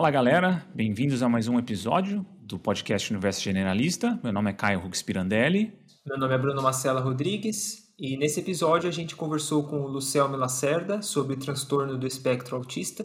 [0.00, 4.18] Fala galera, bem-vindos a mais um episódio do podcast Universo Generalista.
[4.24, 5.78] Meu nome é Caio Hux Pirandelli.
[6.06, 10.38] Meu nome é Bruno Marcela Rodrigues e nesse episódio a gente conversou com o Lucelme
[10.38, 13.04] Lacerda sobre transtorno do espectro autista.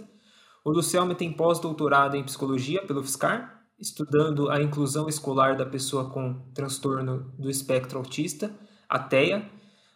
[0.63, 6.49] O Lucelme tem pós-doutorado em psicologia pelo FSCAR, estudando a inclusão escolar da pessoa com
[6.53, 9.45] transtorno do espectro autista, a TEA,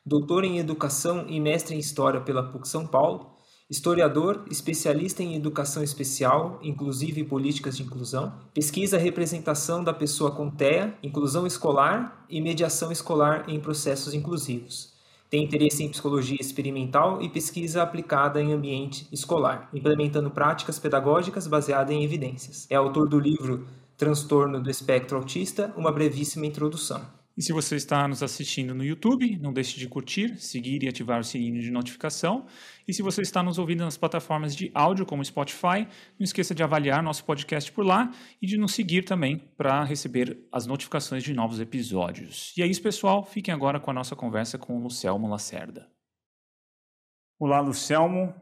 [0.05, 3.38] doutor em educação e mestre em história pela PUC São Paulo,
[3.69, 10.49] historiador, especialista em educação especial, inclusive políticas de inclusão, pesquisa a representação da pessoa com
[10.49, 14.97] TEA, inclusão escolar e mediação escolar em processos inclusivos.
[15.29, 21.95] Tem interesse em psicologia experimental e pesquisa aplicada em ambiente escolar, implementando práticas pedagógicas baseadas
[21.95, 22.65] em evidências.
[22.71, 27.18] É autor do livro Transtorno do Espectro Autista, uma brevíssima introdução.
[27.39, 31.21] E se você está nos assistindo no YouTube, não deixe de curtir, seguir e ativar
[31.21, 32.45] o sininho de notificação.
[32.85, 35.87] E se você está nos ouvindo nas plataformas de áudio como Spotify,
[36.19, 40.37] não esqueça de avaliar nosso podcast por lá e de nos seguir também para receber
[40.51, 42.53] as notificações de novos episódios.
[42.57, 43.23] E é isso, pessoal.
[43.23, 45.89] Fiquem agora com a nossa conversa com o Lucelmo Lacerda.
[47.39, 48.35] Olá, Lucelmo.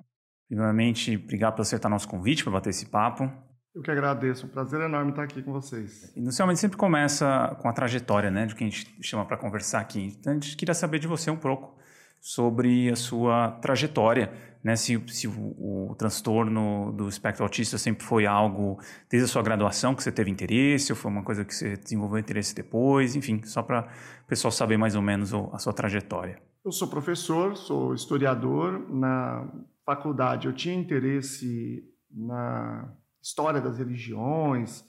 [0.50, 3.32] Primeiramente, obrigado por aceitar nosso convite para bater esse papo.
[3.78, 6.12] Eu que agradeço, um prazer enorme estar aqui com vocês.
[6.16, 10.16] Inicialmente sempre começa com a trajetória, né, de quem a gente chama para conversar aqui.
[10.20, 11.78] Então a gente queria saber de você um pouco
[12.20, 18.26] sobre a sua trajetória, né, se, se o, o, transtorno do espectro autista sempre foi
[18.26, 18.80] algo
[19.12, 22.18] desde a sua graduação que você teve interesse, ou foi uma coisa que você desenvolveu
[22.18, 23.88] interesse depois, enfim, só para
[24.26, 26.42] o pessoal saber mais ou menos a sua trajetória.
[26.66, 29.48] Eu sou professor, sou historiador na
[29.86, 30.48] faculdade.
[30.48, 32.92] Eu tinha interesse na
[33.28, 34.86] história das religiões,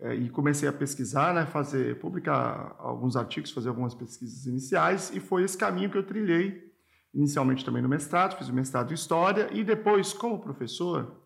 [0.00, 5.20] é, e comecei a pesquisar, né, fazer, publicar alguns artigos, fazer algumas pesquisas iniciais, e
[5.20, 6.72] foi esse caminho que eu trilhei,
[7.12, 11.22] inicialmente também no mestrado, fiz o mestrado em História, e depois, como professor,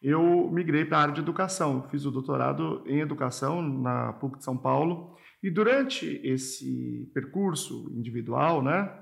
[0.00, 4.44] eu migrei para a área de educação, fiz o doutorado em Educação na PUC de
[4.44, 8.92] São Paulo, e durante esse percurso individual, né,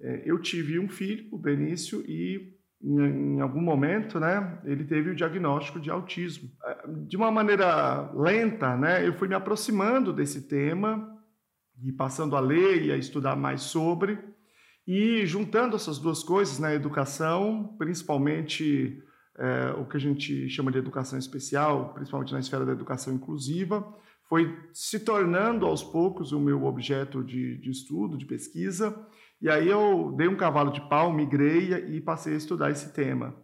[0.00, 5.14] é, eu tive um filho, o Benício, e em, algum momento, né, ele teve o
[5.14, 6.50] diagnóstico de autismo.
[7.06, 11.06] De uma maneira lenta, né, eu fui me aproximando desse tema
[11.82, 14.18] e passando a ler e a estudar mais sobre
[14.86, 19.02] e juntando essas duas coisas né, educação, principalmente
[19.38, 23.86] é, o que a gente chama de educação especial, principalmente na esfera da educação inclusiva,
[24.28, 28.96] foi se tornando aos poucos o meu objeto de, de estudo, de pesquisa,
[29.40, 33.34] e aí eu dei um cavalo de pau, migrei e passei a estudar esse tema.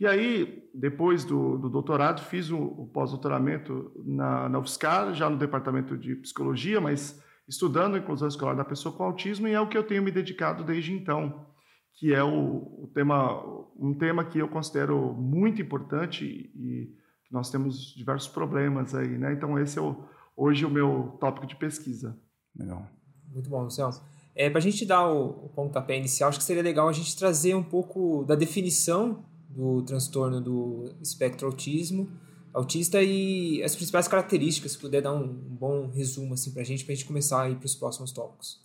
[0.00, 5.36] E aí, depois do, do doutorado, fiz o, o pós-doutoramento na, na UFSCar, já no
[5.36, 9.68] departamento de psicologia, mas estudando a inclusão escolar da pessoa com autismo, e é o
[9.68, 11.46] que eu tenho me dedicado desde então,
[11.94, 13.42] que é o, o tema,
[13.76, 16.94] um tema que eu considero muito importante e
[17.30, 19.32] nós temos diversos problemas aí, né?
[19.32, 20.04] Então esse é o,
[20.36, 22.16] hoje o meu tópico de pesquisa.
[22.56, 22.86] Legal.
[23.32, 23.92] Muito bom, Luciano.
[24.38, 27.16] É, Para a gente dar o, o pontapé inicial, acho que seria legal a gente
[27.16, 32.08] trazer um pouco da definição do transtorno do espectro autismo,
[32.54, 36.64] autista e as principais características, se puder dar um, um bom resumo assim, para a
[36.64, 38.64] gente, para a gente começar para os próximos tópicos.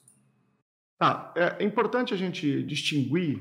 [0.99, 3.39] Tá, é importante a gente distinguir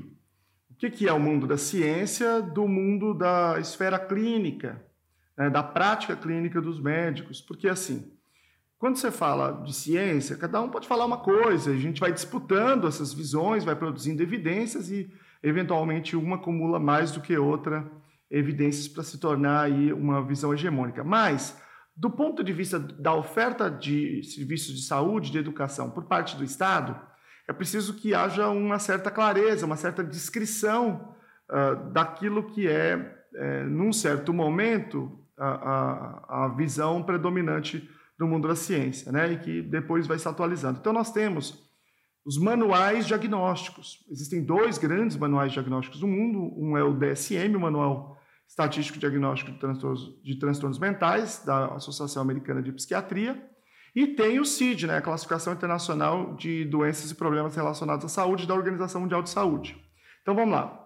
[0.71, 4.83] o que, que é o mundo da ciência do mundo da esfera clínica,
[5.37, 8.11] né, da prática clínica dos médicos, porque assim,
[8.83, 12.85] quando você fala de ciência, cada um pode falar uma coisa, a gente vai disputando
[12.85, 15.09] essas visões, vai produzindo evidências e,
[15.41, 17.89] eventualmente, uma acumula mais do que outra
[18.29, 21.01] evidências para se tornar aí uma visão hegemônica.
[21.01, 21.57] Mas,
[21.95, 26.43] do ponto de vista da oferta de serviços de saúde, de educação por parte do
[26.43, 26.99] Estado,
[27.47, 31.15] é preciso que haja uma certa clareza, uma certa descrição
[31.49, 37.89] uh, daquilo que é, é, num certo momento, a, a, a visão predominante
[38.19, 39.33] no mundo da ciência, né?
[39.33, 40.79] E que depois vai se atualizando.
[40.79, 41.63] Então nós temos
[42.25, 44.05] os manuais diagnósticos.
[44.09, 46.53] Existem dois grandes manuais diagnósticos no mundo.
[46.57, 48.17] Um é o DSM, o Manual
[48.47, 53.43] Estatístico Diagnóstico de Transtornos, de Transtornos Mentais, da Associação Americana de Psiquiatria,
[53.95, 58.47] e tem o CID, né, a Classificação Internacional de Doenças e Problemas Relacionados à Saúde
[58.47, 59.75] da Organização Mundial de Saúde.
[60.21, 60.79] Então vamos lá.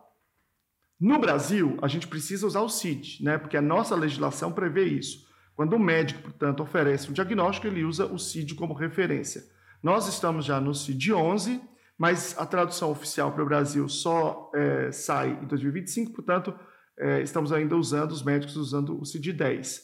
[0.99, 5.26] No Brasil, a gente precisa usar o CID, né, porque a nossa legislação prevê isso.
[5.57, 9.43] Quando o médico, portanto, oferece um diagnóstico, ele usa o CID como referência.
[9.81, 11.59] Nós estamos já no CID 11,
[11.97, 16.53] mas a tradução oficial para o Brasil só é, sai em 2025, portanto,
[16.95, 19.81] é, estamos ainda usando, os médicos usando o CID 10.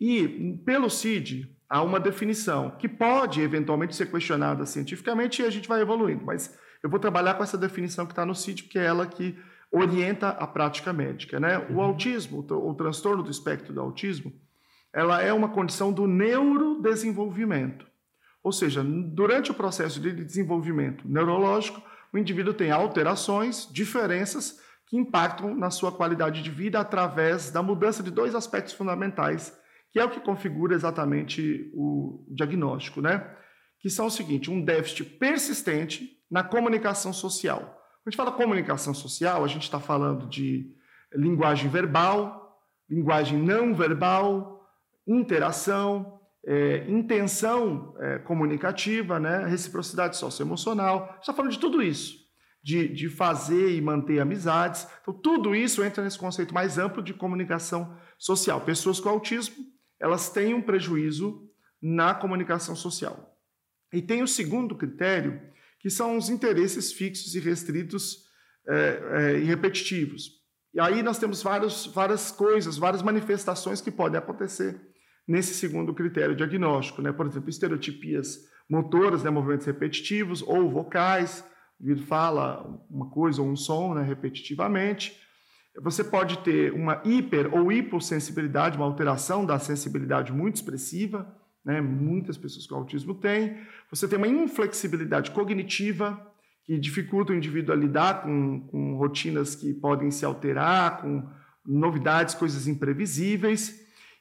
[0.00, 5.68] E pelo CID há uma definição que pode eventualmente ser questionada cientificamente e a gente
[5.68, 8.86] vai evoluindo, mas eu vou trabalhar com essa definição que está no CID, porque é
[8.86, 9.38] ela que
[9.70, 11.38] orienta a prática médica.
[11.38, 11.58] Né?
[11.68, 11.82] O uhum.
[11.82, 14.32] autismo, o transtorno do espectro do autismo,
[14.92, 17.86] ela é uma condição do neurodesenvolvimento.
[18.42, 21.82] Ou seja, durante o processo de desenvolvimento neurológico,
[22.12, 28.02] o indivíduo tem alterações, diferenças que impactam na sua qualidade de vida através da mudança
[28.02, 29.56] de dois aspectos fundamentais,
[29.92, 33.36] que é o que configura exatamente o diagnóstico, né?
[33.78, 37.60] Que são o seguinte: um déficit persistente na comunicação social.
[37.60, 40.74] Quando a gente fala comunicação social, a gente está falando de
[41.14, 44.59] linguagem verbal, linguagem não verbal,
[45.10, 51.16] interação, é, intenção é, comunicativa, né, reciprocidade socioemocional.
[51.20, 52.16] Está falando de tudo isso,
[52.62, 54.86] de, de fazer e manter amizades.
[55.02, 58.60] Então, tudo isso entra nesse conceito mais amplo de comunicação social.
[58.60, 59.56] Pessoas com autismo,
[59.98, 61.48] elas têm um prejuízo
[61.82, 63.36] na comunicação social.
[63.92, 65.40] E tem o segundo critério,
[65.80, 68.28] que são os interesses fixos e restritos
[68.68, 70.38] é, é, e repetitivos.
[70.72, 74.89] E aí nós temos vários, várias coisas, várias manifestações que podem acontecer
[75.30, 77.12] nesse segundo critério diagnóstico, né?
[77.12, 79.30] Por exemplo, estereotipias motoras, né?
[79.30, 81.44] movimentos repetitivos ou vocais,
[81.78, 84.02] o indivíduo fala uma coisa ou um som né?
[84.02, 85.16] repetitivamente.
[85.82, 91.32] Você pode ter uma hiper ou hipossensibilidade, uma alteração da sensibilidade muito expressiva,
[91.64, 91.80] né?
[91.80, 93.56] muitas pessoas com autismo têm.
[93.88, 96.26] Você tem uma inflexibilidade cognitiva,
[96.64, 101.24] que dificulta o indivíduo a lidar com, com rotinas que podem se alterar, com
[101.64, 103.79] novidades, coisas imprevisíveis.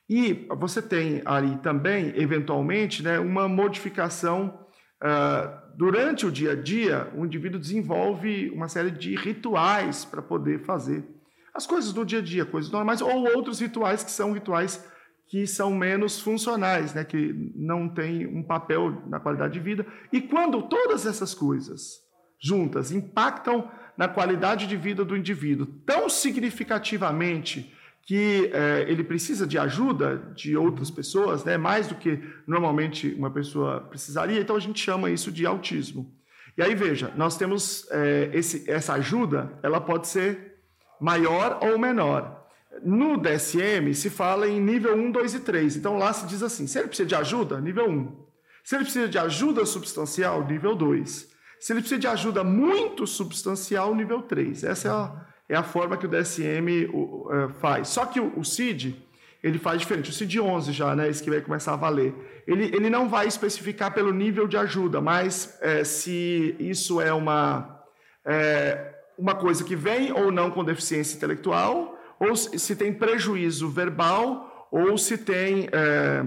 [0.10, 4.60] E você tem ali também, eventualmente, né, uma modificação
[5.04, 7.12] uh, durante o dia a dia.
[7.16, 11.06] O indivíduo desenvolve uma série de rituais para poder fazer
[11.54, 14.84] as coisas do dia a dia, coisas normais, ou outros rituais que são rituais
[15.28, 19.86] que são menos funcionais, né, que não têm um papel na qualidade de vida.
[20.12, 22.00] E quando todas essas coisas
[22.42, 27.72] juntas impactam na qualidade de vida do indivíduo tão significativamente
[28.10, 33.30] que é, ele precisa de ajuda de outras pessoas, né, mais do que normalmente uma
[33.30, 36.12] pessoa precisaria, então a gente chama isso de autismo.
[36.58, 40.56] E aí veja, nós temos é, esse, essa ajuda, ela pode ser
[41.00, 42.48] maior ou menor.
[42.84, 45.76] No DSM se fala em nível 1, 2 e 3.
[45.76, 48.26] Então lá se diz assim: se ele precisa de ajuda, nível 1.
[48.64, 51.30] Se ele precisa de ajuda substancial, nível 2.
[51.60, 54.64] Se ele precisa de ajuda muito substancial, nível 3.
[54.64, 57.90] Essa é a é a forma que o DSM uh, faz.
[57.90, 58.96] Só que o, o CID,
[59.44, 60.12] ele faz diferente.
[60.12, 62.14] O CID 11 já, né, esse que vai começar a valer,
[62.46, 67.84] ele, ele não vai especificar pelo nível de ajuda, mas é, se isso é uma,
[68.24, 74.68] é, uma coisa que vem ou não com deficiência intelectual, ou se tem prejuízo verbal,
[74.72, 76.26] ou se tem é,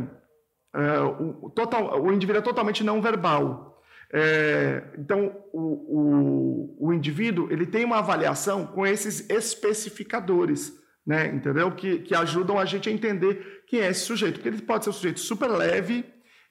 [0.74, 3.71] é o, total, o indivíduo é totalmente não verbal.
[4.14, 10.70] É, então, o, o, o, indivíduo ele tem uma avaliação com esses especificadores,
[11.06, 11.72] né, entendeu?
[11.72, 14.34] Que, que ajudam a gente a entender quem é esse sujeito.
[14.34, 16.04] Porque ele pode ser um sujeito super leve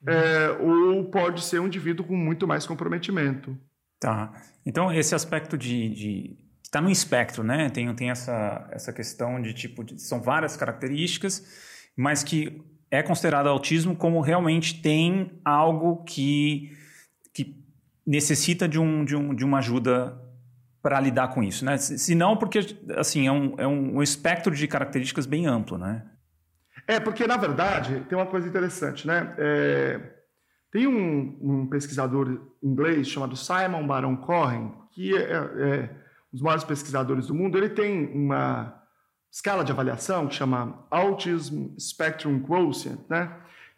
[0.08, 3.56] é, ou pode ser um indivíduo com muito mais comprometimento.
[4.00, 4.34] Tá.
[4.66, 7.69] Então, esse aspecto de, de está no espectro, né?
[7.69, 11.46] Tem, tem essa, essa questão de tipo, de, são várias características,
[11.96, 12.60] mas que
[12.90, 16.80] é considerado autismo como realmente tem algo que que
[18.12, 20.22] necessita de, um, de, um, de uma ajuda
[20.82, 21.77] para lidar com isso, né?
[21.77, 22.60] Se não, porque
[22.98, 26.03] assim é um, é um espectro de características bem amplo, né?
[26.86, 29.34] É porque na verdade tem uma coisa interessante, né?
[29.38, 30.01] É,
[30.72, 35.89] tem um, um, pesquisador inglês chamado Simon Baron Cohen que é, é
[36.34, 37.58] um dos maiores pesquisadores do mundo.
[37.58, 38.77] Ele tem uma
[39.32, 43.34] escala de avaliação que chama Autism Spectrum Quotient, né?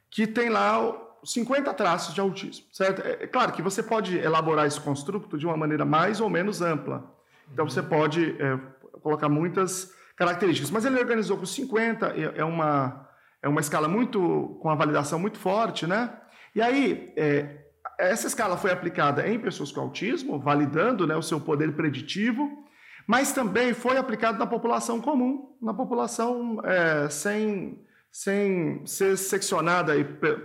[0.09, 3.01] Que tem lá 50 traços de autismo, certo?
[3.01, 6.61] É, é, claro que você pode elaborar esse construto de uma maneira mais ou menos
[6.61, 7.03] ampla.
[7.51, 8.59] Então, você pode é,
[9.01, 13.07] colocar muitas características, mas ele organizou com 50, é, é uma,
[13.41, 16.11] é uma escala muito, com uma validação muito forte, né?
[16.55, 17.63] E aí, é,
[17.97, 22.63] essa escala foi aplicada em pessoas com autismo, validando né, o seu poder preditivo,
[23.07, 27.79] mas também foi aplicado na população comum, na população é, sem,
[28.11, 29.93] sem ser seccionada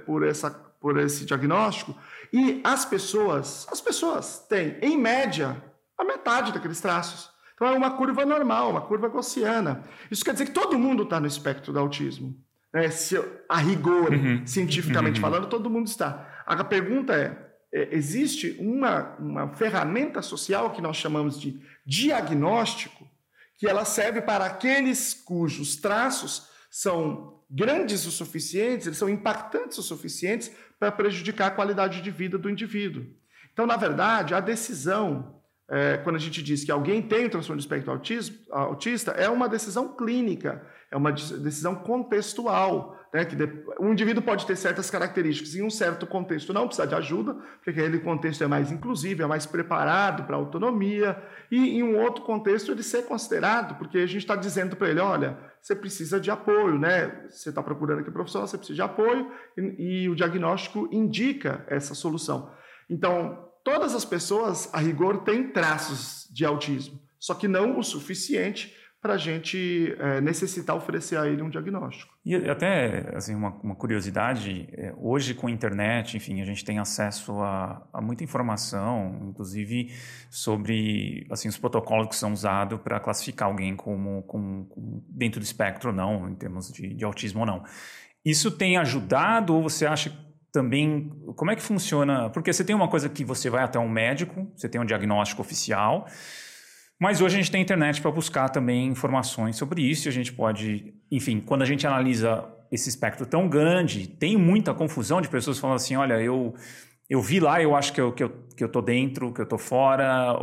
[0.04, 1.97] por essa por esse diagnóstico,
[2.32, 5.62] e as pessoas, as pessoas têm, em média,
[5.97, 7.30] a metade daqueles traços.
[7.54, 9.82] Então é uma curva normal, uma curva gaussiana.
[10.11, 12.37] Isso quer dizer que todo mundo está no espectro do autismo.
[12.73, 12.88] Né?
[12.90, 14.47] Se, a rigor, uhum.
[14.47, 15.23] cientificamente uhum.
[15.23, 16.42] falando, todo mundo está.
[16.47, 17.37] A pergunta é,
[17.73, 23.08] é, existe uma, uma ferramenta social que nós chamamos de diagnóstico,
[23.56, 29.83] que ela serve para aqueles cujos traços são grandes o suficientes, eles são impactantes o
[29.83, 33.07] suficientes para prejudicar a qualidade de vida do indivíduo.
[33.52, 35.38] Então, na verdade, a decisão
[35.71, 37.93] é, quando a gente diz que alguém tem o transtorno de espectro
[38.50, 42.97] autista, é uma decisão clínica, é uma decisão contextual.
[43.11, 43.35] Né, que
[43.80, 47.71] um indivíduo pode ter certas características em um certo contexto não precisa de ajuda, porque
[47.71, 51.16] aquele contexto é mais inclusivo, é mais preparado para a autonomia,
[51.50, 55.00] e em um outro contexto ele ser considerado, porque a gente está dizendo para ele,
[55.00, 57.25] olha, você precisa de apoio, né?
[57.30, 61.95] Você está procurando aqui profissional, você precisa de apoio, e, e o diagnóstico indica essa
[61.95, 62.52] solução.
[62.90, 68.76] Então, todas as pessoas, a rigor, têm traços de autismo, só que não o suficiente
[69.00, 72.12] para a gente é, necessitar oferecer a ele um diagnóstico.
[72.25, 76.78] E até assim, uma, uma curiosidade, é, hoje com a internet, enfim, a gente tem
[76.81, 79.93] acesso a, a muita informação, inclusive
[80.31, 85.45] sobre assim, os protocolos que são usados para classificar alguém como, como, como, dentro do
[85.45, 87.62] espectro ou não, em termos de, de autismo ou não.
[88.25, 90.12] Isso tem ajudado ou você acha
[90.52, 92.31] também como é que funciona?
[92.31, 95.40] Porque você tem uma coisa que você vai até um médico, você tem um diagnóstico
[95.40, 96.07] oficial,
[97.00, 100.09] mas hoje a gente tem internet para buscar também informações sobre isso.
[100.09, 104.75] E a gente pode, enfim, quando a gente analisa esse espectro tão grande, tem muita
[104.75, 106.55] confusão de pessoas falando assim: olha, eu,
[107.09, 109.47] eu vi lá, eu acho que eu, que eu, que eu tô dentro, que eu
[109.47, 110.37] tô fora.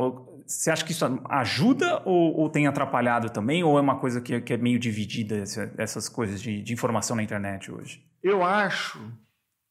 [0.47, 3.63] Você acha que isso ajuda ou, ou, tem atrapalhado também?
[3.63, 7.15] Ou é uma coisa que, que é meio dividida, essa, essas coisas de, de informação
[7.15, 8.05] na internet hoje?
[8.23, 8.99] Eu acho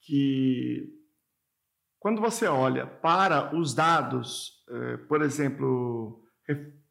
[0.03, 0.83] que
[2.01, 6.21] quando você olha para os dados, eh, por exemplo,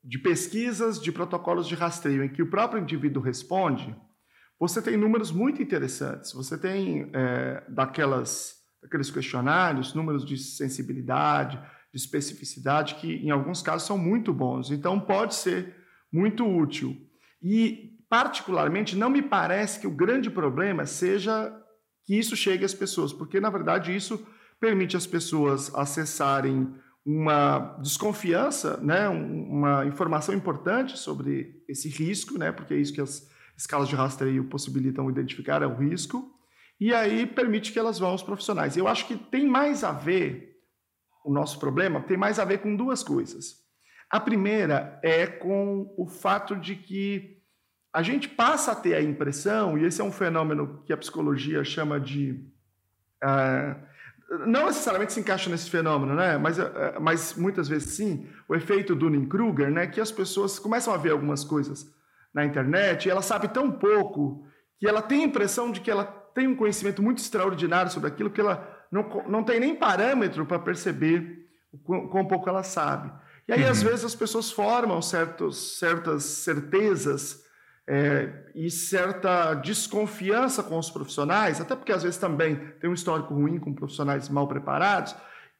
[0.04, 3.96] de pesquisas de protocolos de rastreio em que o próprio indivíduo responde,
[4.60, 6.34] você tem números muito interessantes.
[6.34, 11.60] Você tem é, daquelas, daqueles questionários, números de sensibilidade,
[11.92, 14.72] de especificidade, que em alguns casos são muito bons.
[14.72, 15.76] Então, pode ser
[16.12, 16.96] muito útil.
[17.42, 21.54] E, particularmente, não me parece que o grande problema seja
[22.06, 24.26] que isso chegue às pessoas, porque, na verdade, isso
[24.60, 26.74] permite às pessoas acessarem
[27.06, 33.30] uma desconfiança, né, uma informação importante sobre esse risco, né, porque é isso que as
[33.58, 36.34] escalas de rastreio possibilitam identificar, é o risco,
[36.80, 38.78] e aí permite que elas vão aos profissionais.
[38.78, 40.58] Eu acho que tem mais a ver,
[41.24, 43.64] o nosso problema tem mais a ver com duas coisas.
[44.10, 47.42] A primeira é com o fato de que
[47.94, 51.64] a gente passa a ter a impressão, e esse é um fenômeno que a psicologia
[51.64, 52.32] chama de.
[53.24, 53.93] Uh,
[54.46, 56.38] não necessariamente se encaixa nesse fenômeno, né?
[56.38, 59.88] Mas, eh, eh, mas muitas vezes sim, o efeito Dunning-Kruger, né?
[59.88, 61.92] Que as pessoas começam a ver algumas coisas
[62.34, 64.46] na internet e ela sabe tão pouco
[64.80, 68.30] que ela tem a impressão de que ela tem um conhecimento muito extraordinário sobre aquilo
[68.30, 73.12] que ela não, não tem nem parâmetro para perceber o quão, quão, pouco ela sabe.
[73.48, 73.70] E aí, uhum.
[73.70, 77.43] às vezes, as pessoas formam certos, certas certezas
[77.88, 83.34] é, e certa desconfiança com os profissionais, até porque às vezes também tem um histórico
[83.34, 85.16] ruim com profissionais mal preparados,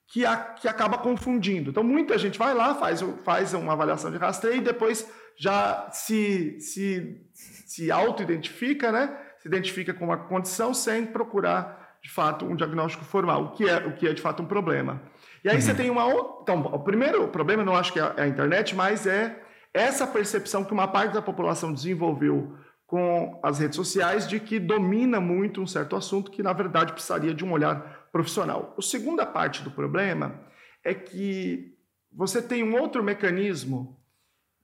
[0.08, 1.72] que, a, que acaba confundindo.
[1.72, 6.60] Então, muita gente vai lá, faz, faz uma avaliação de rastreio e depois já se,
[6.60, 9.18] se, se auto-identifica, né?
[9.40, 13.78] se identifica com uma condição sem procurar, de fato, um diagnóstico formal, o que é,
[13.86, 15.02] o que é de fato um problema.
[15.44, 15.62] E aí uhum.
[15.62, 16.42] você tem uma outra.
[16.44, 19.43] Então, o primeiro problema, não acho que é a internet, mas é
[19.74, 25.20] essa percepção que uma parte da população desenvolveu com as redes sociais de que domina
[25.20, 28.76] muito um certo assunto que, na verdade, precisaria de um olhar profissional.
[28.78, 30.40] A segunda parte do problema
[30.84, 31.76] é que
[32.12, 34.00] você tem um outro mecanismo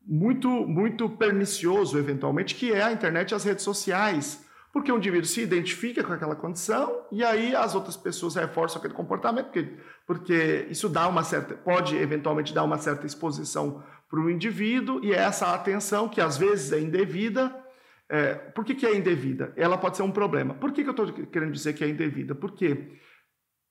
[0.06, 5.28] muito, muito pernicioso, eventualmente, que é a internet e as redes sociais, porque o indivíduo
[5.28, 10.68] se identifica com aquela condição e aí as outras pessoas reforçam aquele comportamento, porque, porque
[10.70, 15.18] isso dá uma certa, pode eventualmente dar uma certa exposição para o indivíduo e é
[15.18, 17.56] essa atenção, que às vezes é indevida,
[18.10, 19.54] é, por que, que é indevida?
[19.56, 20.56] Ela pode ser um problema.
[20.56, 22.34] Por que, que eu estou querendo dizer que é indevida?
[22.34, 22.98] Porque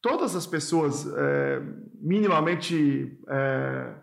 [0.01, 1.61] todas as pessoas é,
[2.01, 3.95] minimamente é,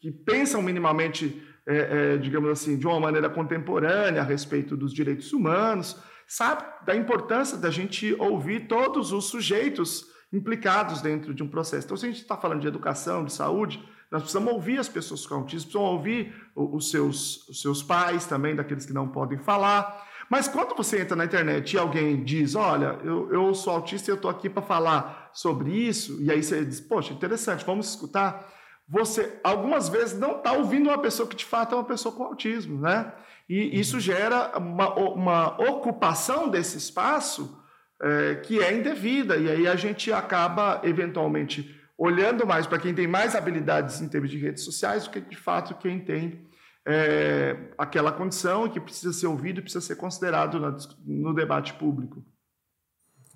[0.00, 5.32] que pensam minimamente, é, é, digamos assim, de uma maneira contemporânea a respeito dos direitos
[5.34, 11.86] humanos, sabe da importância da gente ouvir todos os sujeitos implicados dentro de um processo.
[11.86, 15.26] Então, se a gente está falando de educação, de saúde, nós precisamos ouvir as pessoas
[15.26, 20.06] com autismo, precisamos ouvir os seus, os seus pais também, daqueles que não podem falar.
[20.30, 24.12] Mas quando você entra na internet e alguém diz, olha, eu, eu sou autista e
[24.12, 28.46] eu estou aqui para falar sobre isso, e aí você diz, poxa, interessante, vamos escutar.
[28.88, 32.24] Você, algumas vezes, não está ouvindo uma pessoa que de fato é uma pessoa com
[32.24, 33.12] autismo, né?
[33.48, 37.58] E isso gera uma, uma ocupação desse espaço
[38.00, 43.08] é, que é indevida, e aí a gente acaba, eventualmente, olhando mais para quem tem
[43.08, 46.46] mais habilidades em termos de redes sociais do que, de fato, quem tem
[46.86, 51.74] é, aquela condição e que precisa ser ouvido e precisa ser considerado na, no debate
[51.74, 52.24] público.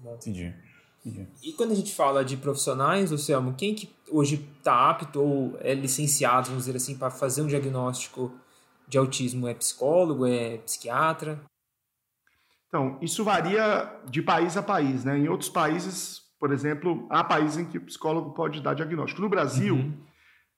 [0.01, 0.55] Entendi.
[1.43, 5.75] E quando a gente fala de profissionais, Luciano, quem que hoje está apto ou é
[5.75, 8.33] licenciado, vamos dizer assim, para fazer um diagnóstico
[8.87, 9.49] de autismo?
[9.49, 11.41] É psicólogo, é psiquiatra?
[12.69, 15.19] Então, isso varia de país a país, né?
[15.19, 19.23] Em outros países, por exemplo, há países em que o psicólogo pode dar diagnóstico.
[19.23, 19.93] No Brasil, uhum.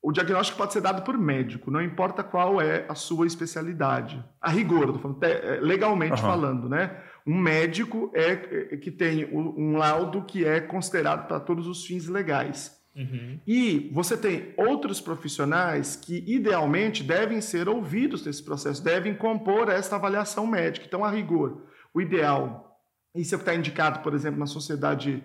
[0.02, 4.24] o diagnóstico pode ser dado por médico, não importa qual é a sua especialidade.
[4.40, 6.26] A rigor, falando, é, legalmente uhum.
[6.26, 6.96] falando, né?
[7.26, 8.30] Um médico é,
[8.72, 12.82] é que tem um laudo que é considerado para todos os fins legais.
[12.96, 13.38] Uhum.
[13.46, 19.96] E você tem outros profissionais que, idealmente, devem ser ouvidos nesse processo, devem compor esta
[19.96, 20.86] avaliação médica.
[20.86, 21.60] Então, a rigor,
[21.92, 22.80] o ideal,
[23.14, 25.22] isso é o que está indicado, por exemplo, na Sociedade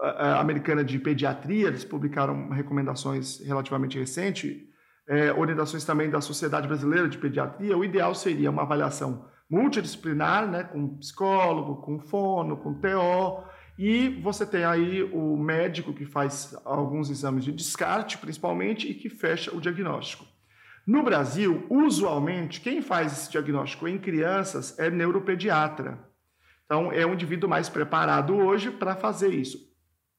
[0.00, 4.56] Americana de Pediatria, eles publicaram recomendações relativamente recentes,
[5.08, 7.76] é, orientações também da Sociedade Brasileira de Pediatria.
[7.76, 13.44] O ideal seria uma avaliação multidisciplinar, né, com psicólogo, com fono, com TO,
[13.78, 19.08] e você tem aí o médico que faz alguns exames de descarte, principalmente, e que
[19.08, 20.24] fecha o diagnóstico.
[20.86, 25.98] No Brasil, usualmente, quem faz esse diagnóstico em crianças é neuropediatra.
[26.64, 29.65] Então, é um indivíduo mais preparado hoje para fazer isso.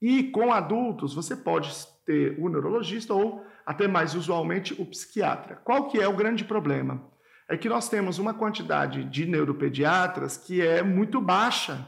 [0.01, 1.69] E com adultos, você pode
[2.05, 5.55] ter o neurologista ou, até mais usualmente, o psiquiatra.
[5.55, 7.01] Qual que é o grande problema?
[7.47, 11.87] é que nós temos uma quantidade de neuropediatras que é muito baixa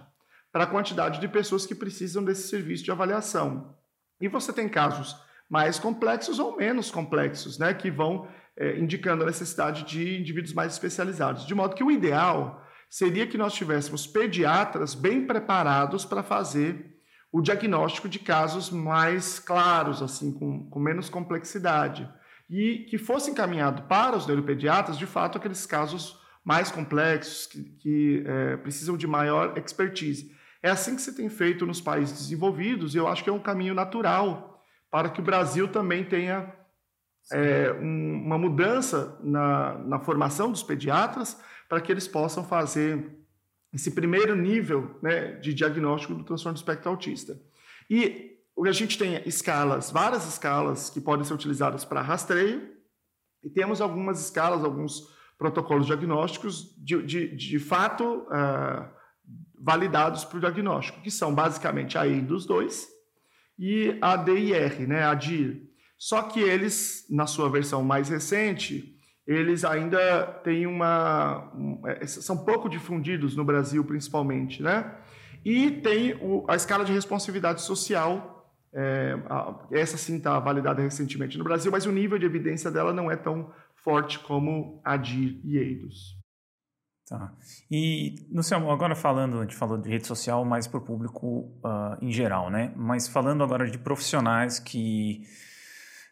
[0.51, 3.75] para a quantidade de pessoas que precisam desse serviço de avaliação.
[4.22, 5.16] E você tem casos
[5.50, 10.74] mais complexos ou menos complexos, né, que vão é, indicando a necessidade de indivíduos mais
[10.74, 11.46] especializados.
[11.46, 16.99] De modo que o ideal seria que nós tivéssemos pediatras bem preparados para fazer
[17.31, 22.09] o diagnóstico de casos mais claros, assim, com, com menos complexidade
[22.50, 28.24] e que fosse encaminhado para os neuropediatras, de fato, aqueles casos mais complexos, que, que
[28.25, 30.31] é, precisam de maior expertise.
[30.63, 33.39] É assim que se tem feito nos países desenvolvidos, e eu acho que é um
[33.39, 36.51] caminho natural para que o Brasil também tenha
[37.31, 43.19] é, um, uma mudança na, na formação dos pediatras, para que eles possam fazer
[43.74, 47.40] esse primeiro nível né, de diagnóstico do transtorno do espectro autista.
[47.90, 52.77] E a gente tem escalas, várias escalas que podem ser utilizadas para rastreio,
[53.44, 58.86] e temos algumas escalas, alguns protocolos diagnósticos de, de, de fato uh,
[59.58, 62.88] validados para o diagnóstico, que são basicamente a EIDOS 2
[63.58, 65.70] e a DIR, né, a DIR.
[65.98, 68.99] Só que eles, na sua versão mais recente,
[69.31, 71.51] eles ainda têm uma.
[71.55, 74.96] Um, é, são pouco difundidos no Brasil, principalmente, né?
[75.46, 78.39] E tem o, a escala de responsividade social
[78.74, 79.15] é,
[79.72, 83.15] essa sim está validada recentemente no Brasil, mas o nível de evidência dela não é
[83.15, 86.18] tão forte como a de EIDOS.
[87.07, 87.33] Tá.
[87.72, 91.98] E, Luciano, agora falando, a gente falou de rede social mais para o público uh,
[92.03, 92.72] em geral, né?
[92.75, 95.24] Mas falando agora de profissionais que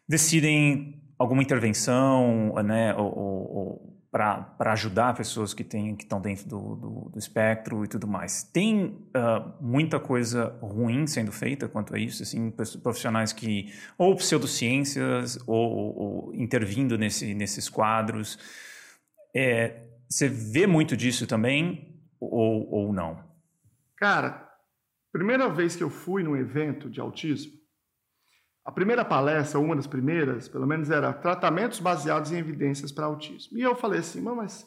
[0.08, 2.94] decidem alguma intervenção, né?
[2.94, 7.88] Ou, ou, para ajudar pessoas que têm que estão dentro do, do, do, espectro e
[7.88, 8.42] tudo mais.
[8.42, 12.50] Tem uh, muita coisa ruim sendo feita quanto a isso, assim,
[12.82, 18.38] profissionais que ou pseudociências ou, ou intervindo nesse, nesses quadros.
[19.36, 23.22] É, você vê muito disso também ou, ou não?
[23.94, 24.48] Cara,
[25.12, 27.57] primeira vez que eu fui num evento de autismo,
[28.68, 33.56] a primeira palestra, uma das primeiras, pelo menos, era tratamentos baseados em evidências para autismo.
[33.56, 34.62] E eu falei assim, mas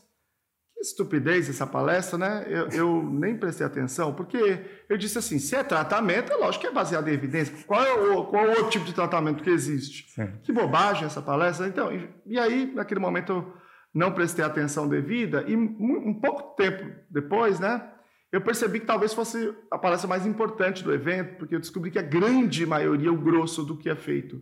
[0.74, 2.44] que estupidez essa palestra, né?
[2.48, 6.68] Eu, eu, nem prestei atenção, porque eu disse assim, se é tratamento, é lógico que
[6.68, 7.56] é baseado em evidência.
[7.68, 10.12] Qual é o, qual é o outro tipo de tratamento que existe?
[10.16, 10.34] Sim.
[10.42, 11.68] Que bobagem essa palestra.
[11.68, 13.54] Então, e, e aí, naquele momento, eu
[13.94, 17.88] não prestei atenção devida, e um, um pouco tempo depois, né?
[18.32, 22.00] Eu percebi que talvez fosse a palestra mais importante do evento, porque eu descobri que
[22.00, 24.42] a grande maioria, o grosso do que é feito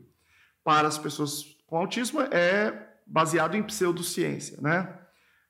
[0.63, 4.95] para as pessoas com autismo é baseado em pseudociência, né?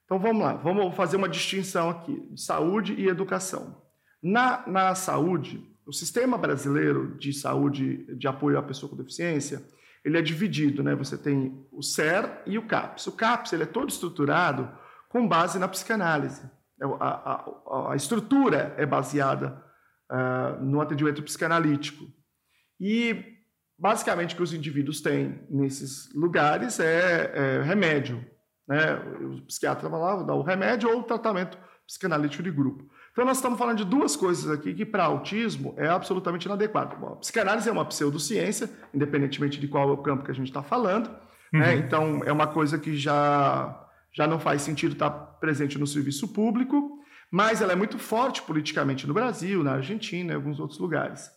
[0.06, 3.84] Então vamos lá, vamos fazer uma distinção aqui de saúde e educação.
[4.24, 9.62] Na, na saúde, o sistema brasileiro de saúde de apoio à pessoa com deficiência,
[10.04, 10.96] ele é dividido, né?
[10.96, 13.08] Você tem o SER e o CAPS.
[13.08, 14.70] O CAPS ele é todo estruturado
[15.10, 16.42] com base na psicanálise.
[16.82, 19.64] É, a, a, a estrutura é baseada
[20.12, 22.06] uh, no atendimento psicanalítico.
[22.80, 23.38] E,
[23.78, 28.26] basicamente, o que os indivíduos têm nesses lugares é, é remédio.
[28.68, 28.94] Né?
[29.22, 32.88] O psiquiatra vai lá, dá o remédio ou o tratamento psicanalítico de grupo.
[33.12, 36.96] Então, nós estamos falando de duas coisas aqui que, para autismo, é absolutamente inadequado.
[36.96, 40.48] Bom, a psicanálise é uma pseudociência, independentemente de qual é o campo que a gente
[40.48, 41.10] está falando.
[41.10, 41.18] Né?
[41.54, 41.60] Uhum.
[41.60, 41.76] Né?
[41.76, 47.00] Então, é uma coisa que já já não faz sentido estar presente no serviço público,
[47.32, 51.30] mas ela é muito forte politicamente no Brasil, na Argentina e alguns outros lugares.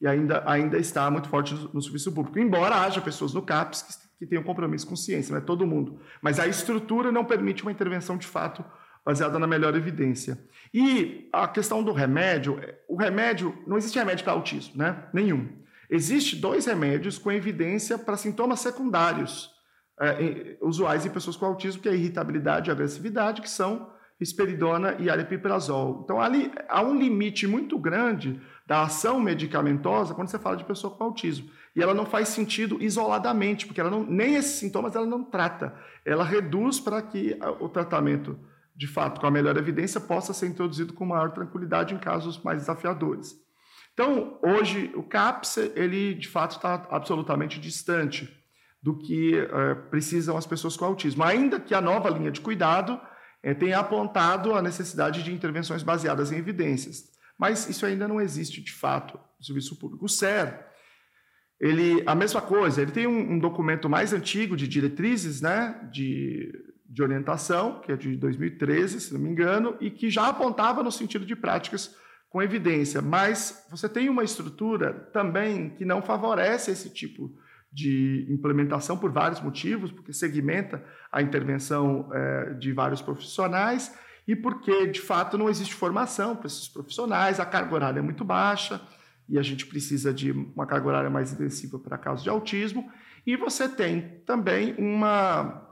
[0.00, 3.82] e ainda, ainda está muito forte no, no serviço público, embora haja pessoas no CAPES
[3.82, 6.00] que, que tenham compromisso com ciência, não é todo mundo.
[6.22, 8.64] Mas a estrutura não permite uma intervenção de fato
[9.04, 10.38] baseada na melhor evidência.
[10.72, 15.08] E a questão do remédio, o remédio, não existe remédio para autismo, né?
[15.12, 15.48] Nenhum.
[15.88, 19.50] Existe dois remédios com evidência para sintomas secundários
[20.00, 25.08] é, usuais em pessoas com autismo, que é irritabilidade e agressividade, que são risperidona e
[25.08, 26.02] aripiprazol.
[26.04, 30.94] Então, ali há um limite muito grande da ação medicamentosa quando você fala de pessoa
[30.94, 31.50] com autismo.
[31.74, 35.74] E ela não faz sentido isoladamente, porque ela não, nem esses sintomas ela não trata.
[36.04, 38.38] Ela reduz para que o tratamento,
[38.76, 42.58] de fato, com a melhor evidência, possa ser introduzido com maior tranquilidade em casos mais
[42.58, 43.34] desafiadores.
[43.94, 48.39] Então, hoje, o CAPS, ele de fato está absolutamente distante
[48.82, 53.00] do que é, precisam as pessoas com autismo, ainda que a nova linha de cuidado
[53.42, 57.10] é, tenha apontado a necessidade de intervenções baseadas em evidências.
[57.38, 60.04] Mas isso ainda não existe de fato no serviço público.
[60.04, 60.66] O SER,
[61.58, 66.52] ele, a mesma coisa, ele tem um, um documento mais antigo de diretrizes né, de,
[66.86, 70.92] de orientação, que é de 2013, se não me engano, e que já apontava no
[70.92, 71.94] sentido de práticas
[72.30, 77.49] com evidência, mas você tem uma estrutura também que não favorece esse tipo de
[78.28, 83.94] implementação por vários motivos, porque segmenta a intervenção é, de vários profissionais
[84.26, 88.24] e porque, de fato, não existe formação para esses profissionais, a carga horária é muito
[88.24, 88.80] baixa
[89.28, 92.90] e a gente precisa de uma carga horária mais intensiva para casos de autismo,
[93.24, 95.62] e você tem também uma,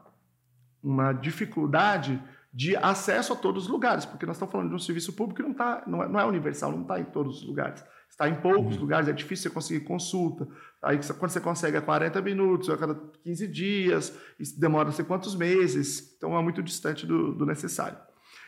[0.81, 5.13] uma dificuldade de acesso a todos os lugares, porque nós estamos falando de um serviço
[5.13, 7.85] público que não, tá, não, é, não é universal, não está em todos os lugares.
[8.09, 8.81] Está em poucos uhum.
[8.81, 10.49] lugares, é difícil você conseguir consulta.
[10.83, 14.13] Aí, quando você consegue a 40 minutos, a cada 15 dias,
[14.57, 17.99] demora não sei quantos meses, então é muito distante do, do necessário.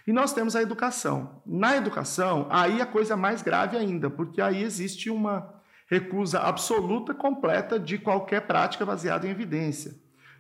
[0.07, 1.43] E nós temos a educação.
[1.45, 7.13] Na educação, aí a coisa é mais grave ainda, porque aí existe uma recusa absoluta,
[7.13, 9.95] completa de qualquer prática baseada em evidência.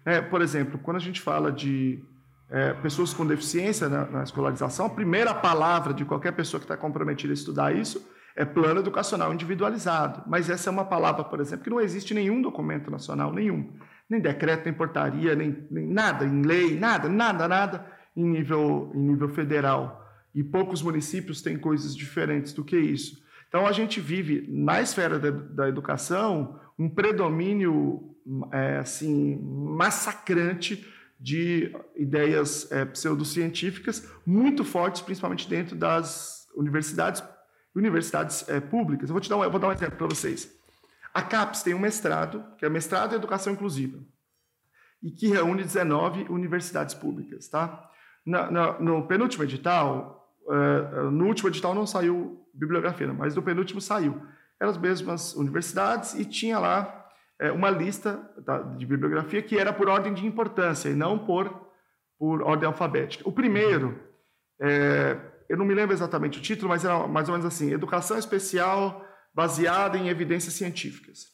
[0.04, 2.02] É, por exemplo, quando a gente fala de
[2.48, 6.76] é, pessoas com deficiência na, na, escolarização, a primeira palavra de qualquer pessoa que está
[6.76, 10.22] comprometida a estudar isso é plano educacional individualizado.
[10.26, 13.72] Mas essa é uma palavra, por exemplo, que não existe nenhum documento nacional, nenhum.
[14.08, 19.00] Nem decreto, nem portaria, nem, nem nada, em lei, nada, nada, nada em nível, em
[19.00, 20.06] nível federal.
[20.34, 23.22] E poucos municípios têm coisas diferentes do que isso.
[23.48, 28.16] Então, a gente vive, na esfera da, da educação, um predomínio
[28.52, 30.86] é, assim, massacrante
[31.18, 37.22] de ideias é, pseudocientíficas muito fortes, principalmente dentro das universidades,
[37.74, 39.08] universidades é, públicas.
[39.08, 40.50] Eu vou, te dar um, vou dar um exemplo para vocês.
[41.12, 43.98] A CAPES tem um mestrado, que é mestrado em Educação Inclusiva,
[45.02, 47.48] e que reúne 19 universidades públicas.
[47.48, 47.90] Tá?
[48.24, 53.80] na, na, no penúltimo edital, uh, no último edital não saiu bibliografia, mas no penúltimo
[53.80, 54.20] saiu.
[54.60, 56.96] Eram as mesmas universidades e tinha lá
[57.54, 58.20] uma lista
[58.76, 61.68] de bibliografia que era por ordem de importância e não por,
[62.18, 63.26] por ordem alfabética.
[63.26, 63.98] O primeiro,
[65.50, 69.04] eu não me lembro exatamente o título, mas era mais ou menos assim: Educação Especial
[69.34, 71.26] baseada em evidências científicas.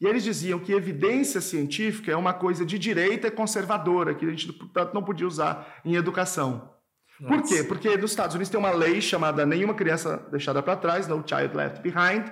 [0.00, 4.50] E eles diziam que evidência científica é uma coisa de direita conservadora, que a gente,
[4.54, 6.72] portanto, não podia usar em educação.
[7.20, 7.34] Nossa.
[7.34, 7.62] Por quê?
[7.62, 11.54] Porque nos Estados Unidos tem uma lei chamada Nenhuma Criança Deixada para Trás, No Child
[11.54, 12.26] Left Behind,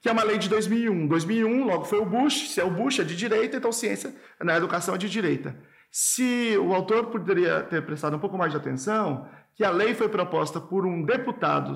[0.00, 1.08] que é uma lei de 2001.
[1.08, 4.56] 2001, logo foi o Bush, se é o Bush é de direita, então ciência na
[4.56, 5.56] educação é de direita.
[5.90, 10.08] Se o autor poderia ter prestado um pouco mais de atenção, que a lei foi
[10.08, 11.74] proposta por um deputado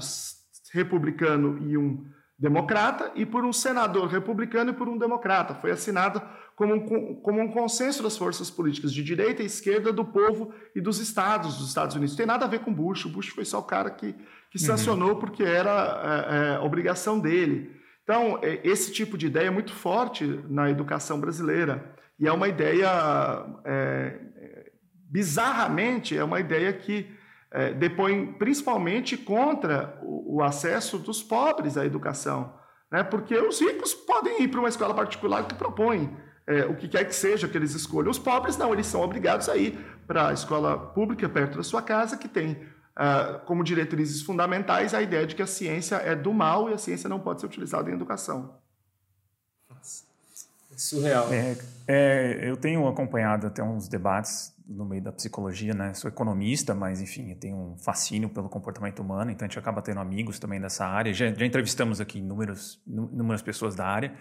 [0.73, 2.07] republicano e um
[2.39, 5.55] democrata e por um senador republicano e por um democrata.
[5.55, 6.23] Foi assinada
[6.55, 10.81] como um, como um consenso das forças políticas de direita e esquerda do povo e
[10.81, 12.13] dos estados dos Estados Unidos.
[12.13, 13.07] Não tem nada a ver com Bush.
[13.07, 14.13] O Bush foi só o cara que,
[14.51, 14.67] que uhum.
[14.67, 17.79] sancionou porque era é, é, obrigação dele.
[18.05, 21.95] Então, é, esse tipo de ideia é muito forte na educação brasileira.
[22.19, 22.89] E é uma ideia,
[23.65, 24.73] é, é,
[25.11, 27.20] bizarramente, é uma ideia que
[27.53, 32.55] é, depõe principalmente contra o, o, acesso dos pobres à educação,
[32.91, 33.03] né?
[33.03, 37.05] porque os ricos podem ir para uma escola particular que propõe é, o que quer
[37.05, 38.11] que seja que eles escolham.
[38.11, 41.83] Os pobres não, eles são obrigados a ir para a escola pública perto da sua
[41.83, 46.33] casa, que tem uh, como diretrizes fundamentais a ideia de que a ciência é do
[46.33, 48.57] mal e a ciência não pode ser utilizada em educação.
[49.69, 50.05] Nossa,
[50.73, 51.33] é surreal.
[51.33, 55.93] É, é, eu tenho acompanhado até uns debates no meio da psicologia, né?
[55.95, 59.83] Sou economista, mas enfim, eu tenho um fascínio pelo comportamento humano, então a gente acaba
[59.83, 61.13] tendo amigos também dessa área.
[61.13, 64.15] Já, já entrevistamos aqui inúmeros, inúmeras pessoas da área.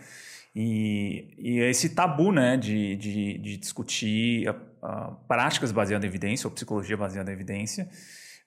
[0.55, 6.47] E, e esse tabu, né, de, de, de discutir a, a práticas baseadas em evidência
[6.47, 7.87] ou psicologia baseada em evidência,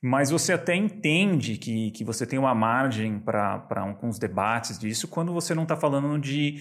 [0.03, 5.33] Mas você até entende que, que você tem uma margem para alguns debates disso quando
[5.33, 6.61] você não está falando de,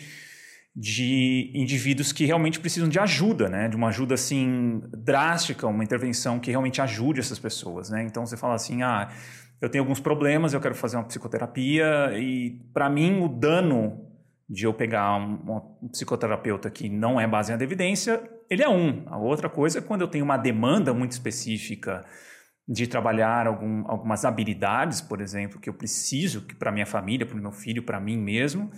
[0.75, 3.67] de indivíduos que realmente precisam de ajuda, né?
[3.67, 8.03] De uma ajuda assim drástica, uma intervenção que realmente ajude essas pessoas, né?
[8.03, 9.09] Então você fala assim, ah,
[9.59, 14.07] eu tenho alguns problemas, eu quero fazer uma psicoterapia e para mim o dano
[14.49, 19.03] de eu pegar um, um, psicoterapeuta que não é baseado em evidência, ele é um.
[19.07, 22.05] A outra coisa é quando eu tenho uma demanda muito específica
[22.67, 27.41] de trabalhar algum, algumas habilidades, por exemplo, que eu preciso para minha família, para o
[27.41, 28.71] meu filho, para mim mesmo.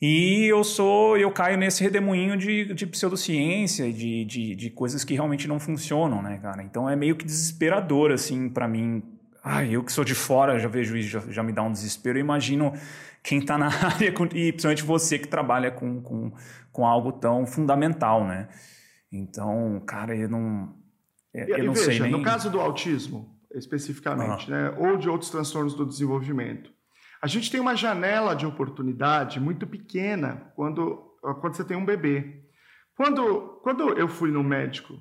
[0.00, 5.12] E eu sou, eu caio nesse redemoinho de, de pseudociência, de, de, de coisas que
[5.12, 6.62] realmente não funcionam, né, cara?
[6.62, 9.02] Então é meio que desesperador, assim, para mim.
[9.44, 12.18] Ai, eu que sou de fora já vejo isso, já, já me dá um desespero.
[12.18, 12.72] Eu imagino
[13.22, 14.12] quem está na área, e
[14.52, 16.32] principalmente você que trabalha com, com,
[16.72, 18.48] com algo tão fundamental, né?
[19.12, 20.74] Então, cara, eu não.
[21.34, 22.10] Eu, e, não veja, sei nem...
[22.10, 26.72] no caso do autismo, especificamente, né, ou de outros transtornos do desenvolvimento,
[27.22, 30.96] a gente tem uma janela de oportunidade muito pequena quando,
[31.40, 32.44] quando você tem um bebê.
[32.96, 34.98] Quando, quando eu fui no médico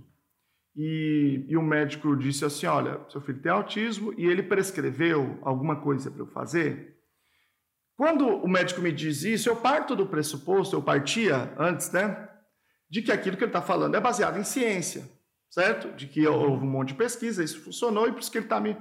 [0.76, 5.82] e, e o médico disse assim: Olha, seu filho tem autismo e ele prescreveu alguma
[5.82, 6.98] coisa para eu fazer,
[7.98, 12.30] quando o médico me diz isso, eu parto do pressuposto, eu partia antes, né,
[12.90, 15.04] de que aquilo que ele está falando é baseado em ciência,
[15.50, 15.90] certo?
[15.98, 18.60] De que houve um monte de pesquisa, isso funcionou e por isso que ele está
[18.62, 18.78] me,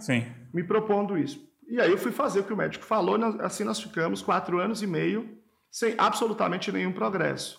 [0.54, 1.47] me propondo isso.
[1.68, 4.82] E aí eu fui fazer o que o médico falou, assim nós ficamos quatro anos
[4.82, 5.38] e meio
[5.70, 7.58] sem absolutamente nenhum progresso.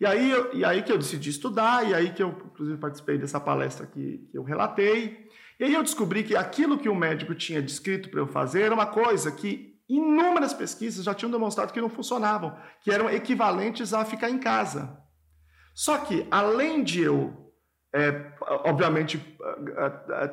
[0.00, 3.38] E aí, e aí que eu decidi estudar, e aí que eu, inclusive, participei dessa
[3.38, 5.28] palestra que, que eu relatei.
[5.58, 8.74] E aí eu descobri que aquilo que o médico tinha descrito para eu fazer era
[8.74, 14.04] uma coisa que inúmeras pesquisas já tinham demonstrado que não funcionavam, que eram equivalentes a
[14.04, 14.98] ficar em casa.
[15.74, 17.43] Só que, além de eu,
[17.94, 19.18] é, obviamente,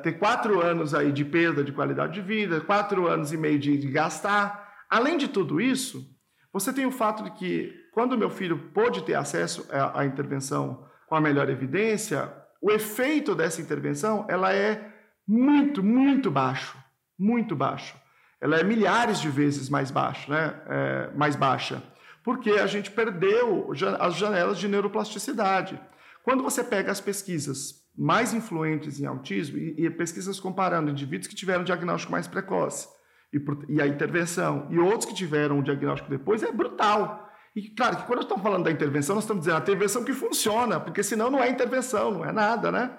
[0.02, 3.78] ter quatro anos aí de perda de qualidade de vida, quatro anos e meio de,
[3.78, 6.04] de gastar, além de tudo isso,
[6.52, 10.84] você tem o fato de que, quando meu filho pôde ter acesso à, à intervenção
[11.06, 14.92] com a melhor evidência, o efeito dessa intervenção ela é
[15.26, 16.76] muito, muito baixo,
[17.18, 18.02] muito baixo
[18.42, 20.54] ela é milhares de vezes mais baixa, né?
[20.68, 21.80] É, mais baixa,
[22.24, 23.70] porque a gente perdeu
[24.00, 25.80] as janelas de neuroplasticidade.
[26.22, 31.34] Quando você pega as pesquisas mais influentes em autismo e, e pesquisas comparando indivíduos que
[31.34, 32.88] tiveram diagnóstico mais precoce
[33.32, 37.30] e, e, a intervenção e outros que tiveram o diagnóstico depois, é brutal.
[37.54, 40.80] E claro que quando estamos falando da intervenção, nós estamos dizendo a intervenção que funciona,
[40.80, 42.90] porque senão não é intervenção, não é nada, né?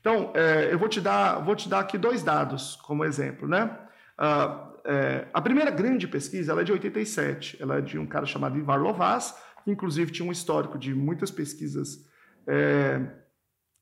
[0.00, 3.76] Então, é, eu vou te dar, vou te dar aqui dois dados como exemplo, né?
[4.18, 8.24] Uh, é, a primeira grande pesquisa ela é de 87, ela é de um cara
[8.24, 12.06] chamado Ivar Lovaz, que inclusive tinha um histórico de muitas pesquisas
[12.46, 13.00] é,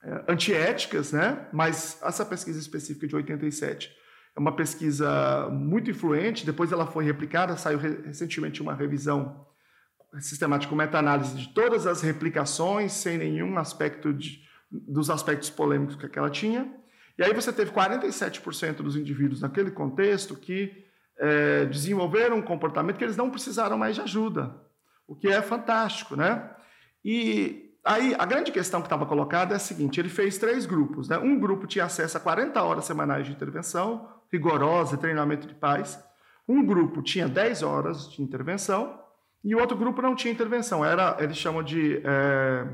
[0.02, 1.46] é, antiéticas, né?
[1.52, 3.90] mas essa pesquisa específica de 87
[4.36, 9.46] é uma pesquisa muito influente, depois ela foi replicada, saiu recentemente uma revisão
[10.20, 16.30] sistemática meta-análise de todas as replicações, sem nenhum aspecto de, dos aspectos polêmicos que ela
[16.30, 16.72] tinha.
[17.16, 20.84] E aí você teve 47% dos indivíduos naquele contexto que
[21.16, 24.54] é, desenvolveram um comportamento que eles não precisaram mais de ajuda,
[25.06, 26.50] o que é fantástico, né?
[27.04, 31.08] E aí a grande questão que estava colocada é a seguinte: ele fez três grupos,
[31.08, 31.18] né?
[31.18, 36.02] Um grupo tinha acesso a 40 horas semanais de intervenção rigorosa, treinamento de paz.
[36.48, 39.00] Um grupo tinha 10 horas de intervenção
[39.42, 40.84] e o outro grupo não tinha intervenção.
[40.84, 42.66] Era, eles chamam de é,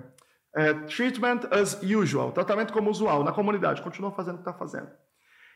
[0.57, 3.83] é, treatment as usual, tratamento como usual na comunidade.
[3.83, 4.89] Continua fazendo o que está fazendo.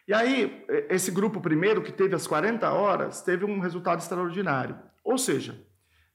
[0.06, 4.78] E aí, esse grupo primeiro, que teve as 40 horas, teve um resultado extraordinário.
[5.02, 5.58] Ou seja,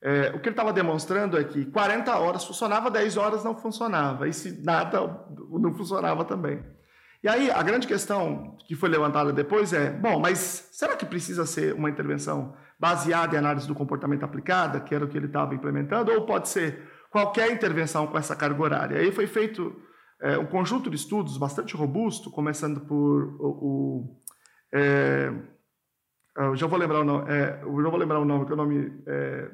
[0.01, 4.27] é, o que ele estava demonstrando é que 40 horas funcionava, 10 horas não funcionava.
[4.27, 6.63] E se nada, não funcionava também.
[7.21, 11.45] E aí, a grande questão que foi levantada depois é: bom, mas será que precisa
[11.45, 15.53] ser uma intervenção baseada em análise do comportamento aplicada, que era o que ele estava
[15.53, 16.81] implementando, ou pode ser
[17.11, 18.99] qualquer intervenção com essa carga horária?
[18.99, 19.75] Aí foi feito
[20.21, 24.21] é, um conjunto de estudos bastante robusto, começando por o, o
[24.73, 25.29] é,
[26.37, 28.53] eu já vou lembrar o nome, é, eu já vou lembrar o nome, que é
[28.53, 29.49] o nome é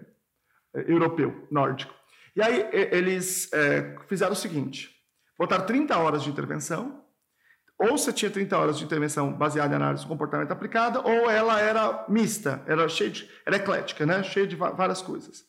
[0.88, 1.94] europeu, nórdico.
[2.36, 4.92] E aí eles é, fizeram o seguinte:
[5.38, 7.04] botaram 30 horas de intervenção,
[7.78, 11.60] ou você tinha 30 horas de intervenção baseada em análise do comportamento aplicada, ou ela
[11.60, 14.24] era mista, era cheia de, era eclética, né?
[14.24, 15.44] cheia de várias coisas.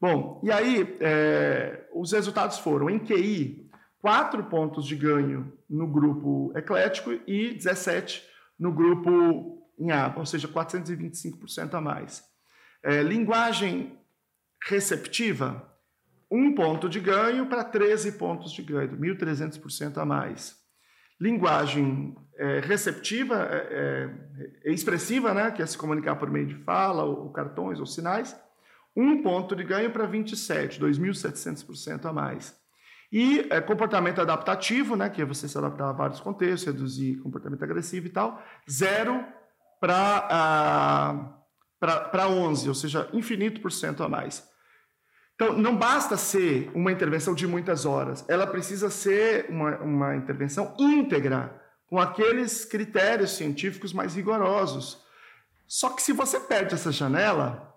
[0.00, 6.52] Bom, e aí é, os resultados foram em QI, 4 pontos de ganho no grupo
[6.54, 8.22] eclético e 17
[8.58, 12.22] no grupo em A, ou seja, 425% a mais.
[12.82, 13.98] É, linguagem
[14.64, 15.70] receptiva,
[16.30, 20.56] um ponto de ganho para 13 pontos de ganho, 1.300% a mais.
[21.20, 24.10] linguagem é, receptiva, é,
[24.64, 27.86] é, expressiva, né, que é se comunicar por meio de fala, ou, ou cartões, ou
[27.86, 28.36] sinais,
[28.96, 32.56] um ponto de ganho para 27, 2.700% a mais.
[33.12, 37.62] E é, comportamento adaptativo, né, que é você se adaptar a vários contextos, reduzir comportamento
[37.62, 39.24] agressivo e tal, zero
[39.80, 41.28] para
[41.80, 44.52] uh, 11, ou seja, infinito por cento a mais.
[45.34, 50.74] Então, não basta ser uma intervenção de muitas horas, ela precisa ser uma, uma intervenção
[50.78, 55.02] íntegra, com aqueles critérios científicos mais rigorosos.
[55.66, 57.72] Só que se você perde essa janela,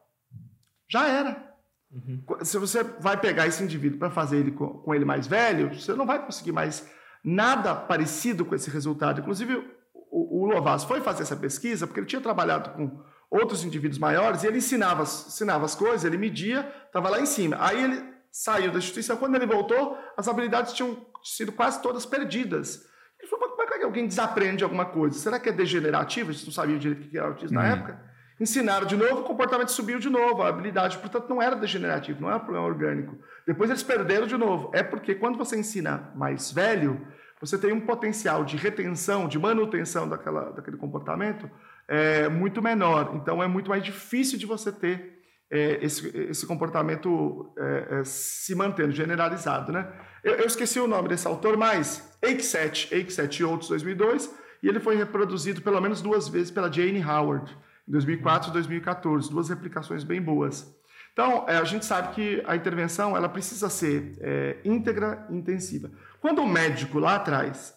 [0.90, 1.54] já era.
[1.92, 2.24] Uhum.
[2.44, 5.94] Se você vai pegar esse indivíduo para fazer ele com, com, ele mais velho, você
[5.94, 6.90] não vai conseguir mais
[7.24, 9.22] nada parecido com esse resultado.
[9.22, 9.56] Inclusive,
[9.94, 14.44] o, o Lovaz foi fazer essa pesquisa porque ele tinha trabalhado com outros indivíduos maiores
[14.44, 17.58] e ele ensinava, ensinava as coisas, ele media, estava lá em cima.
[17.60, 22.86] Aí ele saiu da instituição, quando ele voltou, as habilidades tinham sido quase todas perdidas.
[23.20, 25.18] Ele falou, como é que alguém desaprende alguma coisa?
[25.18, 26.30] Será que é degenerativo?
[26.30, 27.64] A gente não sabia direito o que era autismo uhum.
[27.64, 28.08] na época.
[28.40, 32.30] Ensinaram de novo, o comportamento subiu de novo, a habilidade, portanto, não era degenerativo, não
[32.30, 33.18] era um problema orgânico.
[33.48, 34.70] Depois eles perderam de novo.
[34.74, 37.08] É porque quando você ensina mais velho,
[37.42, 41.50] você tem um potencial de retenção, de manutenção daquela, daquele comportamento
[41.88, 43.12] é, muito menor.
[43.16, 45.18] Então, é muito mais difícil de você ter
[45.50, 49.72] é, esse, esse comportamento é, é se mantendo generalizado.
[49.72, 49.88] Né?
[50.24, 54.80] Eu, eu, esqueci o nome desse autor, mas Ake7, Ake7 e outros, 2002, e ele
[54.80, 57.56] foi reproduzido pelo menos duas vezes pela Jane Howard,
[57.88, 60.76] em 2004 e 2014, duas replicações bem boas.
[61.18, 65.90] Então, é, a gente sabe que a intervenção ela precisa ser é, íntegra e intensiva.
[66.22, 67.74] Quando o médico lá atrás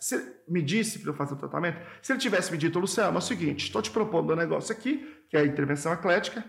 [0.47, 3.23] me disse para eu fazer o tratamento, se ele tivesse me dito, Luciano, é o
[3.23, 6.45] seguinte, estou te propondo um negócio aqui, que é a intervenção eclética,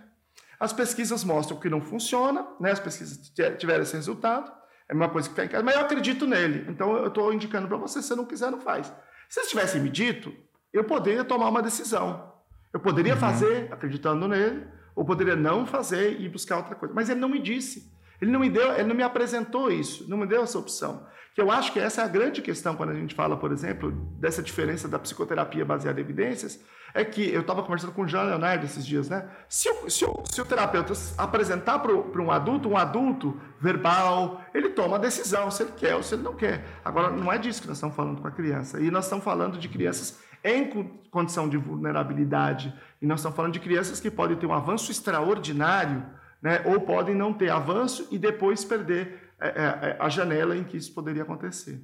[0.60, 2.72] as pesquisas mostram que não funciona, né?
[2.72, 4.52] as pesquisas tiveram esse resultado,
[4.90, 7.70] é uma coisa que tem em casa, mas eu acredito nele, então eu estou indicando
[7.70, 8.94] para você, se você não quiser, não faz.
[9.30, 10.34] Se eles tivessem me dito,
[10.74, 12.34] eu poderia tomar uma decisão.
[12.74, 13.20] Eu poderia uhum.
[13.20, 16.94] fazer acreditando nele, ou poderia não fazer e buscar outra coisa.
[16.94, 17.92] Mas ele não me disse.
[18.22, 21.08] Ele não me deu, ele não me apresentou isso, não me deu essa opção.
[21.34, 23.90] Que eu acho que essa é a grande questão quando a gente fala, por exemplo,
[24.20, 26.60] dessa diferença da psicoterapia baseada em evidências,
[26.94, 29.30] é que eu estava conversando com o Jean Leonardo esses dias, né?
[29.48, 34.70] Se o, se o, se o terapeuta apresentar para um adulto, um adulto verbal, ele
[34.70, 36.66] toma a decisão se ele quer ou se ele não quer.
[36.84, 38.80] Agora, não é disso que nós estamos falando com a criança.
[38.82, 40.70] E nós estamos falando de crianças em
[41.10, 46.06] condição de vulnerabilidade, e nós estamos falando de crianças que podem ter um avanço extraordinário,
[46.42, 46.64] né?
[46.66, 49.52] ou podem não ter avanço e depois perder é, é,
[49.90, 51.82] é, a janela em que isso poderia acontecer.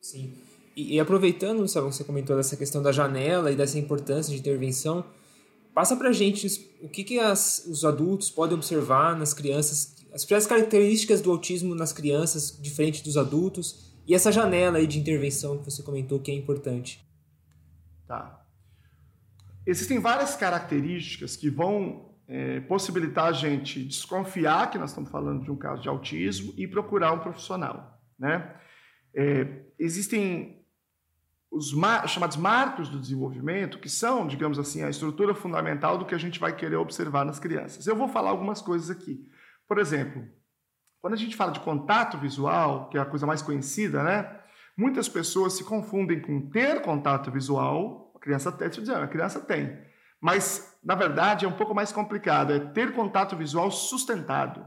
[0.00, 0.34] Sim.
[0.76, 5.04] E, e aproveitando, Gustavo, você comentou dessa questão da janela e dessa importância de intervenção,
[5.74, 6.46] passa para gente
[6.82, 11.74] o que, que as, os adultos podem observar nas crianças, as principais características do autismo
[11.74, 16.30] nas crianças, diferente dos adultos, e essa janela aí de intervenção que você comentou que
[16.30, 17.06] é importante.
[18.08, 18.42] Tá.
[19.66, 25.50] Existem várias características que vão é, possibilitar a gente desconfiar que nós estamos falando de
[25.50, 28.02] um caso de autismo e procurar um profissional.
[28.18, 28.50] Né?
[29.14, 30.64] É, existem
[31.50, 36.14] os mar chamados marcos do desenvolvimento, que são, digamos assim, a estrutura fundamental do que
[36.14, 37.86] a gente vai querer observar nas crianças.
[37.86, 39.26] Eu vou falar algumas coisas aqui.
[39.66, 40.26] Por exemplo,
[41.00, 44.40] quando a gente fala de contato visual, que é a coisa mais conhecida, né?
[44.78, 48.12] Muitas pessoas se confundem com ter contato visual.
[48.14, 49.76] A criança tem, dizendo, a criança tem.
[50.20, 54.64] Mas, na verdade, é um pouco mais complicado, é ter contato visual sustentado.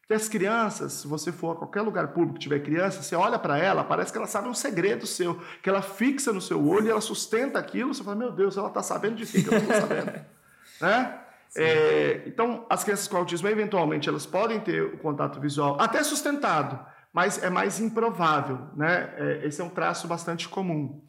[0.00, 3.38] Porque as crianças, se você for a qualquer lugar público que tiver criança, você olha
[3.38, 6.86] para ela, parece que ela sabe um segredo seu, que ela fixa no seu olho
[6.86, 9.52] e ela sustenta aquilo, você fala, meu Deus, ela está sabendo de que, que eu
[9.52, 10.12] não estou sabendo.
[10.80, 11.18] né?
[11.54, 16.80] É, então, as crianças com autismo, eventualmente, elas podem ter o contato visual até sustentado,
[17.12, 18.68] mas é mais improvável.
[18.76, 19.12] Né?
[19.16, 21.02] É, esse é um traço bastante comum.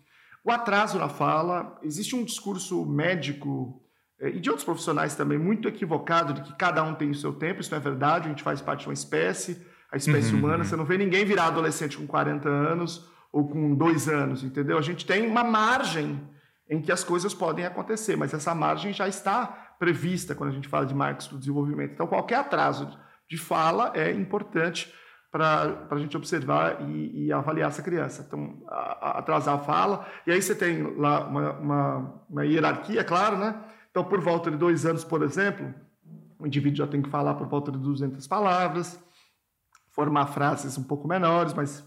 [0.43, 3.81] O atraso na fala, existe um discurso médico
[4.19, 7.33] é, e de outros profissionais também muito equivocado de que cada um tem o seu
[7.33, 10.39] tempo, isso não é verdade, a gente faz parte de uma espécie, a espécie uhum,
[10.39, 10.63] humana, uhum.
[10.63, 14.78] você não vê ninguém virar adolescente com 40 anos ou com dois anos, entendeu?
[14.78, 16.21] A gente tem uma margem
[16.69, 20.67] em que as coisas podem acontecer, mas essa margem já está prevista quando a gente
[20.67, 21.93] fala de marcos do desenvolvimento.
[21.93, 22.97] Então, qualquer atraso
[23.30, 24.93] de fala é importante
[25.34, 28.23] para a gente observar e, e, avaliar essa criança.
[28.27, 33.03] Então, a, a atrasar a fala, e aí você tem lá uma, uma, uma, hierarquia,
[33.03, 33.59] claro, né?
[33.89, 35.73] Então, por volta de dois anos, por exemplo,
[36.38, 39.03] o indivíduo já tem que falar por volta de 200 palavras,
[39.89, 41.84] formar frases um pouco menores, mas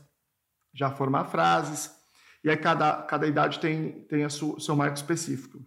[0.74, 1.94] já formar frases,
[2.42, 5.64] e aí cada, cada idade tem, tem o seu marco específico.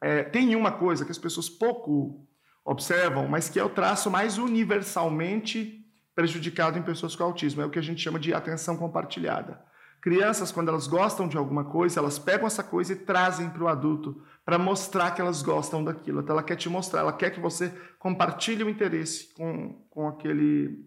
[0.00, 2.26] É, tem uma coisa que as pessoas pouco
[2.64, 5.83] observam, mas que é o traço mais universalmente
[6.14, 7.62] prejudicado em pessoas com autismo.
[7.62, 9.60] É o que a gente chama de atenção compartilhada.
[10.04, 13.68] Crianças, quando elas gostam de alguma coisa, elas pegam essa coisa e trazem para o
[13.68, 16.20] adulto para mostrar que elas gostam daquilo.
[16.20, 20.84] Então, ela quer te mostrar, ela quer que você compartilhe o interesse com, com, aquele,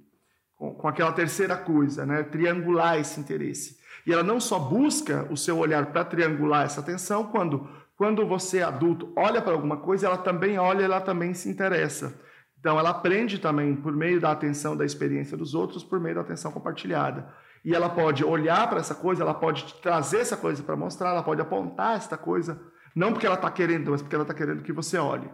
[0.55, 2.21] com, com aquela terceira coisa, né?
[2.21, 3.79] triangular esse interesse.
[4.05, 7.67] E ela não só busca o seu olhar para triangular essa atenção, quando,
[7.97, 12.21] quando você, adulto, olha para alguma coisa, ela também olha, ela também se interessa.
[12.67, 16.19] Então, ela aprende também por meio da atenção da experiência dos outros, por meio da
[16.19, 20.75] atenção compartilhada e ela pode olhar para essa coisa, ela pode trazer essa coisa para
[20.75, 22.61] mostrar, ela pode apontar esta coisa,
[22.93, 25.29] não porque ela está querendo, mas porque ela está querendo que você olhe.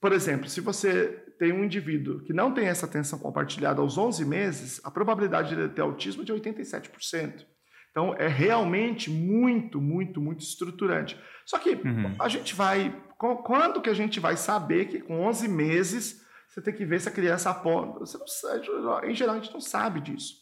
[0.00, 4.24] Por exemplo, se você tem um indivíduo que não tem essa atenção compartilhada aos 11
[4.24, 7.44] meses, a probabilidade de ter autismo é de 87%.
[7.90, 11.20] Então, é realmente muito, muito, muito estruturante.
[11.44, 12.14] Só que uhum.
[12.18, 12.98] a gente vai.
[13.18, 16.19] Quando que a gente vai saber que com 11 meses
[16.50, 18.00] você tem que ver se a criança aponta?
[18.00, 20.34] Você não, em geral, a gente não sabe disso.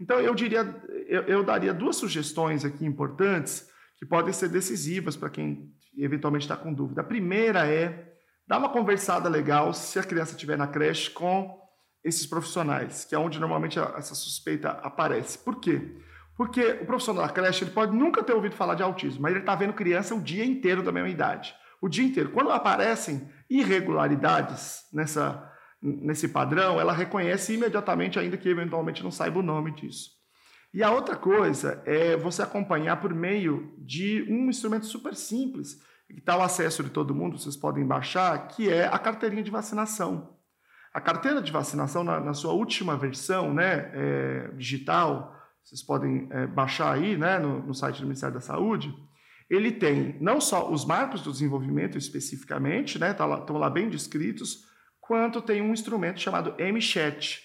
[0.00, 0.60] Então, eu diria,
[1.06, 6.56] eu, eu daria duas sugestões aqui importantes que podem ser decisivas para quem eventualmente está
[6.56, 7.02] com dúvida.
[7.02, 8.14] A primeira é
[8.48, 11.60] dar uma conversada legal se a criança estiver na creche com
[12.02, 15.36] esses profissionais, que é onde normalmente essa suspeita aparece.
[15.36, 15.94] Por quê?
[16.34, 19.40] Porque o profissional da creche ele pode nunca ter ouvido falar de autismo, mas ele
[19.40, 21.54] está vendo criança o dia inteiro da mesma idade.
[21.82, 22.30] O dia inteiro.
[22.30, 25.49] Quando aparecem irregularidades nessa
[25.82, 30.10] nesse padrão, ela reconhece imediatamente, ainda que eventualmente não saiba o nome disso.
[30.72, 36.18] E a outra coisa é você acompanhar por meio de um instrumento super simples, que
[36.18, 40.36] está ao acesso de todo mundo, vocês podem baixar, que é a carteirinha de vacinação.
[40.92, 46.46] A carteira de vacinação, na, na sua última versão né, é, digital, vocês podem é,
[46.46, 48.92] baixar aí né, no, no site do Ministério da Saúde,
[49.48, 53.88] ele tem não só os marcos do desenvolvimento especificamente, né, tá lá, estão lá bem
[53.88, 54.64] descritos,
[55.10, 57.42] quanto tem um instrumento chamado MChat,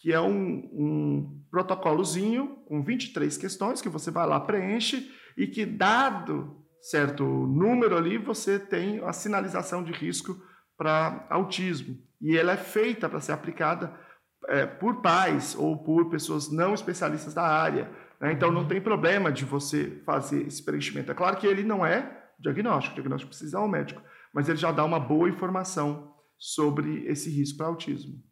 [0.00, 5.66] que é um, um protocolozinho com 23 questões que você vai lá, preenche e que,
[5.66, 10.40] dado certo número ali, você tem a sinalização de risco
[10.76, 11.98] para autismo.
[12.20, 13.92] E ela é feita para ser aplicada
[14.46, 17.90] é, por pais ou por pessoas não especialistas da área.
[18.20, 18.30] Né?
[18.30, 21.10] Então, não tem problema de você fazer esse preenchimento.
[21.10, 24.00] É claro que ele não é diagnóstico, o diagnóstico precisa ao médico,
[24.32, 28.22] mas ele já dá uma boa informação sobre esse risco para autismo.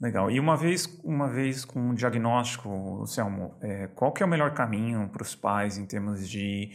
[0.00, 0.30] Legal.
[0.30, 4.54] E uma vez, uma vez com o diagnóstico, Selmo, é, qual que é o melhor
[4.54, 6.70] caminho para os pais em termos de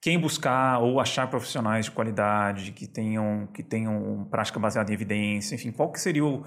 [0.00, 5.54] quem buscar ou achar profissionais de qualidade que tenham que tenham prática baseada em evidência,
[5.54, 6.44] enfim, qual que seria o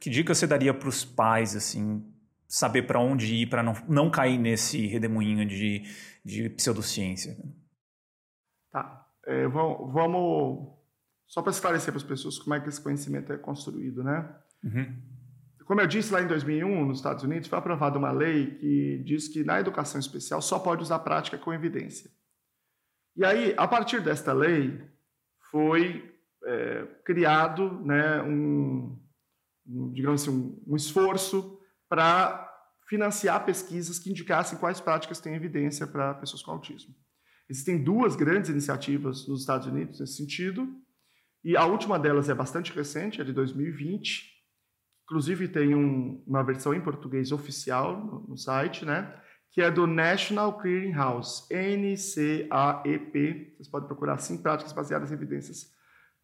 [0.00, 2.04] que dica você daria para os pais assim
[2.48, 5.82] saber para onde ir para não, não cair nesse redemoinho de,
[6.24, 7.36] de pseudociência?
[8.70, 9.04] Tá.
[9.26, 10.75] É, vamos, vamos
[11.26, 14.28] só para esclarecer para as pessoas como é que esse conhecimento é construído, né?
[14.62, 14.96] Uhum.
[15.64, 19.26] Como eu disse lá em 2001, nos Estados Unidos, foi aprovada uma lei que diz
[19.26, 22.08] que na educação especial só pode usar prática com evidência.
[23.16, 24.80] E aí, a partir desta lei,
[25.50, 26.14] foi
[26.44, 28.96] é, criado né, um,
[29.66, 31.58] um, digamos assim, um, um esforço
[31.88, 32.44] para
[32.88, 36.94] financiar pesquisas que indicassem quais práticas têm evidência para pessoas com autismo.
[37.48, 40.68] Existem duas grandes iniciativas nos Estados Unidos nesse sentido,
[41.46, 44.32] e a última delas é bastante recente, é de 2020.
[45.04, 49.16] Inclusive tem um, uma versão em português oficial no, no, site, né?
[49.52, 53.54] Que é do National Clearing House, N-C-A-E-P.
[53.54, 55.72] Vocês podem procurar assim, práticas baseadas em evidências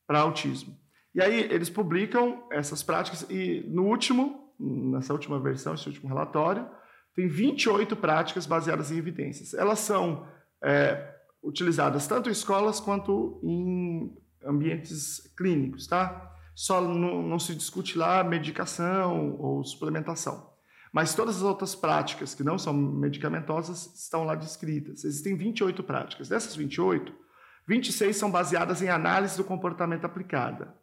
[0.08, 0.76] para autismo.
[1.14, 6.68] E aí eles publicam essas práticas e no último, nessa última versão, esse último relatório,
[7.14, 9.54] tem 28 práticas baseadas em evidências.
[9.54, 10.26] Elas são
[10.64, 16.30] é, utilizadas tanto em escolas quanto em ambientes clínicos, tá?
[16.54, 20.50] Só não, não se discute lá medicação ou suplementação.
[20.92, 25.04] Mas todas as outras práticas que não são medicamentosas estão lá descritas.
[25.04, 26.28] Existem 28 práticas.
[26.28, 27.12] Dessas 28,
[27.66, 30.74] 26 são baseadas em análise do comportamento aplicada.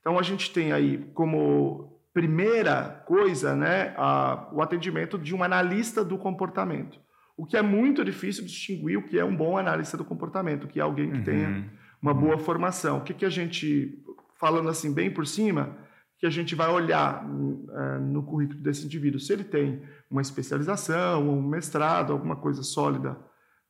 [0.00, 6.04] Então a gente tem aí como primeira coisa, né, a, o atendimento de um analista
[6.04, 7.00] do comportamento.
[7.36, 10.78] O que é muito difícil distinguir o que é um bom analista do comportamento, que
[10.78, 11.24] é alguém que uhum.
[11.24, 11.70] tenha
[12.04, 12.98] uma boa formação.
[12.98, 13.98] O que, que a gente,
[14.38, 15.74] falando assim bem por cima,
[16.18, 21.26] que a gente vai olhar uh, no currículo desse indivíduo, se ele tem uma especialização,
[21.26, 23.16] um mestrado, alguma coisa sólida.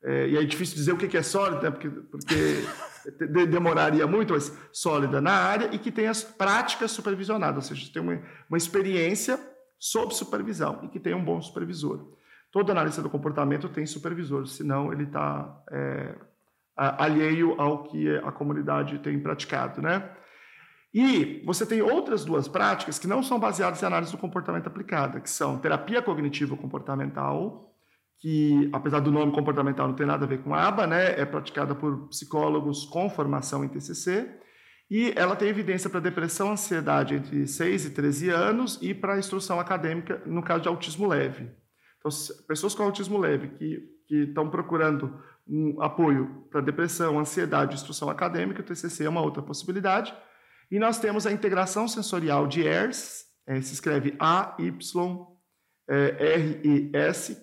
[0.03, 1.70] É, e é difícil dizer o que, que é sólida, né?
[1.70, 2.66] porque, porque
[3.47, 8.03] demoraria muito, mas sólida na área e que tem as práticas supervisionadas, ou seja, tem
[8.03, 9.39] uma, uma experiência
[9.78, 12.12] sob supervisão e que tem um bom supervisor.
[12.51, 16.14] Toda analista do comportamento tem supervisor, senão ele está é,
[16.77, 20.11] alheio ao que a comunidade tem praticado, né?
[20.93, 25.20] E você tem outras duas práticas que não são baseadas em análise do comportamento aplicada,
[25.20, 27.75] que são terapia cognitivo comportamental,
[28.20, 31.75] que, apesar do nome comportamental não ter nada a ver com ABA, né, é praticada
[31.75, 34.39] por psicólogos com formação em TCC,
[34.89, 39.59] e ela tem evidência para depressão, ansiedade entre 6 e 13 anos e para instrução
[39.59, 41.51] acadêmica no caso de autismo leve.
[41.99, 42.11] Então,
[42.47, 48.61] pessoas com autismo leve que, que estão procurando um apoio para depressão, ansiedade, instrução acadêmica,
[48.61, 50.15] o TCC é uma outra possibilidade.
[50.71, 55.37] E nós temos a integração sensorial de ERS, é, se escreve A-Y-R-E-S,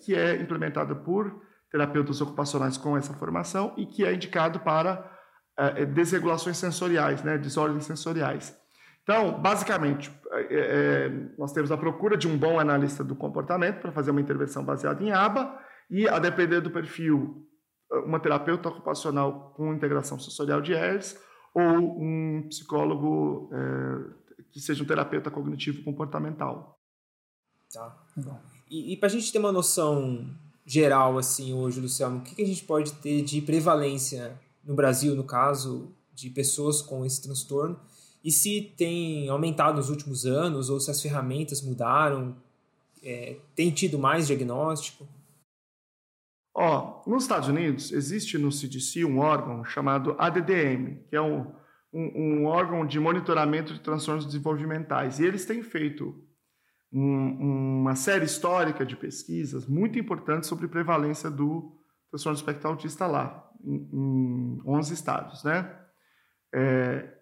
[0.03, 1.41] que é implementada por
[1.71, 5.09] terapeutas ocupacionais com essa formação e que é indicado para
[5.57, 8.59] é, desregulações sensoriais, né, desordens sensoriais.
[9.03, 14.11] Então, basicamente, é, nós temos a procura de um bom analista do comportamento para fazer
[14.11, 17.47] uma intervenção baseada em ABA e, a depender do perfil,
[17.99, 21.17] uma terapeuta ocupacional com integração sensorial de ERS
[21.53, 26.79] ou um psicólogo é, que seja um terapeuta cognitivo comportamental.
[27.73, 27.97] Tá.
[28.69, 30.29] E, e para a gente ter uma noção
[30.65, 35.15] geral, assim, hoje, Luciano, o que, que a gente pode ter de prevalência no Brasil,
[35.15, 37.79] no caso, de pessoas com esse transtorno?
[38.23, 42.35] E se tem aumentado nos últimos anos, ou se as ferramentas mudaram,
[43.03, 45.07] é, tem tido mais diagnóstico?
[46.53, 51.53] Ó, nos Estados Unidos, existe no CDC um órgão chamado ADDM, que é um,
[51.93, 55.19] um, um órgão de monitoramento de transtornos desenvolvimentais.
[55.19, 56.21] E eles têm feito
[56.91, 61.77] um, uma série histórica de pesquisas muito importantes sobre prevalência do
[62.09, 65.73] transtorno espectro autista lá, em, em 11 estados, né?
[66.53, 67.17] É,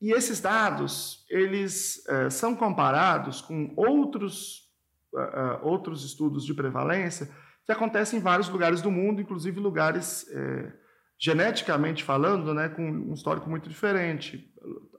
[0.00, 4.70] e esses dados, eles é, são comparados com outros,
[5.12, 7.28] uh, outros estudos de prevalência
[7.66, 10.72] que acontecem em vários lugares do mundo, inclusive lugares é,
[11.18, 14.50] geneticamente falando, né, com um histórico muito diferente.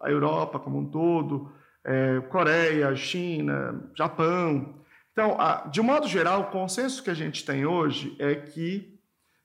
[0.01, 1.51] A Europa como um todo,
[1.84, 4.82] é, Coreia, China, Japão.
[5.12, 8.99] Então, a, de modo geral, o consenso que a gente tem hoje é que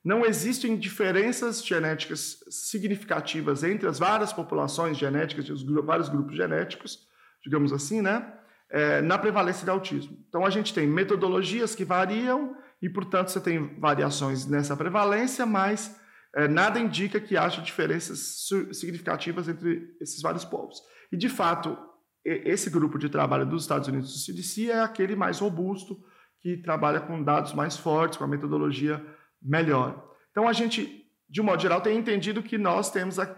[0.05, 7.09] não existem diferenças genéticas significativas entre as várias populações genéticas, os vários grupos genéticos,
[7.43, 8.33] digamos assim, né,
[8.71, 10.17] é, na prevalência de autismo.
[10.29, 15.99] Então, a gente tem metodologias que variam e, portanto, você tem variações nessa prevalência, mas
[16.35, 20.83] é, nada indica que haja diferenças significativas entre esses vários povos.
[21.11, 21.77] E, de fato,
[22.25, 25.97] esse grupo de trabalho dos Estados Unidos do CDC é aquele mais robusto,
[26.41, 29.05] que trabalha com dados mais fortes, com a metodologia
[29.41, 30.13] melhor.
[30.31, 33.37] Então, a gente, de um modo geral, tem entendido que nós temos a,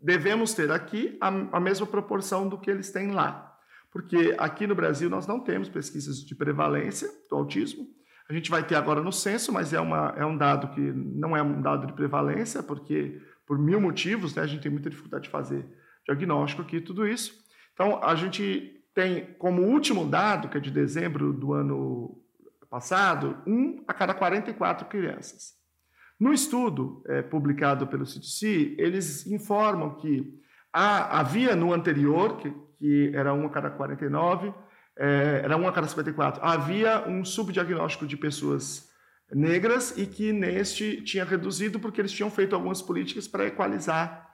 [0.00, 3.56] devemos ter aqui a, a mesma proporção do que eles têm lá.
[3.92, 7.86] Porque aqui no Brasil nós não temos pesquisas de prevalência do autismo,
[8.30, 11.36] a gente vai ter agora no censo, mas é, uma, é um dado que não
[11.36, 15.24] é um dado de prevalência, porque por mil motivos né, a gente tem muita dificuldade
[15.24, 15.66] de fazer
[16.06, 17.34] diagnóstico aqui, tudo isso.
[17.74, 22.22] Então, a gente tem como último dado, que é de dezembro do ano
[22.70, 25.54] passado, um a cada 44 crianças.
[26.18, 30.38] No estudo é, publicado pelo CDC, eles informam que
[30.72, 34.54] havia no anterior, que, que era um a cada 49,
[34.98, 38.88] é, era 1 a cada 54, havia um subdiagnóstico de pessoas
[39.32, 44.28] negras e que neste tinha reduzido porque eles tinham feito algumas políticas para equalizar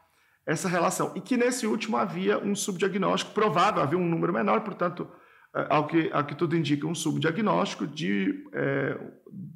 [0.47, 1.13] essa relação.
[1.15, 5.09] E que nesse último havia um subdiagnóstico provável, havia um número menor, portanto,
[5.55, 8.99] é, ao que, ao que tudo indica, um subdiagnóstico de, é,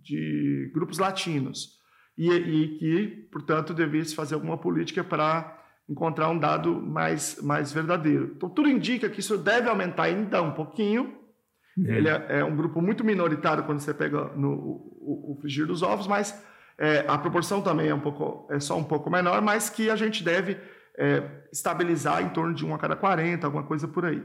[0.02, 1.78] de grupos latinos.
[2.18, 5.59] E, e que, portanto, devia se fazer alguma política para
[5.90, 8.32] encontrar um dado mais, mais verdadeiro.
[8.36, 11.18] Então, tudo indica que isso deve aumentar ainda um pouquinho.
[11.76, 11.84] Uhum.
[11.84, 15.82] Ele é, é, um grupo muito minoritário quando você pega no, o, o frigir dos
[15.82, 16.40] ovos, mas
[16.78, 19.96] é, a proporção também é, um pouco, é só um pouco menor, mas que a
[19.96, 20.56] gente deve
[20.96, 24.22] é, estabilizar em torno de 1 a cada 40, alguma coisa por aí.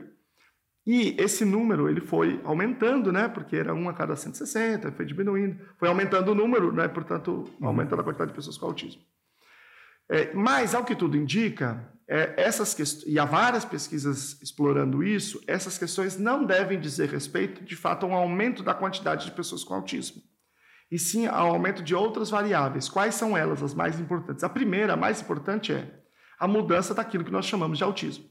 [0.86, 3.28] E esse número ele foi aumentando, né?
[3.28, 6.88] Porque era 1 a cada 160, foi diminuindo, foi aumentando o número, né?
[6.88, 7.68] Portanto, uhum.
[7.68, 9.02] aumentando a quantidade de pessoas com autismo.
[10.10, 15.78] É, mas, ao que tudo indica, é, essas e há várias pesquisas explorando isso, essas
[15.78, 19.74] questões não devem dizer respeito, de fato, a um aumento da quantidade de pessoas com
[19.74, 20.22] autismo,
[20.92, 22.88] e sim ao aumento de outras variáveis.
[22.88, 24.44] Quais são elas as mais importantes?
[24.44, 25.92] A primeira, a mais importante, é
[26.40, 28.26] a mudança daquilo que nós chamamos de autismo.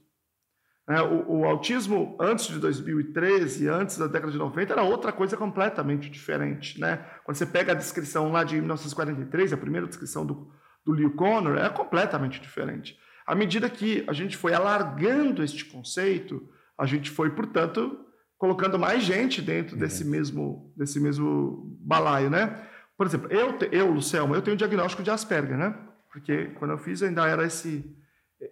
[0.86, 5.34] É, o, o, autismo antes de 2013, antes da década de 90, era outra coisa
[5.34, 6.78] completamente diferente.
[6.78, 6.98] Né?
[7.24, 10.52] Quando você pega a descrição lá de 1943, a primeira descrição do,
[10.84, 12.98] do Leo Connor é completamente diferente.
[13.26, 17.98] À medida que a gente foi alargando este conceito, a gente foi, portanto,
[18.36, 22.68] colocando mais gente dentro desse mesmo desse mesmo balaio, né?
[22.96, 25.76] Por exemplo, eu, eu Lucelmo, eu tenho diagnóstico de Asperger, né?
[26.12, 27.84] Porque quando eu fiz ainda era esse,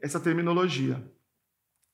[0.02, 1.02] essa terminologia.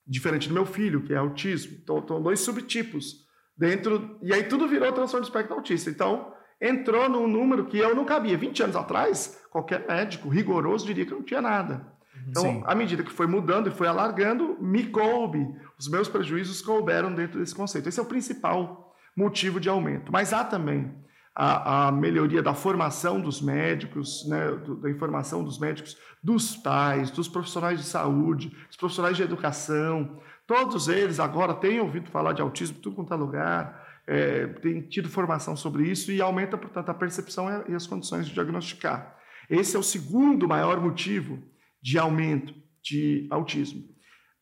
[0.06, 1.76] Diferente do meu filho, que é autismo.
[1.82, 4.18] Então, são dois subtipos dentro...
[4.22, 5.90] E aí tudo virou transtorno de espectro autista.
[5.90, 8.36] Então, entrou num número que eu não cabia.
[8.36, 11.86] 20 anos atrás, qualquer médico rigoroso diria que não tinha nada.
[12.28, 12.62] Então, Sim.
[12.66, 15.46] à medida que foi mudando e foi alargando, me coube.
[15.78, 17.88] Os meus prejuízos couberam dentro desse conceito.
[17.88, 20.12] Esse é o principal motivo de aumento.
[20.12, 20.94] Mas há também
[21.34, 24.50] a, a melhoria da formação dos médicos, né,
[24.82, 30.20] da informação dos médicos, dos pais, dos profissionais de saúde, dos profissionais de educação.
[30.46, 35.06] Todos eles agora têm ouvido falar de autismo, tudo quanto é lugar, é, têm tido
[35.06, 39.14] formação sobre isso e aumenta, portanto, a percepção e as condições de diagnosticar.
[39.50, 41.42] Esse é o segundo maior motivo
[41.82, 43.84] de aumento de autismo.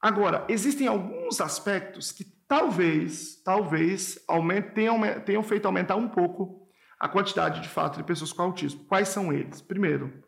[0.01, 6.69] Agora, existem alguns aspectos que talvez, talvez aumente, tenham, tenham feito aumentar um pouco
[7.01, 8.85] a quantidade de fato de pessoas com autismo.
[8.85, 9.61] Quais são eles?
[9.61, 10.23] Primeiro,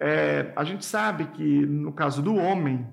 [0.00, 2.90] é, a gente sabe que no caso do homem,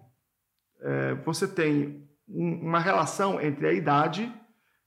[0.81, 4.29] é, você tem um, uma relação entre a idade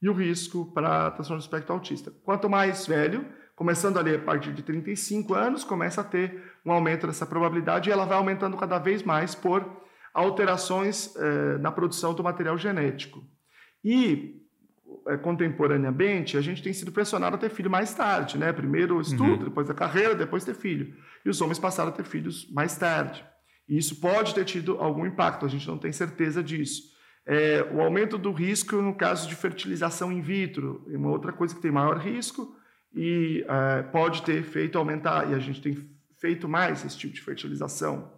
[0.02, 2.10] e o risco para transtorno do espectro autista.
[2.24, 7.06] Quanto mais velho, começando ali a partir de 35 anos, começa a ter um aumento
[7.06, 9.80] dessa probabilidade e ela vai aumentando cada vez mais por
[10.14, 13.22] alterações eh, na produção do material genético.
[13.84, 14.42] E,
[15.06, 18.52] eh, contemporaneamente, a gente tem sido pressionado a ter filho mais tarde, né?
[18.52, 19.44] Primeiro o estudo, uhum.
[19.44, 20.94] depois a carreira, depois ter filho.
[21.24, 23.24] E os homens passaram a ter filhos mais tarde.
[23.68, 26.89] E isso pode ter tido algum impacto, a gente não tem certeza disso.
[27.26, 31.54] É, o aumento do risco no caso de fertilização in vitro, é uma outra coisa
[31.54, 32.56] que tem maior risco,
[32.92, 37.20] e uh, pode ter feito aumentar, e a gente tem feito mais esse tipo de
[37.20, 38.12] fertilização.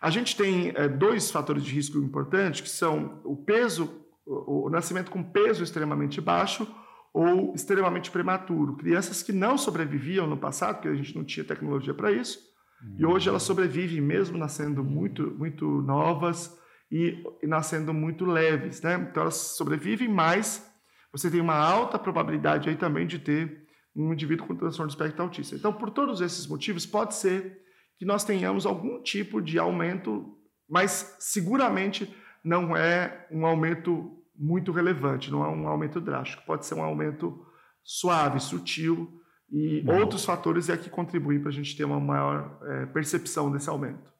[0.00, 4.70] A gente tem uh, dois fatores de risco importantes, que são o peso, o, o
[4.70, 6.66] nascimento com peso extremamente baixo
[7.12, 8.76] ou extremamente prematuro.
[8.76, 12.38] Crianças que não sobreviviam no passado, porque a gente não tinha tecnologia para isso,
[12.82, 12.96] uhum.
[12.98, 16.60] e hoje elas sobrevivem mesmo nascendo muito, muito novas
[16.92, 18.82] e, e nascendo muito leves.
[18.82, 18.94] Né?
[19.10, 20.70] Então elas sobrevivem, mas
[21.10, 23.66] você tem uma alta probabilidade aí também de ter
[23.96, 25.56] um indivíduo com transtorno do espectro autista.
[25.56, 27.60] Então, por todos esses motivos, pode ser
[27.98, 30.36] que nós tenhamos algum tipo de aumento,
[30.68, 32.14] mas seguramente
[32.44, 36.42] não é um aumento muito relevante, não é um aumento drástico.
[36.46, 37.46] Pode ser um aumento
[37.82, 39.20] suave, sutil,
[39.50, 40.00] e Bom.
[40.00, 44.11] outros fatores é que contribuem para a gente ter uma maior é, percepção desse aumento.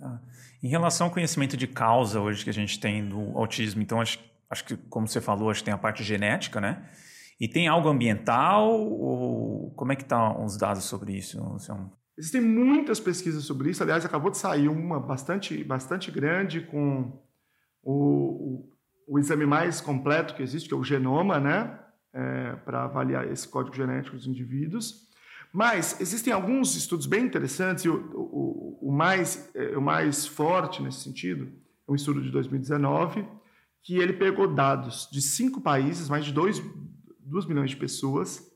[0.00, 0.18] Tá.
[0.62, 4.18] Em relação ao conhecimento de causa hoje que a gente tem do autismo, então acho,
[4.48, 6.88] acho que, como você falou, acho que tem a parte genética, né?
[7.38, 8.70] E tem algo ambiental?
[8.70, 11.38] Ou como é que estão tá os dados sobre isso?
[12.18, 13.82] Existem muitas pesquisas sobre isso.
[13.82, 17.18] Aliás, acabou de sair uma bastante, bastante grande com
[17.82, 21.78] o, o, o exame mais completo que existe, que é o genoma, né?
[22.12, 25.09] É, para avaliar esse código genético dos indivíduos.
[25.52, 30.82] Mas existem alguns estudos bem interessantes, e o, o, o, mais, é, o mais forte
[30.82, 31.50] nesse sentido
[31.88, 33.26] é um estudo de 2019,
[33.82, 36.62] que ele pegou dados de cinco países, mais de 2
[37.30, 38.50] 2 milhões de pessoas,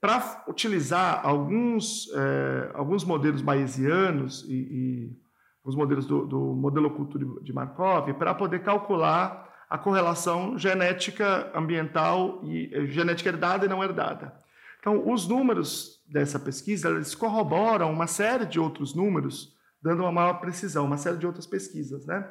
[0.00, 5.16] para utilizar alguns, é, alguns modelos bayesianos e, e
[5.64, 12.40] os modelos do, do modelo oculto de Markov para poder calcular a correlação genética ambiental
[12.44, 14.32] e eh, genética herdada e não herdada.
[14.78, 20.34] Então, os números dessa pesquisa eles corroboram uma série de outros números, dando uma maior
[20.34, 22.28] precisão, uma série de outras pesquisas, né?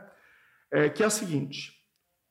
[0.71, 1.73] É, que é o seguinte: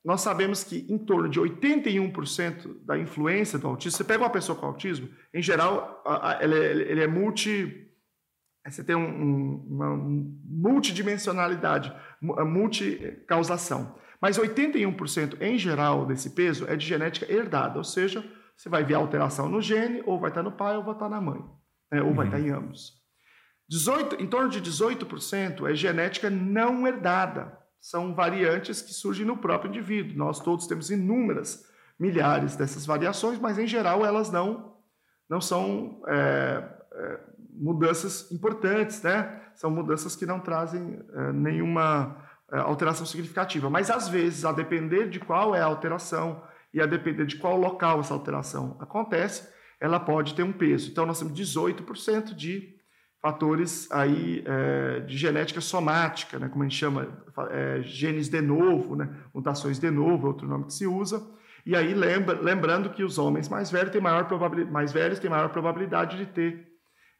[0.03, 4.55] nós sabemos que em torno de 81% da influência do autismo, você pega uma pessoa
[4.55, 6.03] com autismo, em geral,
[6.39, 7.81] ele é, ele é multi.
[8.67, 13.95] Você tem um, uma multidimensionalidade, multicausação.
[14.19, 18.23] Mas 81% em geral desse peso é de genética herdada, ou seja,
[18.55, 21.19] você vai ver alteração no gene, ou vai estar no pai, ou vai estar na
[21.19, 21.43] mãe,
[21.91, 22.01] né?
[22.01, 22.13] ou uhum.
[22.15, 22.93] vai estar em ambos.
[23.67, 29.69] 18, em torno de 18% é genética não herdada são variantes que surgem no próprio
[29.69, 30.17] indivíduo.
[30.17, 31.63] Nós todos temos inúmeras,
[31.99, 34.73] milhares dessas variações, mas em geral elas não,
[35.29, 37.19] não são é, é,
[37.51, 39.39] mudanças importantes, né?
[39.53, 42.17] São mudanças que não trazem é, nenhuma
[42.51, 43.69] é, alteração significativa.
[43.69, 46.41] Mas às vezes, a depender de qual é a alteração
[46.75, 49.49] e a depender de qual local essa alteração acontece,
[49.79, 50.91] ela pode ter um peso.
[50.91, 52.75] Então, nós temos 18% de
[53.21, 57.17] fatores aí é, de genética somática, né, como a gente chama,
[57.49, 61.25] é, genes de novo, né, mutações de novo, é outro nome que se usa.
[61.65, 65.29] E aí lembra, lembrando que os homens mais velhos têm maior probabilidade, mais velhos têm
[65.29, 66.67] maior probabilidade de ter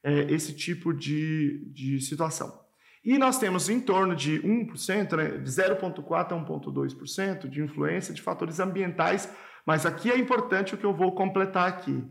[0.03, 2.64] é, esse tipo de, de situação.
[3.05, 8.21] E nós temos em torno de 1%, né, de 0,4% a 1,2% de influência de
[8.21, 9.31] fatores ambientais,
[9.63, 12.03] mas aqui é importante o que eu vou completar aqui,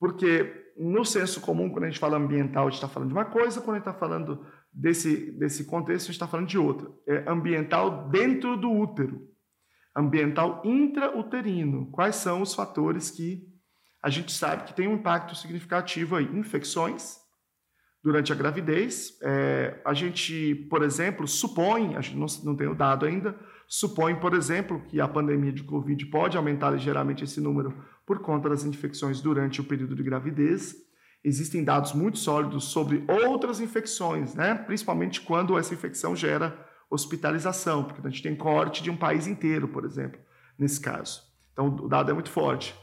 [0.00, 3.26] porque no senso comum, quando a gente fala ambiental, a gente está falando de uma
[3.26, 6.90] coisa, quando a gente está falando desse, desse contexto, a gente está falando de outra.
[7.06, 9.28] É ambiental dentro do útero,
[9.94, 11.90] ambiental intrauterino.
[11.92, 13.46] Quais são os fatores que
[14.02, 17.23] a gente sabe que tem um impacto significativo aí, infecções
[18.04, 19.18] durante a gravidez.
[19.22, 23.34] É, a gente, por exemplo, supõe, a gente não, não tem o dado ainda,
[23.66, 27.74] supõe, por exemplo, que a pandemia de Covid pode aumentar ligeiramente esse número
[28.06, 30.76] por conta das infecções durante o período de gravidez.
[31.24, 34.54] Existem dados muito sólidos sobre outras infecções, né?
[34.54, 36.54] principalmente quando essa infecção gera
[36.90, 40.20] hospitalização, porque a gente tem corte de um país inteiro, por exemplo,
[40.58, 41.22] nesse caso.
[41.54, 42.74] Então, o dado é muito forte.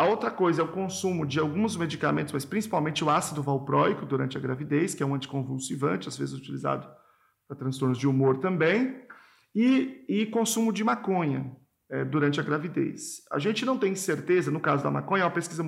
[0.00, 4.34] A outra coisa é o consumo de alguns medicamentos, mas principalmente o ácido valproico durante
[4.34, 6.88] a gravidez, que é um anticonvulsivante, às vezes utilizado
[7.46, 9.04] para transtornos de humor também,
[9.54, 11.54] e, e consumo de maconha
[11.90, 13.22] é, durante a gravidez.
[13.30, 15.62] A gente não tem certeza, no caso da maconha, é uma pesquisa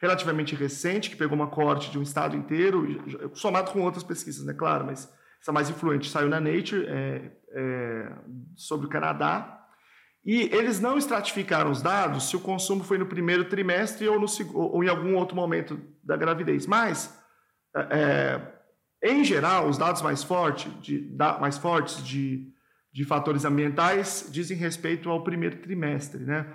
[0.00, 2.86] relativamente recente, que pegou uma corte de um estado inteiro,
[3.34, 5.12] somado com outras pesquisas, né, claro, mas
[5.42, 8.12] essa mais influente saiu na Nature, é, é,
[8.54, 9.63] sobre o Canadá,
[10.24, 14.26] e eles não estratificaram os dados se o consumo foi no primeiro trimestre ou, no,
[14.54, 16.66] ou em algum outro momento da gravidez.
[16.66, 17.14] Mas,
[17.76, 18.40] é,
[19.02, 22.50] é, em geral, os dados mais, forte, de, mais fortes de,
[22.90, 26.46] de fatores ambientais dizem respeito ao primeiro trimestre, né?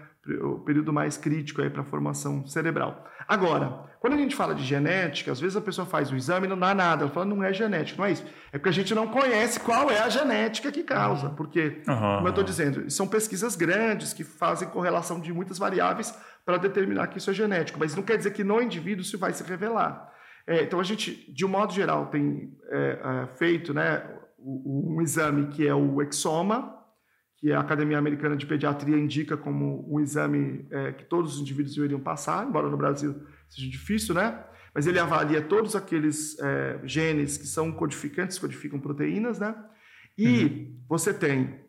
[0.42, 3.06] O período mais crítico para a formação cerebral.
[3.28, 6.50] Agora, quando a gente fala de genética, às vezes a pessoa faz o exame e
[6.50, 7.04] não dá nada.
[7.04, 8.26] Ela fala, não é genética, não é isso.
[8.52, 11.30] É porque a gente não conhece qual é a genética que causa.
[11.32, 11.96] Porque, uhum.
[11.96, 17.08] como eu estou dizendo, são pesquisas grandes que fazem correlação de muitas variáveis para determinar
[17.08, 17.78] que isso é genético.
[17.78, 20.10] Mas não quer dizer que no indivíduo isso vai se revelar.
[20.48, 24.02] É, então, a gente, de um modo geral, tem é, é, feito né,
[24.40, 26.79] um exame que é o exoma,
[27.40, 31.74] que a Academia Americana de Pediatria indica como um exame é, que todos os indivíduos
[31.74, 33.16] deveriam passar, embora no Brasil
[33.48, 34.44] seja difícil, né?
[34.76, 39.56] Mas ele avalia todos aqueles é, genes que são codificantes, codificam proteínas, né?
[40.18, 40.80] E uhum.
[40.88, 41.62] você tem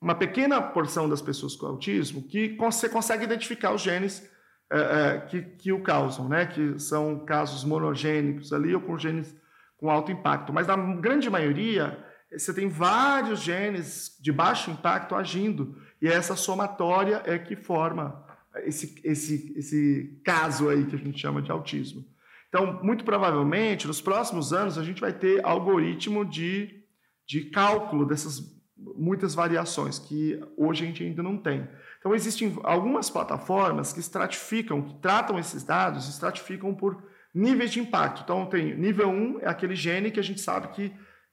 [0.00, 4.28] uma pequena porção das pessoas com autismo que você consegue identificar os genes
[4.70, 6.46] é, é, que, que o causam, né?
[6.46, 9.34] Que são casos monogênicos ali ou com genes
[9.76, 10.52] com alto impacto.
[10.52, 12.04] Mas na grande maioria
[12.36, 18.24] você tem vários genes de baixo impacto agindo, e essa somatória é que forma
[18.64, 22.04] esse, esse, esse caso aí que a gente chama de autismo.
[22.48, 26.82] Então, muito provavelmente, nos próximos anos, a gente vai ter algoritmo de,
[27.26, 31.66] de cálculo dessas muitas variações que hoje a gente ainda não tem.
[31.98, 37.02] Então, existem algumas plataformas que estratificam, que tratam esses dados, estratificam por
[37.32, 38.22] níveis de impacto.
[38.22, 40.92] Então, tem nível 1 é aquele gene que a gente sabe que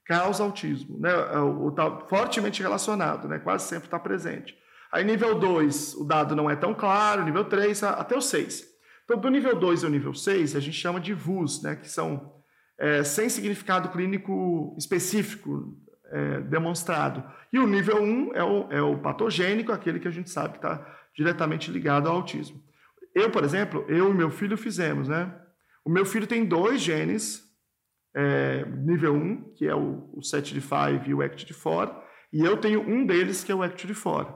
[0.09, 1.11] causa autismo, né?
[1.11, 3.37] É o tá fortemente relacionado, né?
[3.37, 4.57] Quase sempre está presente.
[4.91, 8.65] Aí nível 2, o dado não é tão claro, nível 3, até o 6.
[9.05, 11.75] Então, do nível 2 ao nível 6, a gente chama de VUS, né?
[11.75, 12.33] Que são
[12.79, 17.23] é, sem significado clínico específico é, demonstrado.
[17.53, 20.65] E o nível 1 é o, é o patogênico, aquele que a gente sabe que
[20.65, 20.83] está
[21.15, 22.59] diretamente ligado ao autismo.
[23.13, 25.31] Eu, por exemplo, eu e meu filho fizemos, né?
[25.85, 27.47] O meu filho tem dois genes
[28.19, 31.95] é, nível 1, que é o, o set de 5 e o act de 4,
[32.33, 34.35] e eu tenho um deles que é o act de 4.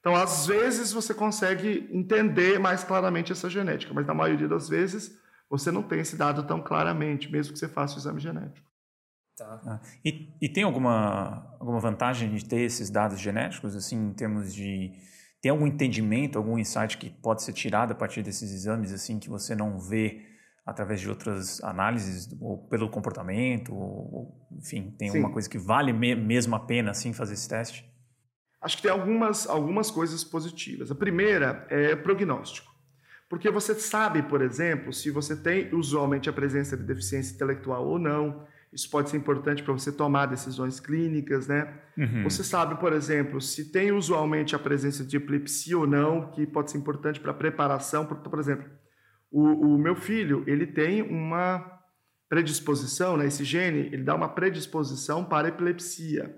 [0.00, 5.16] Então, às vezes, você consegue entender mais claramente essa genética, mas na maioria das vezes,
[5.48, 8.68] você não tem esse dado tão claramente, mesmo que você faça o exame genético.
[9.36, 9.62] Tá.
[9.64, 14.52] Ah, e, e, tem alguma, alguma vantagem de ter esses dados genéticos, assim, em termos
[14.52, 14.90] de...
[15.40, 19.28] Tem algum entendimento, algum insight que pode ser tirado a partir desses exames, assim, que
[19.28, 20.31] você não vê
[20.64, 25.18] através de outras análises, ou pelo comportamento, ou, enfim, tem Sim.
[25.18, 27.90] alguma coisa que vale me mesmo a pena assim fazer esse teste?
[28.60, 30.90] Acho que tem algumas, algumas coisas positivas.
[30.90, 32.70] A primeira é prognóstico.
[33.28, 37.98] Porque você sabe, por exemplo, se você tem usualmente a presença de deficiência intelectual ou
[37.98, 38.46] não.
[38.72, 41.80] Isso pode ser importante para você tomar decisões clínicas, né?
[41.96, 42.24] Uhum.
[42.24, 46.70] Você sabe, por exemplo, se tem usualmente a presença de epilepsia ou não, que pode
[46.70, 48.06] ser importante para a preparação.
[48.06, 48.64] Por, por exemplo,
[49.32, 51.80] o, o meu filho, ele tem uma
[52.28, 53.26] predisposição, né?
[53.26, 56.34] esse gene, ele dá uma predisposição para epilepsia.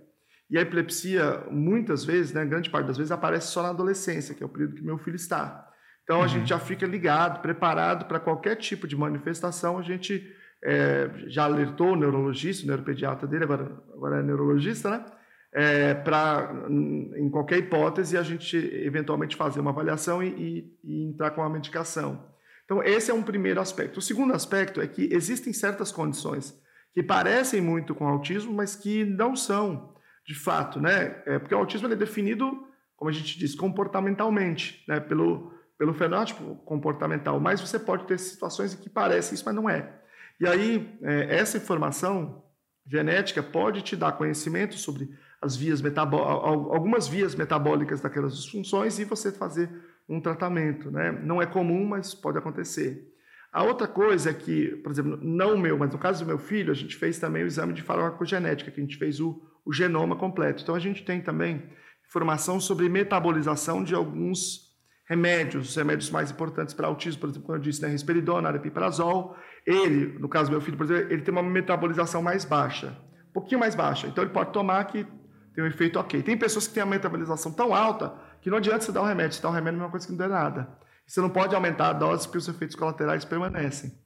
[0.50, 4.42] E a epilepsia, muitas vezes, né, grande parte das vezes, aparece só na adolescência, que
[4.42, 5.68] é o período que meu filho está.
[6.04, 6.24] Então, uhum.
[6.24, 9.78] a gente já fica ligado, preparado para qualquer tipo de manifestação.
[9.78, 10.22] A gente
[10.62, 15.04] é, já alertou o neurologista, o neuropediatra dele, agora, agora é neurologista, né?
[15.52, 21.30] É, para, em qualquer hipótese, a gente eventualmente fazer uma avaliação e, e, e entrar
[21.30, 22.33] com a medicação.
[22.64, 23.98] Então, esse é um primeiro aspecto.
[23.98, 26.58] O segundo aspecto é que existem certas condições
[26.92, 29.94] que parecem muito com autismo, mas que não são,
[30.26, 31.22] de fato, né?
[31.26, 35.00] É porque o autismo é definido, como a gente diz, comportamentalmente, né?
[35.00, 37.38] Pelo, pelo fenótipo comportamental.
[37.38, 40.00] Mas você pode ter situações em que parece isso, mas não é.
[40.40, 42.42] E aí, é, essa informação
[42.86, 45.08] genética pode te dar conhecimento sobre
[45.40, 49.70] as vias algumas vias metabólicas daquelas disfunções e você fazer
[50.08, 50.90] um tratamento.
[50.90, 51.12] Né?
[51.12, 53.10] Não é comum, mas pode acontecer.
[53.52, 56.38] A outra coisa é que, por exemplo, não o meu, mas no caso do meu
[56.38, 59.72] filho, a gente fez também o exame de farmacogenética, que a gente fez o, o
[59.72, 60.62] genoma completo.
[60.62, 61.62] Então a gente tem também
[62.04, 64.74] informação sobre metabolização de alguns
[65.08, 69.36] remédios, os remédios mais importantes para autismo, por exemplo, como eu disse, né, risperidona, aripiprazol.
[69.64, 72.96] Ele, no caso do meu filho, por exemplo, ele tem uma metabolização mais baixa,
[73.28, 74.06] um pouquinho mais baixa.
[74.08, 75.06] Então ele pode tomar que
[75.54, 76.22] tem um efeito ok.
[76.22, 78.12] Tem pessoas que têm a metabolização tão alta
[78.44, 79.32] que não adianta você dar um remédio.
[79.32, 80.68] Você dá um remédio é uma coisa que não dá nada.
[81.06, 83.98] Você não pode aumentar a dose porque os efeitos colaterais permanecem.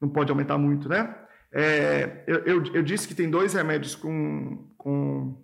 [0.00, 1.14] Não pode aumentar muito, né?
[1.52, 5.40] É, eu, eu, eu, disse que tem dois remédios com, com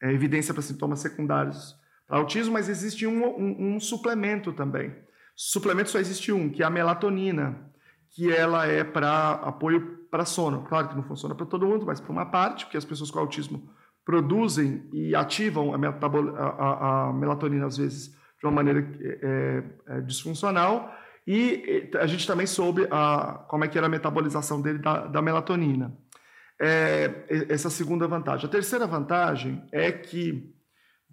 [0.00, 1.74] é, evidência para sintomas secundários
[2.06, 4.94] para autismo, mas existe um, um, um, suplemento também.
[5.34, 7.72] Suplemento só existe um, que é a melatonina,
[8.10, 10.62] que ela é para apoio para sono.
[10.62, 13.18] Claro que não funciona para todo mundo, mas para uma parte, porque as pessoas com
[13.18, 13.68] autismo
[14.08, 18.06] produzem e ativam a, a, a melatonina às vezes
[18.40, 20.90] de uma maneira é, é, disfuncional.
[21.26, 25.20] E a gente também soube a, como é que era a metabolização dele da, da
[25.20, 25.94] melatonina.
[26.58, 28.46] É, essa segunda vantagem.
[28.46, 30.54] A terceira vantagem é que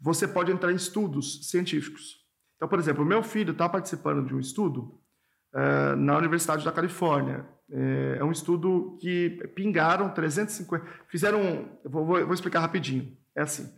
[0.01, 2.23] você pode entrar em estudos científicos.
[2.55, 5.01] Então, por exemplo, o meu filho está participando de um estudo
[5.55, 7.45] é, na Universidade da Califórnia.
[7.71, 10.85] É, é, um estudo que pingaram 350.
[11.07, 11.69] Fizeram.
[11.83, 13.17] Vou, vou explicar rapidinho.
[13.35, 13.73] É assim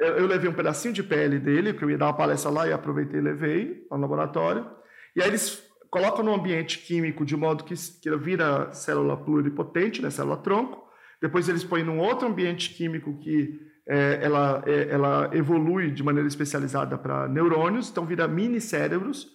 [0.00, 2.66] eu, eu levei um pedacinho de pele dele, porque eu ia dar uma palestra lá
[2.66, 4.66] e aproveitei e levei ao laboratório.
[5.14, 10.08] E aí eles colocam no ambiente químico de modo que, que vira célula pluripotente, né,
[10.08, 10.88] célula tronco.
[11.20, 16.26] Depois eles põem num outro ambiente químico que é, ela, é, ela evolui de maneira
[16.26, 19.28] especializada para neurônios, então vira mini cérebros,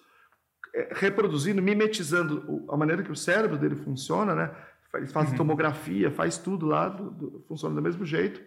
[0.92, 4.52] reproduzindo, mimetizando a maneira que o cérebro dele funciona, né?
[4.94, 5.38] Eles fazem uhum.
[5.38, 8.42] tomografia, faz tudo lá, do, do, funciona do mesmo jeito.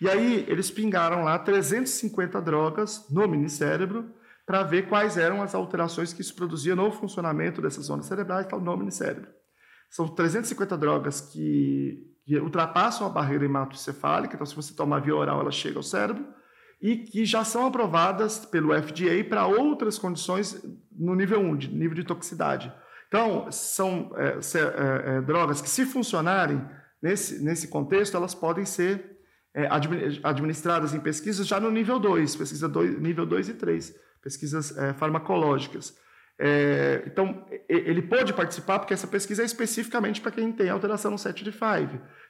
[0.00, 4.10] E aí eles pingaram lá 350 drogas no minicérebro
[4.46, 8.60] para ver quais eram as alterações que isso produzia no funcionamento dessas zonas cerebrais, tal,
[8.60, 9.28] no minicérebro.
[9.90, 15.40] São 350 drogas que, que ultrapassam a barreira hematoencefálica, então se você tomar via oral,
[15.40, 16.26] ela chega ao cérebro,
[16.80, 20.62] e que já são aprovadas pelo FDA para outras condições
[20.92, 22.72] no nível 1, de nível de toxicidade.
[23.08, 26.62] Então, são é, é, é, drogas que, se funcionarem
[27.02, 29.18] nesse, nesse contexto, elas podem ser
[29.54, 29.68] é,
[30.22, 34.92] administradas em pesquisas já no nível 2, pesquisa dois, nível 2 e 3, pesquisas é,
[34.92, 35.96] farmacológicas.
[36.40, 41.18] É, então, ele pode participar porque essa pesquisa é especificamente para quem tem alteração no
[41.18, 41.60] 7 de 5.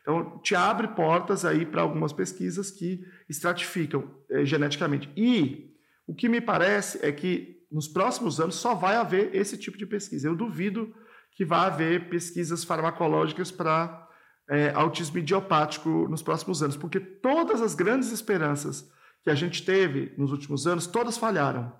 [0.01, 5.11] Então, te abre portas aí para algumas pesquisas que estratificam é, geneticamente.
[5.15, 5.75] E
[6.07, 9.85] o que me parece é que nos próximos anos só vai haver esse tipo de
[9.85, 10.27] pesquisa.
[10.27, 10.95] Eu duvido
[11.33, 14.09] que vá haver pesquisas farmacológicas para
[14.49, 18.91] é, autismo idiopático nos próximos anos, porque todas as grandes esperanças
[19.23, 21.71] que a gente teve nos últimos anos, todas falharam.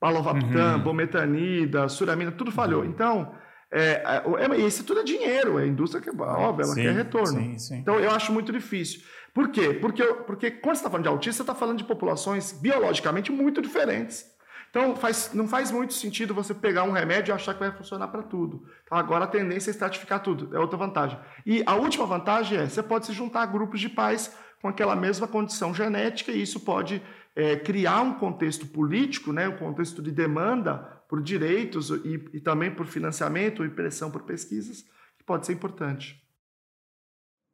[0.00, 0.82] Palovapitam, uhum.
[0.82, 2.82] bometanida, suramina, tudo falhou.
[2.82, 2.88] Uhum.
[2.88, 3.34] Então,
[3.70, 4.02] é,
[4.38, 7.38] é, isso tudo é dinheiro, é a indústria que, óbvio, ela sim, quer retorno.
[7.38, 7.76] Sim, sim.
[7.78, 9.00] Então, eu acho muito difícil.
[9.34, 9.74] Por quê?
[9.74, 13.60] Porque, porque quando você está falando de autista, você está falando de populações biologicamente muito
[13.60, 14.24] diferentes.
[14.70, 18.08] Então, faz, não faz muito sentido você pegar um remédio e achar que vai funcionar
[18.08, 18.64] para tudo.
[18.84, 21.18] Então, agora a tendência é estratificar tudo, é outra vantagem.
[21.44, 24.96] E a última vantagem é, você pode se juntar a grupos de pais com aquela
[24.96, 27.02] mesma condição genética e isso pode
[27.38, 30.74] é, criar um contexto político, né, um contexto de demanda
[31.08, 34.82] por direitos e, e também por financiamento e pressão por pesquisas,
[35.16, 36.20] que pode ser importante.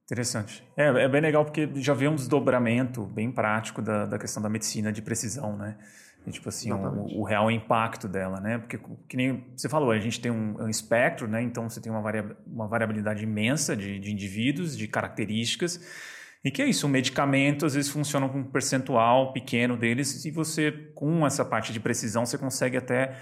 [0.05, 0.67] Interessante.
[0.75, 4.49] É, é, bem legal porque já vê um desdobramento bem prático da, da questão da
[4.49, 5.77] medicina de precisão, né?
[6.27, 8.57] E, tipo assim, o, o, real impacto dela, né?
[8.57, 11.43] Porque, que nem você falou, a gente tem um, um espectro, né?
[11.43, 15.79] Então, você tem uma variabilidade imensa de, de indivíduos, de características.
[16.45, 20.31] E que é isso, o medicamento às vezes funciona com um percentual pequeno deles e
[20.31, 23.19] você, com essa parte de precisão, você consegue até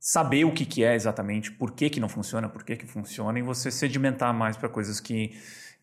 [0.00, 3.38] saber o que, que é exatamente, por que, que não funciona, por que, que funciona,
[3.38, 5.32] e você sedimentar mais para coisas que,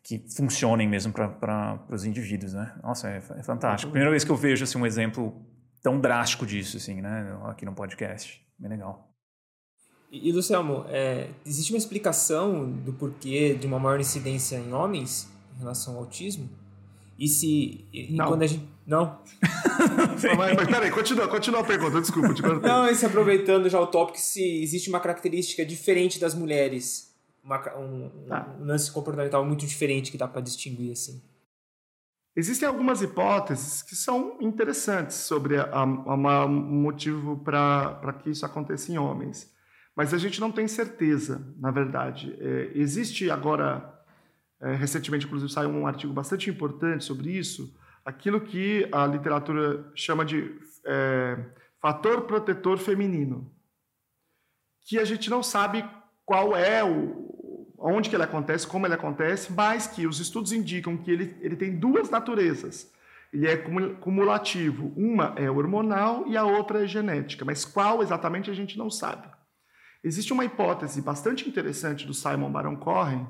[0.01, 2.73] que funcionem mesmo para os indivíduos, né?
[2.81, 3.91] Nossa, é, é fantástico.
[3.91, 5.45] Primeira vez que eu vejo assim, um exemplo
[5.83, 7.37] tão drástico disso, assim, né?
[7.45, 8.41] Aqui no podcast.
[8.57, 9.13] Bem legal.
[10.09, 15.59] E, Luciano, é, existe uma explicação do porquê de uma maior incidência em homens em
[15.59, 16.62] relação ao autismo?
[17.17, 17.85] E se.
[17.93, 18.27] E não.
[18.27, 18.73] quando a gente.
[18.85, 19.17] Não?
[20.37, 22.33] mas, mas peraí, continua, continua a pergunta, desculpa.
[22.33, 27.15] Te não, e se aproveitando já o tópico, se existe uma característica diferente das mulheres,
[27.41, 28.53] uma, um, tá.
[28.59, 31.23] um lance comportamental muito diferente que dá para distinguir assim.
[32.35, 39.51] Existem algumas hipóteses que são interessantes sobre o motivo para que isso aconteça em homens,
[39.95, 42.35] mas a gente não tem certeza, na verdade.
[42.39, 44.02] É, existe agora,
[44.63, 50.23] é, recentemente, inclusive, saiu um artigo bastante importante sobre isso, aquilo que a literatura chama
[50.23, 51.37] de é,
[51.81, 53.51] fator protetor feminino,
[54.87, 55.83] que a gente não sabe
[56.25, 57.21] qual é o
[57.77, 61.57] onde que ele acontece, como ele acontece, mas que os estudos indicam que ele, ele
[61.57, 62.89] tem duas naturezas.
[63.33, 64.93] Ele é cumulativo.
[64.95, 69.27] Uma é hormonal e a outra é genética, mas qual exatamente a gente não sabe.
[70.01, 73.27] Existe uma hipótese bastante interessante do Simon Baron Cohen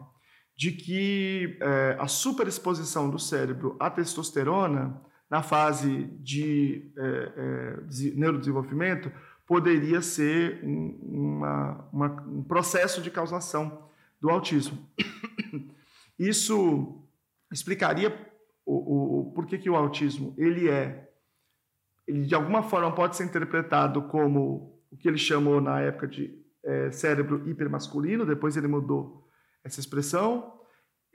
[0.56, 8.16] de que é, a superexposição do cérebro à testosterona na fase de, é, é, de
[8.16, 9.12] neurodesenvolvimento
[9.48, 13.90] poderia ser um, uma, uma, um processo de causação
[14.22, 14.78] do autismo.
[16.18, 17.04] Isso
[17.52, 18.16] explicaria
[18.66, 21.10] o, o por que, que o autismo ele é
[22.08, 26.38] ele de alguma forma pode ser interpretado como o que ele chamou na época de
[26.64, 29.28] é, cérebro hipermasculino, depois ele mudou
[29.64, 30.54] essa expressão,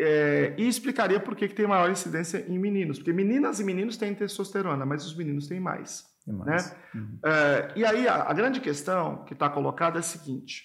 [0.01, 3.97] é, e explicaria por que, que tem maior incidência em meninos, porque meninas e meninos
[3.97, 6.07] têm testosterona, mas os meninos têm mais.
[6.27, 6.71] mais.
[6.71, 6.77] Né?
[6.95, 7.19] Uhum.
[7.25, 10.65] É, e aí a, a, grande questão que está colocada é a seguinte: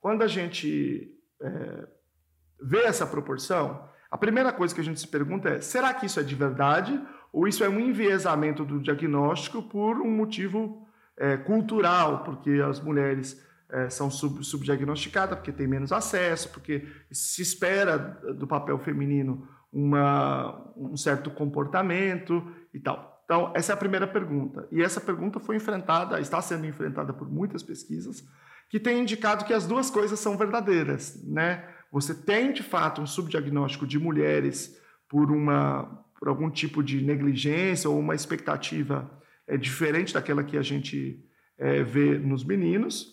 [0.00, 1.86] quando a gente é,
[2.60, 6.18] vê essa proporção, a primeira coisa que a gente se pergunta é: será que isso
[6.18, 7.00] é de verdade
[7.32, 13.42] ou isso é um enviesamento do diagnóstico por um motivo é, cultural, porque as mulheres
[13.72, 20.72] é, são sub, subdiagnosticadas, porque têm menos acesso, porque se espera do papel feminino uma,
[20.76, 23.22] um certo comportamento e tal.
[23.24, 24.68] Então, essa é a primeira pergunta.
[24.70, 28.22] E essa pergunta foi enfrentada, está sendo enfrentada por muitas pesquisas,
[28.68, 31.22] que têm indicado que as duas coisas são verdadeiras.
[31.24, 31.66] Né?
[31.90, 37.88] Você tem, de fato, um subdiagnóstico de mulheres por, uma, por algum tipo de negligência
[37.88, 39.10] ou uma expectativa
[39.46, 41.24] é, diferente daquela que a gente
[41.58, 43.11] é, vê nos meninos,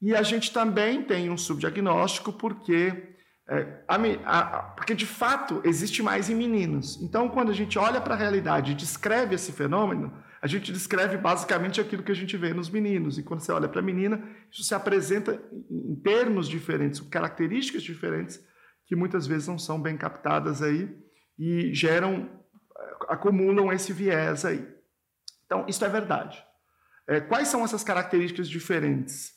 [0.00, 3.14] e a gente também tem um subdiagnóstico porque,
[3.48, 7.00] é, a, a, porque de fato existe mais em meninos.
[7.02, 11.16] Então, quando a gente olha para a realidade e descreve esse fenômeno, a gente descreve
[11.16, 13.18] basicamente aquilo que a gente vê nos meninos.
[13.18, 18.40] E quando você olha para a menina, isso se apresenta em termos diferentes, características diferentes,
[18.86, 20.94] que muitas vezes não são bem captadas aí
[21.38, 22.30] e geram,
[23.08, 24.66] acumulam esse viés aí.
[25.46, 26.44] Então, isso é verdade.
[27.08, 29.35] É, quais são essas características diferentes?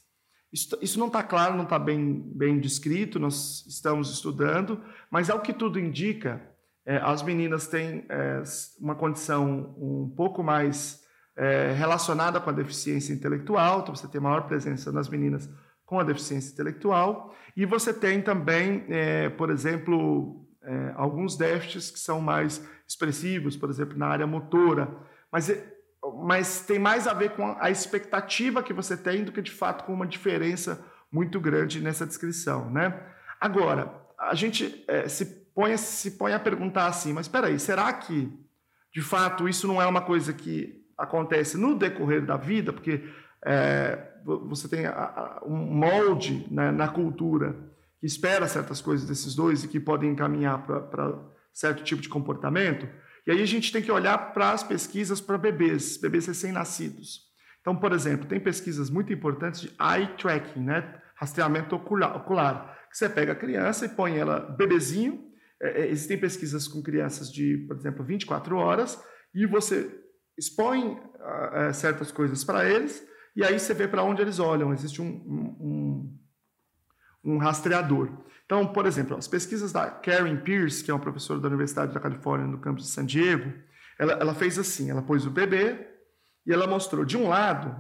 [0.52, 5.42] Isso, isso não está claro, não está bem, bem descrito, nós estamos estudando, mas ao
[5.42, 6.42] que tudo indica,
[6.86, 8.42] é, as meninas têm é,
[8.80, 11.04] uma condição um pouco mais
[11.36, 15.50] é, relacionada com a deficiência intelectual, então você tem maior presença nas meninas
[15.86, 22.00] com a deficiência intelectual, e você tem também, é, por exemplo, é, alguns déficits que
[22.00, 24.90] são mais expressivos, por exemplo, na área motora,
[25.32, 25.79] mas é,
[26.18, 29.84] mas tem mais a ver com a expectativa que você tem do que de fato
[29.84, 33.02] com uma diferença muito grande nessa descrição, né?
[33.40, 37.92] Agora, a gente é, se, põe, se põe a perguntar assim, mas espera aí, será
[37.94, 38.32] que
[38.94, 42.74] de fato isso não é uma coisa que acontece no decorrer da vida?
[42.74, 43.04] Porque
[43.46, 47.56] é, você tem a, a, um molde né, na cultura
[48.00, 51.18] que espera certas coisas desses dois e que podem encaminhar para
[51.54, 52.88] certo tipo de comportamento.
[53.30, 57.28] E aí a gente tem que olhar para as pesquisas para bebês, bebês recém-nascidos.
[57.62, 61.00] Então, por exemplo, tem pesquisas muito importantes de eye tracking, né?
[61.14, 65.30] rastreamento ocular, que você pega a criança e põe ela bebezinho.
[65.62, 69.00] É, é existem pesquisas com crianças de, por exemplo, 24 horas,
[69.32, 69.96] e você
[70.36, 74.74] expõe uh, certas coisas para eles, e aí você vê para onde eles olham.
[74.74, 76.20] Existe um, um,
[77.24, 78.10] um rastreador.
[78.50, 82.00] Então, por exemplo, as pesquisas da Karen Pierce, que é uma professora da Universidade da
[82.00, 83.54] Califórnia no campus de San Diego,
[84.00, 85.88] ela, ela fez assim: ela pôs o bebê
[86.48, 87.80] e ela mostrou, de um lado,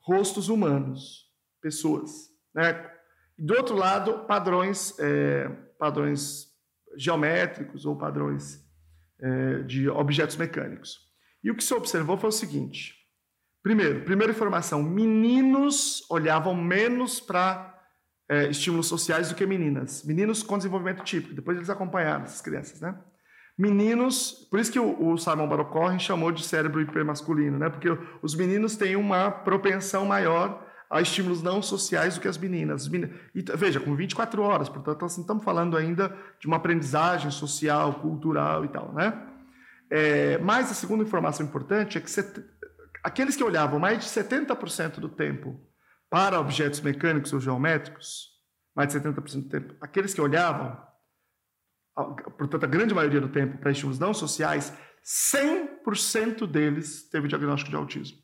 [0.00, 1.30] rostos humanos,
[1.60, 2.90] pessoas, né?
[3.36, 6.46] E do outro lado, padrões, é, padrões
[6.96, 8.64] geométricos ou padrões
[9.20, 10.98] é, de objetos mecânicos.
[11.42, 12.94] E o que se observou foi o seguinte:
[13.62, 17.73] primeiro, primeira informação, meninos olhavam menos para
[18.28, 20.04] é, estímulos sociais do que meninas.
[20.04, 22.98] Meninos com desenvolvimento típico, depois eles acompanharam essas crianças, né?
[23.56, 27.70] Meninos, por isso que o, o Simon Barocorren chamou de cérebro hipermasculino, né?
[27.70, 27.88] Porque
[28.22, 32.86] os meninos têm uma propensão maior a estímulos não sociais do que as meninas.
[32.86, 38.64] E, veja, com 24 horas, portanto, assim, estamos falando ainda de uma aprendizagem social, cultural
[38.64, 39.12] e tal, né?
[39.90, 42.44] É, mas a segunda informação importante é que set...
[43.02, 45.60] aqueles que olhavam mais de 70% do tempo
[46.14, 48.28] para objetos mecânicos ou geométricos,
[48.72, 50.80] mais de 70% do tempo, aqueles que olhavam,
[52.38, 54.72] portanto, a grande maioria do tempo para estímulos não sociais,
[55.04, 58.18] 100% deles teve diagnóstico de autismo.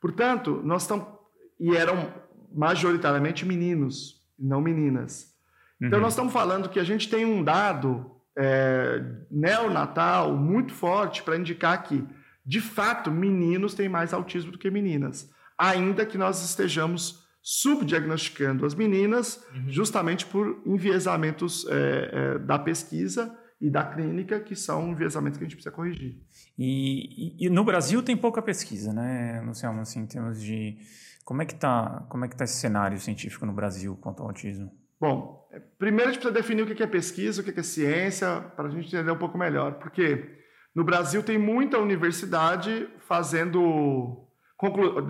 [0.00, 1.06] Portanto, nós estamos.
[1.60, 2.12] E eram
[2.52, 5.32] majoritariamente meninos, não meninas.
[5.80, 6.02] Então, uhum.
[6.02, 9.00] nós estamos falando que a gente tem um dado é,
[9.30, 12.04] neonatal muito forte para indicar que
[12.44, 18.74] de fato, meninos têm mais autismo do que meninas, ainda que nós estejamos subdiagnosticando as
[18.74, 19.68] meninas uhum.
[19.68, 25.46] justamente por enviesamentos é, é, da pesquisa e da clínica, que são enviesamentos que a
[25.46, 26.22] gente precisa corrigir.
[26.58, 30.76] E, e, e no Brasil tem pouca pesquisa, né, Luciano, assim, em termos de...
[31.24, 34.28] Como é que está como é que tá esse cenário científico no Brasil quanto ao
[34.28, 34.70] autismo?
[35.00, 38.40] Bom, é, primeiro a gente precisa definir o que é pesquisa, o que é ciência,
[38.56, 39.74] para a gente entender um pouco melhor.
[39.74, 40.38] Porque
[40.74, 44.28] no Brasil tem muita universidade fazendo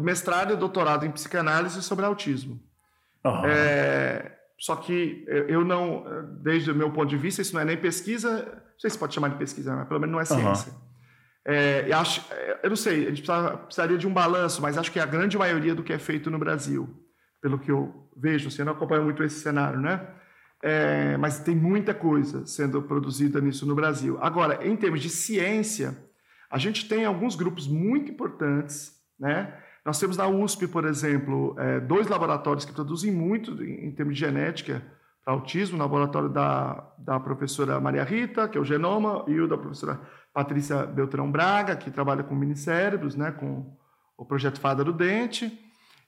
[0.02, 2.60] mestrado e doutorado em psicanálise sobre autismo.
[3.24, 3.46] Uhum.
[3.46, 6.04] É, só que eu não,
[6.42, 9.14] desde o meu ponto de vista, isso não é nem pesquisa, não sei se pode
[9.14, 10.72] chamar de pesquisa, mas pelo menos não é ciência.
[10.72, 10.78] Uhum.
[11.46, 12.24] É, eu, acho,
[12.62, 13.22] eu não sei, a gente
[13.66, 16.38] precisaria de um balanço, mas acho que a grande maioria do que é feito no
[16.38, 16.88] Brasil,
[17.40, 20.06] pelo que eu vejo, assim, eu não acompanho muito esse cenário, né?
[20.62, 24.16] É, mas tem muita coisa sendo produzida nisso no Brasil.
[24.22, 25.94] Agora, em termos de ciência,
[26.50, 29.52] a gente tem alguns grupos muito importantes né?
[29.84, 34.20] Nós temos na USP, por exemplo, é, dois laboratórios que produzem muito em, termos de
[34.20, 34.82] genética
[35.22, 39.46] para autismo, o laboratório da, da professora Maria Rita, que é o Genoma, e o
[39.46, 40.00] da professora
[40.32, 43.76] Patrícia Beltrão Braga, que trabalha com minicérebros, né, com
[44.16, 45.60] o projeto Fada do Dente.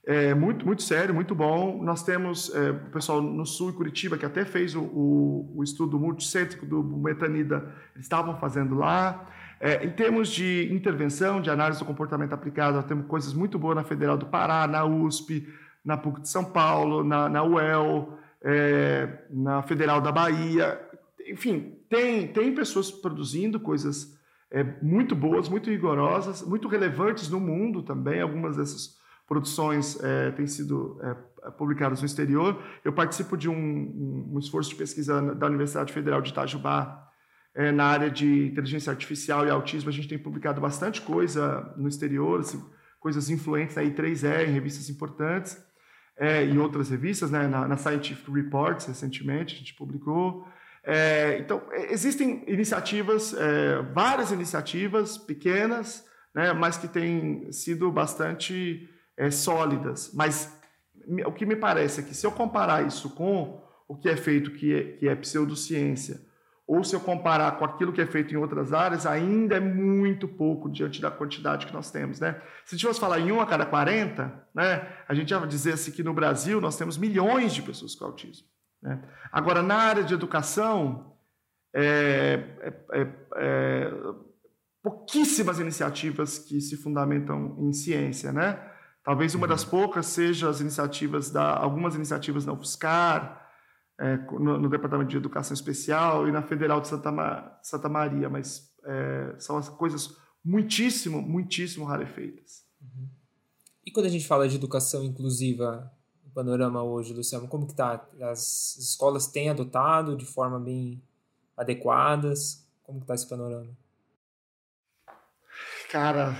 [0.06, 1.82] É muito, muito sério, muito bom.
[1.82, 5.64] Nós temos é, o pessoal no Sul e Curitiba, que até fez o, o, o
[5.64, 9.28] estudo multicêntrico do metanida, eles estavam fazendo lá.
[9.58, 13.76] É, em termos de intervenção, de análise do comportamento aplicado, nós temos coisas muito boas
[13.76, 15.48] na Federal do Pará, na USP,
[15.84, 20.80] na PUC de São Paulo, na, na UEL, é, na Federal da Bahia.
[21.26, 24.16] Enfim, tem, tem pessoas produzindo coisas
[24.50, 28.20] é, muito boas, muito rigorosas, muito relevantes no mundo também.
[28.20, 28.96] Algumas dessas
[29.26, 32.62] produções é, têm sido é, publicadas no exterior.
[32.84, 37.05] Eu participo de um, um esforço de pesquisa da Universidade Federal de Itajubá,
[37.56, 41.88] é, na área de inteligência artificial e autismo, a gente tem publicado bastante coisa no
[41.88, 42.62] exterior, assim,
[43.00, 45.56] coisas influentes na I3E, em revistas importantes,
[46.18, 50.46] é, em outras revistas, né, na, na, Scientific Reports, recentemente, a gente publicou.
[50.84, 56.04] É, então, é, existem iniciativas, é, várias iniciativas pequenas,
[56.34, 58.86] né, mas que têm sido bastante
[59.16, 60.10] é, sólidas.
[60.12, 60.54] Mas
[61.24, 64.50] o que me parece é que, se eu comparar isso com o que é feito,
[64.50, 66.25] que é, que é pseudociência,
[66.66, 70.26] ou se eu comparar com aquilo que é feito em outras áreas, ainda é muito
[70.26, 72.18] pouco diante da quantidade que nós temos.
[72.18, 72.40] Né?
[72.64, 76.02] Se fosse falar em um a cada 40, né, a gente ia dizer assim que
[76.02, 78.48] no Brasil nós temos milhões de pessoas com autismo.
[78.82, 79.00] Né?
[79.30, 81.16] Agora, na área de educação,
[81.72, 83.92] é, é, é, é
[84.82, 88.32] pouquíssimas iniciativas que se fundamentam em ciência.
[88.32, 88.58] Né?
[89.04, 93.45] Talvez uma das poucas seja as iniciativas da algumas iniciativas da UFSCar,
[93.98, 98.28] é, no, no, Departamento de Educação Especial e na Federal de Santa, Ma Santa Maria,
[98.28, 102.64] mas é, são as coisas muitíssimo, muitíssimo rarefeitas.
[102.80, 103.08] Uhum.
[103.84, 105.90] E quando a gente fala de educação inclusiva
[106.24, 108.06] no panorama hoje, Luciano, como que está?
[108.20, 111.02] As escolas têm adotado de forma bem
[111.56, 112.66] adequadas?
[112.82, 113.70] Como que está esse panorama?
[115.90, 116.36] Cara,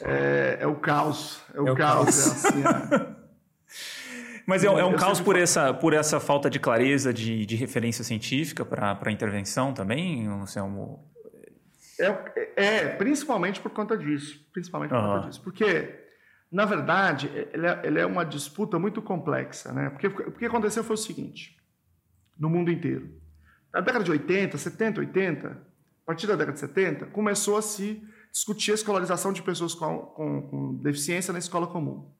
[0.00, 1.40] é, é o caos.
[1.54, 2.04] É o, é o caos.
[2.04, 2.44] caos.
[2.44, 3.16] É assim, é.
[4.46, 8.04] Mas é, é um caos por essa, por essa falta de clareza de, de referência
[8.04, 11.08] científica para a intervenção também, Anselmo?
[11.98, 14.44] É, é, principalmente por conta disso.
[14.52, 15.14] Principalmente por uhum.
[15.14, 15.42] conta disso.
[15.42, 15.94] Porque,
[16.50, 19.72] na verdade, ele é, ele é, uma disputa muito complexa.
[19.72, 19.90] Né?
[19.90, 21.56] Porque o que aconteceu foi o seguinte,
[22.38, 23.08] no mundo inteiro.
[23.72, 28.02] Na década de 80, 70, 80, a partir da década de 70, começou a se
[28.30, 32.10] discutir a escolarização de pessoas com, com, com deficiência na escola comum.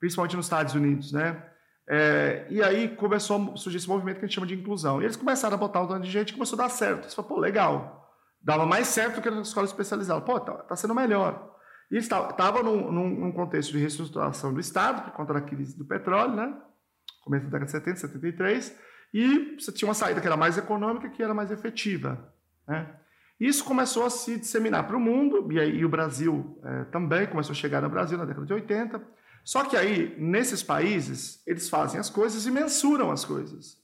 [0.00, 1.42] Principalmente nos Estados Unidos, né?
[1.90, 5.00] É, e aí começou a surgir esse movimento que a gente chama de inclusão.
[5.00, 7.04] E eles começaram a botar um tanto de gente e começou a dar certo.
[7.04, 8.14] Eles falaram, pô, legal.
[8.42, 10.20] Dava mais certo do que na escola especializada.
[10.20, 11.56] Pô, tá, tá sendo melhor.
[11.90, 15.86] E eles estavam num, num, contexto de reestruturação do Estado, por conta da crise do
[15.86, 16.54] petróleo, né?
[17.24, 18.78] Começo da década de 70, 73.
[19.14, 22.32] E você tinha uma saída que era mais econômica, que era mais efetiva.
[22.66, 22.86] Né?
[23.40, 27.26] Isso começou a se disseminar para o mundo, e aí e o Brasil é, também
[27.26, 29.00] começou a chegar no Brasil na década de 80.
[29.48, 33.78] Só que aí, nesses países, eles fazem as coisas e mensuram as coisas.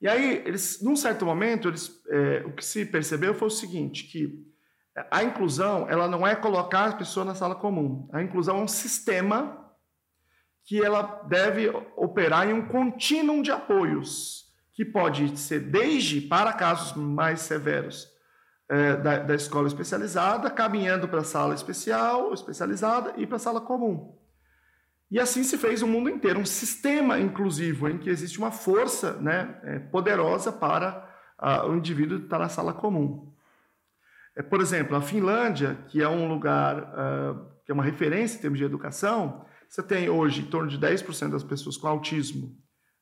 [0.00, 4.08] E aí, eles, num certo momento, eles, é, o que se percebeu foi o seguinte,
[4.08, 4.44] que
[5.08, 8.08] a inclusão ela não é colocar a pessoa na sala comum.
[8.12, 9.72] A inclusão é um sistema
[10.64, 16.94] que ela deve operar em um contínuo de apoios, que pode ser desde para casos
[16.94, 18.08] mais severos
[18.68, 23.60] é, da, da escola especializada, caminhando para a sala especial, especializada e para a sala
[23.60, 24.17] comum.
[25.10, 29.14] E assim se fez o mundo inteiro, um sistema inclusivo, em que existe uma força
[29.14, 31.08] né, é, poderosa para
[31.40, 33.32] uh, o indivíduo estar na sala comum.
[34.36, 38.40] É, por exemplo, a Finlândia, que é um lugar uh, que é uma referência em
[38.40, 42.56] termos de educação, você tem hoje em torno de 10% das pessoas com autismo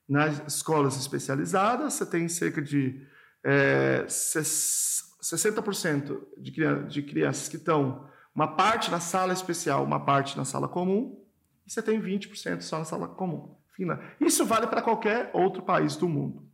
[0.09, 3.05] nas escolas especializadas, você tem cerca de
[3.45, 6.53] é, 60% de,
[6.89, 11.26] de crianças que estão uma parte na sala especial, uma parte na sala comum,
[11.67, 13.57] e você tem 20% só na sala comum.
[14.21, 16.49] Isso vale para qualquer outro país do mundo.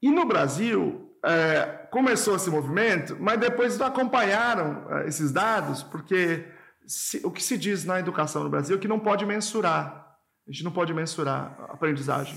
[0.00, 6.46] E no Brasil, é, começou esse movimento, mas depois não acompanharam é, esses dados, porque
[6.86, 10.16] se, o que se diz na educação no Brasil é que não pode mensurar.
[10.48, 12.36] A gente não pode mensurar a aprendizagem.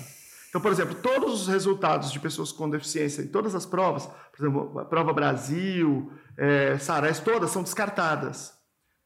[0.50, 4.46] Então, por exemplo, todos os resultados de pessoas com deficiência em todas as provas, por
[4.46, 8.53] exemplo, a prova Brasil, é, Sares, todas são descartadas,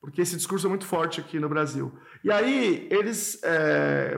[0.07, 1.91] porque esse discurso é muito forte aqui no Brasil.
[2.23, 4.17] E aí eles é,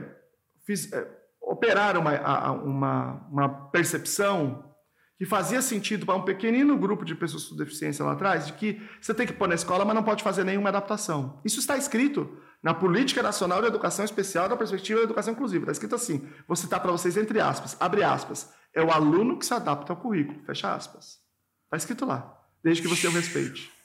[0.64, 1.04] fiz, é,
[1.42, 4.72] operaram uma, uma, uma percepção
[5.18, 8.80] que fazia sentido para um pequenino grupo de pessoas com deficiência lá atrás, de que
[9.00, 11.40] você tem que pôr na escola, mas não pode fazer nenhuma adaptação.
[11.44, 15.64] Isso está escrito na Política Nacional de Educação Especial da Perspectiva da Educação Inclusiva.
[15.64, 19.44] Está escrito assim, vou citar para vocês entre aspas, abre aspas, é o aluno que
[19.44, 21.18] se adapta ao currículo, fecha aspas.
[21.64, 23.79] Está escrito lá, desde que você o respeite.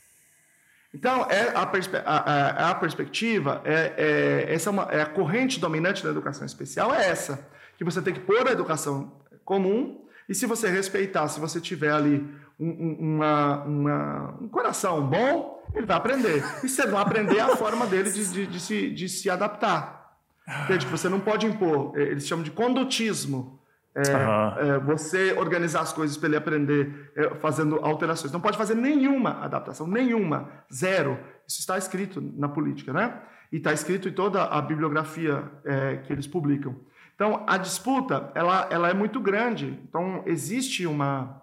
[0.95, 5.05] Então, é a, perspe a, a, a perspectiva, é, é, essa é, uma, é a
[5.05, 7.45] corrente dominante da educação especial, é essa,
[7.77, 9.11] que você tem que pôr a educação
[9.43, 12.25] comum e se você respeitar, se você tiver ali
[12.57, 16.41] um, uma, uma, um coração bom, ele vai aprender.
[16.63, 20.17] E ele não aprender, a forma dele de, de, de, se, de se adaptar.
[20.63, 20.85] Entende?
[20.85, 23.54] Você não pode impor, é, eles chamam de condutismo.
[23.95, 24.75] É, uhum.
[24.75, 28.31] é, você organizar as coisas para ele aprender é, fazendo alterações.
[28.31, 31.17] Não pode fazer nenhuma adaptação, nenhuma, zero.
[31.47, 33.21] Isso está escrito na política, né?
[33.53, 36.75] E está escrito em toda a bibliografia é, que eles publicam.
[37.15, 39.79] Então, a disputa ela, ela é muito grande.
[39.87, 41.41] Então, existe uma,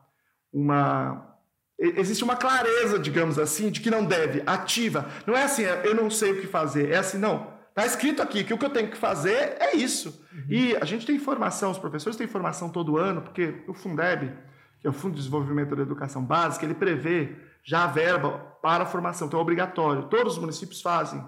[0.52, 1.34] uma,
[1.78, 5.06] existe uma clareza, digamos assim, de que não deve, ativa.
[5.26, 6.90] Não é assim, eu não sei o que fazer.
[6.90, 7.51] É assim, não.
[7.72, 10.26] Está escrito aqui que o que eu tenho que fazer é isso.
[10.30, 10.44] Uhum.
[10.50, 14.30] E a gente tem formação, os professores têm formação todo ano, porque o Fundeb,
[14.78, 17.34] que é o Fundo de Desenvolvimento da Educação Básica, ele prevê
[17.64, 20.02] já a verba para a formação, então é obrigatório.
[20.08, 21.24] Todos os municípios fazem.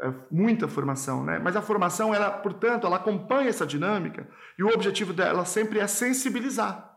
[0.00, 1.40] É, muita formação, né?
[1.40, 5.86] Mas a formação, ela, portanto, ela acompanha essa dinâmica e o objetivo dela sempre é
[5.88, 6.96] sensibilizar.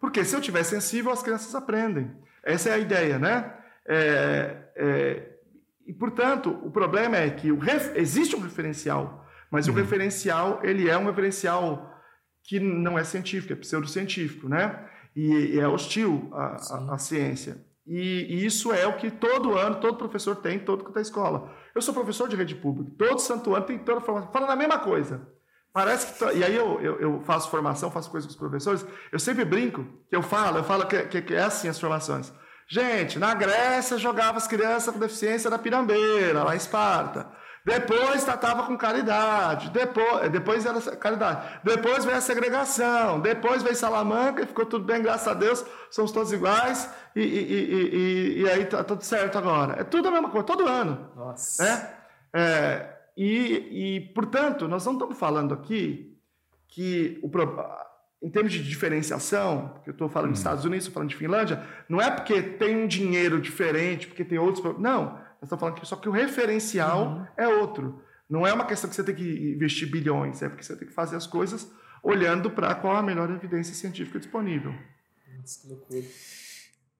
[0.00, 2.10] Porque se eu tiver sensível, as crianças aprendem.
[2.42, 3.54] Essa é a ideia, né?
[3.86, 5.29] É, é,
[6.00, 9.74] portanto, o problema é que ref, existe um referencial, mas uhum.
[9.74, 11.94] o referencial, ele é um referencial
[12.42, 14.88] que não é científico, é pseudocientífico, né?
[15.14, 17.64] E, e é hostil à, à, à ciência.
[17.86, 21.52] E, e, isso é o que todo ano, todo professor tem, todo que está escola.
[21.74, 24.78] Eu sou professor de rede pública, todo santo ano tem toda formação, falando a mesma
[24.78, 25.28] coisa.
[25.72, 26.24] Parece que.
[26.36, 29.84] E aí eu, eu, eu, faço formação, faço coisas com os professores, eu sempre brinco,
[30.08, 32.32] que eu falo, eu falo que, que, que é assim as formações.
[32.70, 37.26] Gente, na Grécia jogava as crianças com deficiência na pirambeira, lá em Esparta.
[37.64, 39.70] Depois tratava com caridade.
[39.70, 41.60] Depois, depois era caridade.
[41.64, 43.20] Depois veio a segregação.
[43.20, 45.64] Depois veio Salamanca e ficou tudo bem, graças a Deus.
[45.90, 46.88] Somos todos iguais.
[47.14, 49.80] E, e, e, e aí tá tudo certo agora.
[49.80, 51.10] É tudo a mesma coisa, todo ano.
[51.16, 51.64] Nossa.
[52.32, 52.40] É?
[52.40, 56.16] é e, e, portanto, nós não estamos falando aqui
[56.68, 57.28] que, o,
[58.22, 60.32] em termos de diferenciação, que eu estou falando hum.
[60.32, 64.24] dos Estados Unidos, estou falando de Finlândia, não é porque tem um dinheiro diferente, porque
[64.24, 64.78] tem outros.
[64.78, 67.26] Não nós estamos falando que só que o referencial uhum.
[67.36, 68.02] é outro.
[68.28, 70.94] Não é uma questão que você tem que investir bilhões, é porque você tem que
[70.94, 71.72] fazer as coisas
[72.02, 74.72] olhando para qual a melhor evidência científica disponível.
[74.72, 76.02] Que loucura.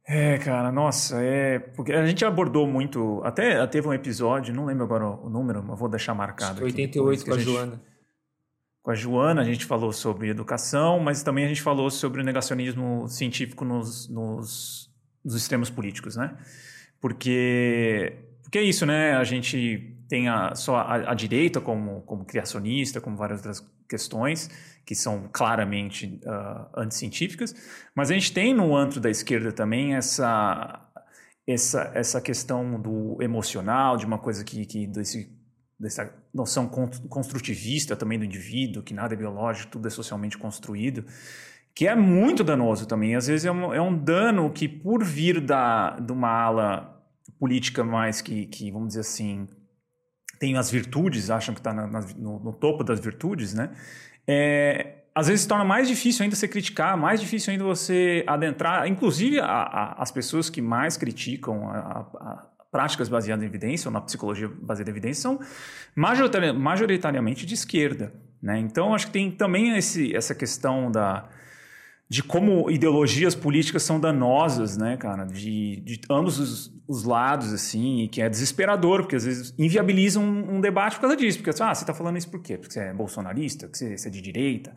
[0.06, 1.58] É, cara, nossa, é.
[1.58, 3.20] Porque a gente abordou muito.
[3.22, 6.64] Até teve um episódio, não lembro agora o número, mas vou deixar marcado.
[6.64, 7.80] 88 com a, a gente, Joana.
[8.82, 12.24] Com a Joana, a gente falou sobre educação, mas também a gente falou sobre o
[12.24, 14.90] negacionismo científico nos, nos,
[15.24, 16.36] nos sistemas políticos, né?
[17.00, 19.14] Porque porque é isso, né?
[19.14, 24.50] A gente tem a, só a, a, direita como, como criacionista, como várias outras questões
[24.84, 27.54] que são claramente uh, anticientíficas,
[27.94, 30.84] mas a gente tem no antro da esquerda também essa,
[31.46, 35.32] essa, essa questão do emocional, de uma coisa que, que desse,
[35.80, 41.06] dessa noção construtivista também do indivíduo, que nada é biológico, tudo é socialmente construído,
[41.74, 43.16] que é muito danoso também.
[43.16, 47.02] Às vezes é um, é um dano que, por vir da, de uma ala
[47.38, 49.48] política mais que, que vamos dizer assim,
[50.38, 53.70] tem as virtudes, acham que está no, no, topo das virtudes, né?
[54.28, 58.86] É, às vezes se torna mais difícil ainda você criticar, mais difícil ainda você adentrar,
[58.86, 64.00] inclusive a, a, as pessoas que mais criticam a, práticas baseadas em evidência ou na
[64.00, 65.40] psicologia baseada em evidência são
[65.94, 68.58] majoritariamente de esquerda, né?
[68.58, 71.28] Então acho que tem também esse, essa questão da
[72.10, 78.00] de como ideologias políticas são danosas, né, cara, de, de ambos os, os, lados, assim,
[78.00, 81.50] e que é desesperador, porque às vezes inviabilizam um, um debate por causa disso, porque
[81.62, 82.58] ah, você está falando isso por quê?
[82.58, 84.74] Porque você é bolsonarista, porque você, você é de direita,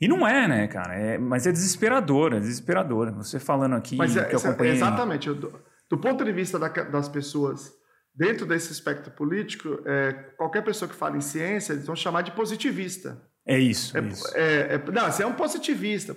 [0.00, 4.16] e não é, né, cara, é, mas é desesperador, é desesperador, você falando aqui mas
[4.16, 4.74] é, que eu acompanhei...
[4.74, 5.52] Exatamente, do,
[5.88, 7.72] do, ponto de vista da, das pessoas
[8.14, 12.32] dentro desse espectro político, é, qualquer pessoa que fala em ciência, eles vão chamar de
[12.32, 13.22] positivista.
[13.44, 14.36] É isso, é, isso.
[14.36, 16.16] É, é, não, você é um positivista.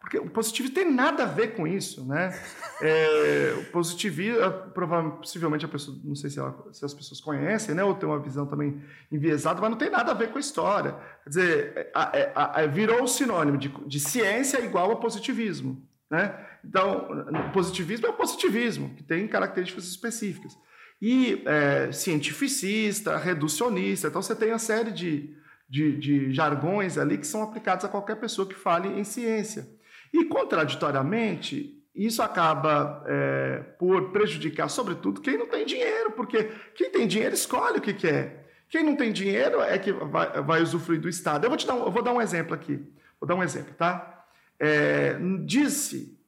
[0.00, 2.32] Porque o positivismo tem nada a ver com isso, né?
[2.80, 4.38] É, o positivismo,
[4.72, 7.82] provavelmente, possivelmente a pessoa, não sei se, ela, se, as pessoas conhecem, né?
[7.82, 8.80] Ou tem uma visão também
[9.10, 10.94] enviesada, mas não tem nada a ver com a história.
[11.24, 15.84] Quer dizer, a, é, a, a, virou o sinônimo de, de ciência igual a positivismo,
[16.10, 16.34] né?
[16.64, 17.08] Então,
[17.52, 20.56] positivismo é o positivismo, que tem características específicas.
[21.00, 25.36] E é, cientificista, reducionista, então você tem uma série de,
[25.68, 29.68] de, de jargões ali que são aplicados a qualquer pessoa que fale em ciência.
[30.12, 36.44] E, contraditoriamente, isso acaba é, por prejudicar, sobretudo, quem não tem dinheiro, porque
[36.74, 38.48] quem tem dinheiro escolhe o que quer.
[38.68, 41.44] Quem não tem dinheiro é que vai, vai usufruir do Estado.
[41.44, 42.80] Eu vou, te dar um, eu vou dar um exemplo aqui.
[43.20, 44.17] Vou dar um exemplo, tá?
[44.58, 46.18] É, Diz-se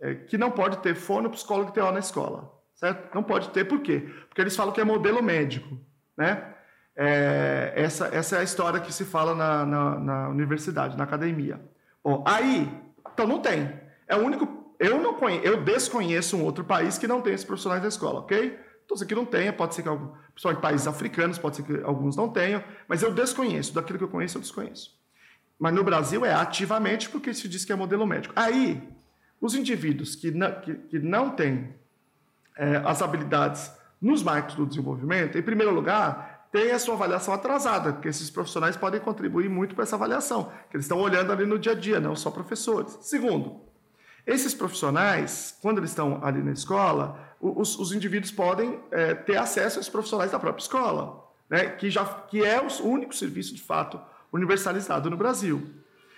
[0.00, 3.14] é, que não pode ter fono, psicólogo e TO na escola, certo?
[3.14, 4.08] Não pode ter, por quê?
[4.28, 5.78] Porque eles falam que é modelo médico,
[6.16, 6.54] né?
[6.96, 11.60] É, essa, essa é a história que se fala na, na, na universidade, na academia.
[12.02, 12.70] Bom, aí
[13.12, 13.72] então não tem.
[14.08, 14.74] É o único.
[14.78, 18.20] Eu não conheço, eu desconheço um outro país que não tem esses profissionais da escola,
[18.20, 18.58] ok?
[18.84, 22.16] Então, se aqui não tenha, pode ser que em países africanos, pode ser que alguns
[22.16, 23.72] não tenham, mas eu desconheço.
[23.72, 24.98] Daquilo que eu conheço, eu desconheço.
[25.58, 28.34] Mas no Brasil é ativamente porque se diz que é modelo médico.
[28.36, 28.82] Aí,
[29.40, 31.74] os indivíduos que não, que, que não têm
[32.56, 33.70] é, as habilidades
[34.00, 38.76] nos marcos do desenvolvimento, em primeiro lugar, tem a sua avaliação atrasada, porque esses profissionais
[38.76, 41.98] podem contribuir muito para essa avaliação, que eles estão olhando ali no dia a dia,
[41.98, 42.96] não só professores.
[43.00, 43.60] Segundo,
[44.26, 49.78] esses profissionais, quando eles estão ali na escola, os, os indivíduos podem é, ter acesso
[49.78, 54.00] aos profissionais da própria escola, né, que, já, que é o único serviço, de fato,
[54.34, 55.62] universalizado no Brasil.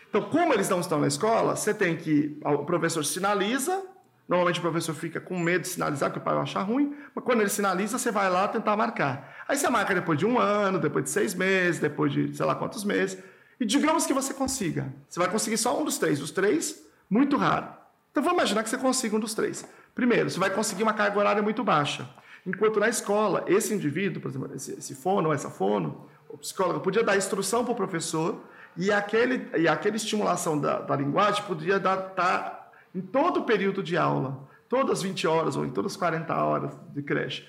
[0.08, 2.40] Então, como eles não estão na escola, você tem que.
[2.42, 3.82] O professor sinaliza,
[4.28, 7.24] Normalmente o professor fica com medo de sinalizar, porque o pai vai achar ruim, mas
[7.24, 9.36] quando ele sinaliza, você vai lá tentar marcar.
[9.46, 12.56] Aí você marca depois de um ano, depois de seis meses, depois de sei lá
[12.56, 13.22] quantos meses.
[13.60, 14.92] E digamos que você consiga.
[15.08, 16.20] Você vai conseguir só um dos três.
[16.20, 17.68] Os três, muito raro.
[18.10, 19.64] Então vamos imaginar que você consiga um dos três.
[19.94, 22.08] Primeiro, você vai conseguir uma carga horária muito baixa.
[22.44, 26.80] Enquanto na escola, esse indivíduo, por exemplo, esse, esse fono ou essa fono, o psicólogo
[26.80, 28.40] podia dar instrução para o professor
[28.76, 33.82] e aquele, e aquela estimulação da, da linguagem podia estar tá em todo o período
[33.82, 37.46] de aula, todas as 20 horas ou em todas as 40 horas de creche.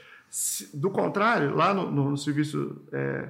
[0.73, 3.29] Do contrário, lá no, no serviço é,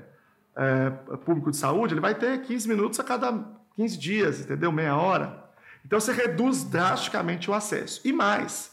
[0.55, 3.33] é, público de saúde, ele vai ter 15 minutos a cada
[3.75, 4.71] 15 dias, entendeu?
[4.71, 5.45] Meia hora.
[5.85, 8.01] Então você reduz drasticamente o acesso.
[8.03, 8.71] E mais,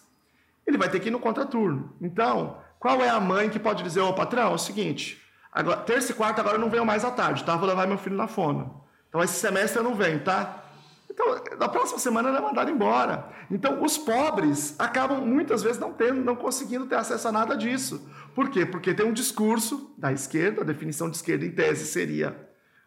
[0.67, 1.93] ele vai ter que ir no contraturno.
[2.01, 5.23] Então, qual é a mãe que pode dizer, ô patrão, é o seguinte,
[5.55, 7.57] agora, terça e quarta agora eu não venho mais à tarde, tá?
[7.57, 8.85] Vou levar meu filho na fono.
[9.09, 10.65] Então esse semestre eu não venho, tá?
[11.09, 11.27] Então,
[11.59, 13.29] na próxima semana ele é mandado embora.
[13.49, 18.11] Então, os pobres acabam muitas vezes não tendo, não conseguindo ter acesso a nada disso.
[18.35, 18.67] Por quê?
[18.67, 22.37] Porque tem um discurso da esquerda, a definição de esquerda em tese seria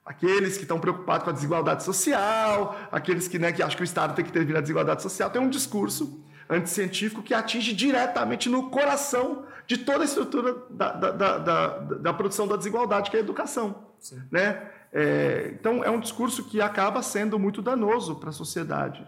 [0.06, 3.86] aqueles que estão preocupados com a desigualdade social, aqueles que, né, que acham que o
[3.86, 8.70] Estado tem que ter a desigualdade social, tem um discurso anticientífico que atinge diretamente no
[8.70, 13.24] coração de toda a estrutura da, da, da, da, produção da desigualdade, que é a
[13.24, 13.84] educação.
[14.00, 14.22] Sim.
[14.32, 14.72] Né?
[14.94, 19.06] É, então, é um discurso que acaba sendo muito danoso para a sociedade.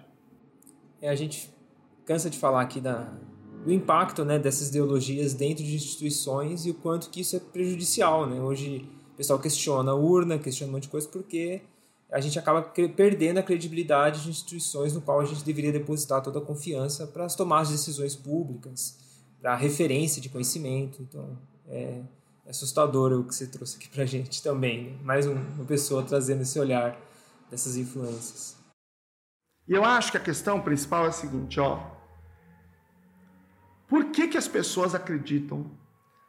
[1.01, 1.49] É, a gente
[2.05, 3.09] cansa de falar aqui da,
[3.63, 8.27] do impacto né, dessas ideologias dentro de instituições e o quanto que isso é prejudicial.
[8.27, 8.41] Né?
[8.41, 11.61] Hoje o pessoal questiona a urna, questiona um monte de coisa, porque
[12.11, 16.39] a gente acaba perdendo a credibilidade de instituições no qual a gente deveria depositar toda
[16.39, 18.97] a confiança para as tomadas de decisões públicas,
[19.41, 21.01] para referência de conhecimento.
[21.01, 21.37] Então,
[21.67, 22.01] é,
[22.45, 24.91] é assustador o que você trouxe aqui para gente também.
[24.91, 24.99] Né?
[25.03, 26.99] Mais uma pessoa trazendo esse olhar
[27.49, 28.57] dessas influências.
[29.67, 31.79] E eu acho que a questão principal é a seguinte, ó.
[33.87, 35.69] Por que, que as pessoas acreditam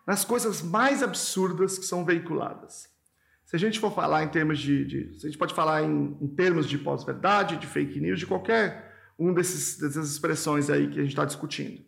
[0.07, 2.89] nas coisas mais absurdas que são veiculadas?
[3.45, 4.85] Se a gente for falar em termos de.
[4.85, 9.12] de a gente pode falar em, em termos de pós-verdade, de fake news, de qualquer
[9.19, 11.85] um desses, dessas expressões aí que a gente está discutindo.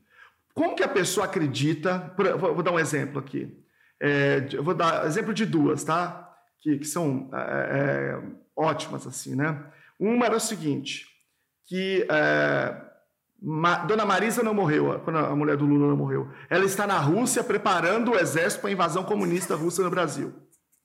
[0.55, 2.15] Como que a pessoa acredita?
[2.39, 3.57] Vou, dar um exemplo aqui.
[4.01, 6.31] É, eu vou dar exemplo de duas, tá?
[6.61, 8.23] Que, que são é, é,
[8.57, 9.65] ótimas, assim, né?
[9.99, 11.07] Uma era o seguinte,
[11.67, 12.75] que é,
[13.45, 16.31] Ma, Dona Marisa não morreu, quando a mulher do Lula não morreu.
[16.49, 20.33] Ela está na Rússia preparando o exército para a invasão comunista russa no Brasil.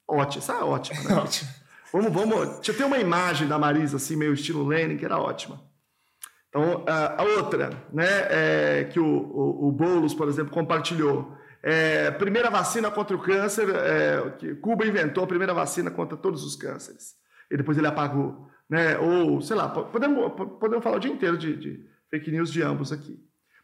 [0.07, 1.13] Ótimo, essa é ótima, né?
[1.21, 1.49] Ótimo.
[1.93, 2.55] Vamos, vamos.
[2.55, 5.61] Deixa eu ter uma imagem da Marisa, assim, meio estilo Lenin, que era ótima.
[6.49, 12.49] Então, a outra, né, é, que o, o, o Boulos, por exemplo, compartilhou, é, primeira
[12.49, 17.15] vacina contra o câncer, é, que Cuba inventou a primeira vacina contra todos os cânceres.
[17.51, 18.47] E depois ele apagou.
[18.69, 18.97] Né?
[18.97, 22.91] Ou, sei lá, podemos, podemos falar o dia inteiro de, de fake news de ambos
[22.91, 23.19] aqui.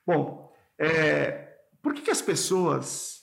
[0.05, 1.49] Bom, é,
[1.81, 3.21] por que, que as pessoas.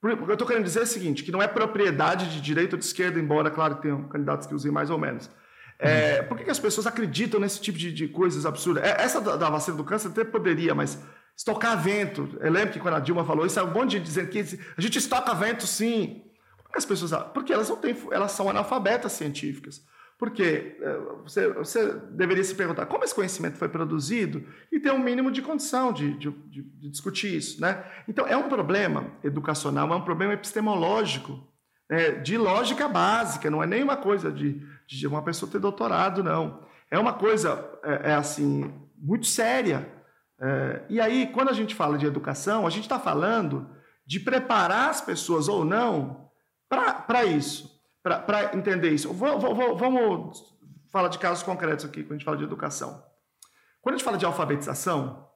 [0.00, 2.78] Que eu estou querendo dizer é o seguinte: que não é propriedade de direita ou
[2.78, 5.30] de esquerda, embora, claro, tenham candidatos que usem mais ou menos.
[5.80, 8.84] É, por que, que as pessoas acreditam nesse tipo de, de coisas absurdas?
[8.84, 10.98] É, essa da, da, vacina do câncer até poderia, mas
[11.34, 12.36] estocar vento.
[12.40, 14.40] Eu lembro que quando a Dilma falou isso, é um monte de gente dizendo que
[14.76, 16.22] a gente estoca vento sim.
[16.62, 17.12] Por que as pessoas.
[17.32, 19.82] Porque elas não têm, elas são analfabetas científicas.
[20.20, 24.98] Porque é, você, você, deveria se perguntar como esse conhecimento foi produzido e ter um
[24.98, 27.58] mínimo de condição de, de, de, discutir isso.
[27.58, 27.82] Né?
[28.06, 31.42] Então, é um problema educacional, é um problema epistemológico,
[31.88, 32.10] né?
[32.10, 34.62] de lógica básica, não é nem uma coisa de,
[34.96, 36.66] de uma pessoa ter doutorado, não.
[36.90, 39.88] É uma coisa, é, é assim, muito séria.
[40.40, 43.70] É, e aí, quando a gente fala de educação, a gente está falando
[44.04, 46.28] de preparar as pessoas ou não
[46.68, 49.12] para isso para entender isso.
[49.12, 50.42] Vamos
[50.90, 53.04] falar de casos concretos aqui, quando a gente fala de educação.
[53.82, 55.28] Quando a gente fala de alfabetização,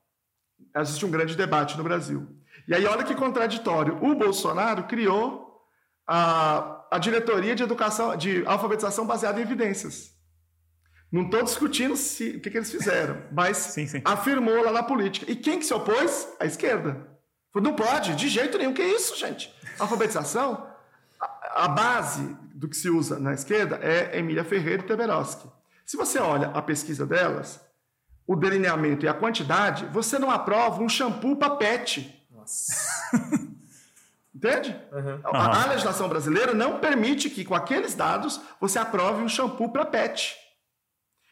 [0.77, 2.27] existe um grande debate no Brasil.
[2.67, 4.03] E aí, olha que contraditório.
[4.03, 5.61] O Bolsonaro criou
[6.07, 10.13] a, a diretoria de educação, de alfabetização baseada em evidências.
[11.11, 14.03] Não estou discutindo se, o que, que, eles fizeram, mas sim, sim.
[14.05, 15.31] afirmou lá na política.
[15.31, 16.29] E quem que se opôs?
[16.41, 17.07] A esquerda.
[17.53, 18.75] Falou, não pode, de jeito nenhum.
[18.75, 19.55] Que isso, gente?
[19.79, 20.75] Alfabetização?
[21.55, 25.49] a base do que se usa na esquerda é Emília Ferreira e Teberoski.
[25.87, 27.61] Se você olha a pesquisa delas,
[28.27, 32.27] o delineamento e a quantidade, você não aprova um shampoo para pet.
[32.31, 32.75] Nossa.
[34.35, 34.77] Entende?
[34.91, 35.21] Uhum.
[35.25, 39.85] A, a, legislação brasileira não permite que, com aqueles dados, você aprove um shampoo para
[39.85, 40.37] pet.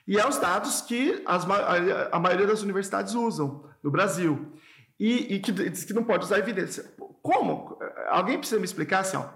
[0.07, 4.53] E é os dados que as, a, a, maioria das universidades usam no Brasil.
[5.01, 6.85] E, e que diz que não pode usar evidência.
[7.21, 7.77] Como?
[8.09, 9.29] Alguém precisa me explicar assim, ó.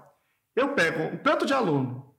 [0.55, 2.15] Eu pego um tanto de aluno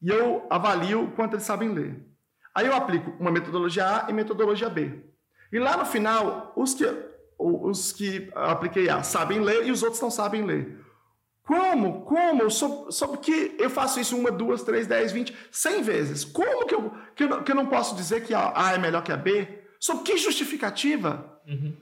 [0.00, 2.06] e eu avalio o quanto eles sabem ler.
[2.54, 5.04] Aí eu aplico uma metodologia A e metodologia B.
[5.52, 6.84] E lá no final, os que,
[7.38, 10.84] os que apliquei A sabem ler e os outros não sabem ler.
[11.42, 12.04] Como?
[12.04, 12.50] Como?
[12.50, 16.24] Sobre que eu faço isso uma, duas, três, dez, vinte, cem vezes?
[16.24, 19.02] Como que eu, que eu, que eu não posso dizer que a A é melhor
[19.02, 19.62] que a B?
[19.78, 21.40] Sob que justificativa?
[21.46, 21.76] Uhum.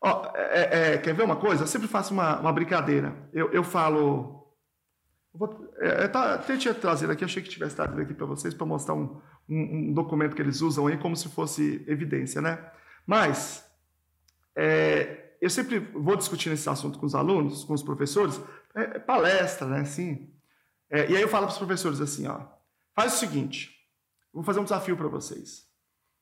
[0.00, 1.62] Ó, é, é, quer ver uma coisa?
[1.62, 3.16] Eu sempre faço uma, uma brincadeira.
[3.32, 4.42] Eu, eu falo
[5.34, 8.66] Vou, é, é, tá, tinha trazido aqui, achei que tivesse trazido aqui para vocês para
[8.66, 9.18] mostrar um,
[9.48, 12.58] um, um, documento que eles usam aí como se fosse evidência, né?
[13.06, 13.64] Mas
[14.56, 18.40] é, eu sempre vou discutindo esse assunto com os alunos, com os professores,
[18.74, 19.80] é, é palestra, né?
[19.80, 20.32] Assim,
[20.90, 22.40] é, e aí eu falo para os professores assim, ó,
[22.94, 23.70] faz o seguinte,
[24.32, 25.66] vou fazer um desafio para vocês.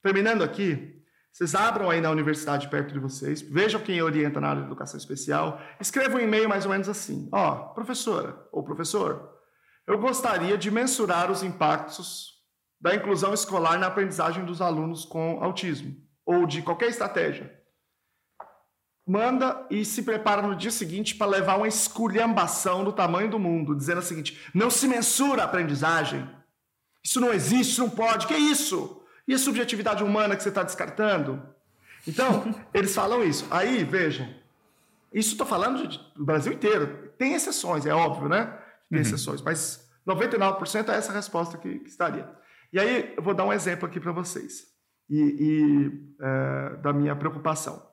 [0.03, 1.01] Terminando aqui,
[1.33, 4.99] vocês abram aí na universidade perto de vocês, vejam quem orienta na área de educação
[4.99, 9.39] especial, escrevam um e-mail mais ou menos assim: Ó, professora ou professor,
[9.87, 12.41] eu gostaria de mensurar os impactos
[12.81, 15.95] da inclusão escolar na aprendizagem dos alunos com autismo,
[16.25, 17.60] ou de qualquer estratégia.
[19.07, 23.75] Manda e se prepara no dia seguinte para levar uma esculhambação do tamanho do mundo,
[23.75, 26.29] dizendo o seguinte: não se mensura a aprendizagem.
[27.03, 28.27] Isso não existe, isso não pode.
[28.27, 29.03] Que isso?
[29.27, 31.43] E a subjetividade humana que você está descartando?
[32.07, 33.47] Então, eles falam isso.
[33.51, 34.29] Aí, vejam,
[35.13, 37.13] isso estou falando do Brasil inteiro.
[37.19, 38.47] Tem exceções, é óbvio, né?
[38.89, 39.03] Tem uhum.
[39.03, 42.29] exceções, mas 99% é essa resposta que, que, estaria.
[42.73, 44.67] E aí, eu vou dar um exemplo aqui para vocês
[45.09, 47.90] e, e é, da minha preocupação.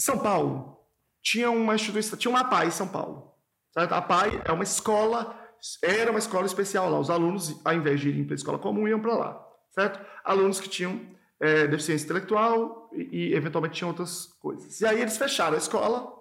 [0.00, 0.78] São Paulo
[1.22, 3.34] tinha uma instituição, tinha uma APAI em São Paulo.
[3.72, 3.92] Certo?
[3.92, 5.38] A APAI é uma escola,
[5.82, 6.98] era uma escola especial lá.
[6.98, 10.04] Os alunos, ao invés de irem para a escola comum, iam para lá certo?
[10.24, 11.00] Alunos que tinham
[11.38, 14.80] é, deficiência intelectual e, e, eventualmente tinham outras coisas.
[14.80, 16.12] E aí eles fecharam a escola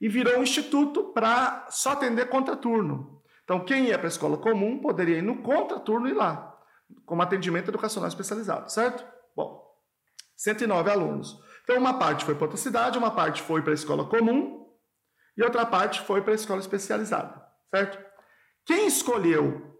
[0.00, 3.22] e virou um instituto para só atender contraturno.
[3.44, 6.56] Então, quem ia para a escola comum poderia ir no contraturno e ir lá,
[7.04, 9.04] como atendimento educacional especializado, certo?
[9.36, 9.62] Bom,
[10.36, 11.38] 109 alunos.
[11.62, 14.66] Então, uma parte foi para outra cidade, uma parte foi para a escola comum
[15.36, 17.42] e outra parte foi para a escola especializada,
[17.74, 17.98] certo?
[18.66, 19.72] Quem escolheu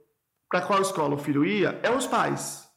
[0.48, 2.68] para qual escola o filho ia é os pais.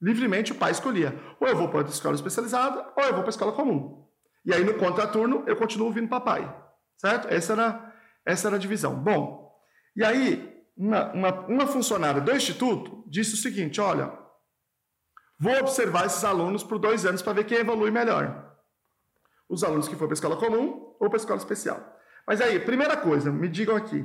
[0.00, 1.18] Livremente o pai escolhia.
[1.40, 4.06] Ou eu vou para outra escola especializada, ou eu vou para a escola comum.
[4.44, 6.48] E aí no contraturno eu continuo ouvindo papai.
[6.96, 7.28] Certo?
[7.28, 7.94] Essa era,
[8.24, 8.94] essa era a divisão.
[8.94, 9.52] Bom,
[9.96, 14.12] e aí uma, uma, uma funcionária do instituto disse o seguinte: olha,
[15.38, 18.56] vou observar esses alunos por dois anos para ver quem evolui melhor.
[19.48, 21.96] Os alunos que foram para a escola comum ou para a escola especial.
[22.26, 24.04] Mas aí, primeira coisa, me digam aqui,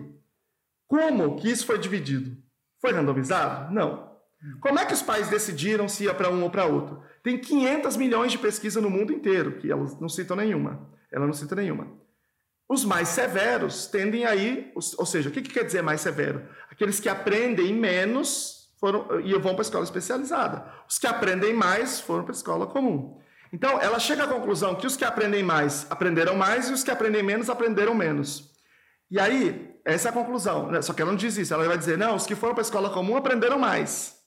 [0.87, 2.37] como que isso foi dividido?
[2.79, 3.73] Foi randomizado?
[3.73, 4.13] Não.
[4.59, 7.01] Como é que os pais decidiram se ia para um ou para outro?
[7.21, 10.89] Tem 500 milhões de pesquisa no mundo inteiro, que elas não citam nenhuma.
[11.11, 11.87] Ela não cita nenhuma.
[12.67, 16.47] Os mais severos tendem aí, ou seja, o que, que quer dizer mais severo?
[16.69, 20.65] Aqueles que aprendem menos foram, e vão para a escola especializada.
[20.89, 23.17] Os que aprendem mais foram para a escola comum.
[23.53, 26.91] Então, ela chega à conclusão que os que aprendem mais aprenderam mais e os que
[26.91, 28.51] aprendem menos aprenderam menos.
[29.09, 30.69] E aí, essa é a conclusão.
[30.69, 30.81] Né?
[30.81, 31.53] Só que ela não diz isso.
[31.53, 34.17] Ela vai dizer, não, os que foram para a escola comum aprenderam mais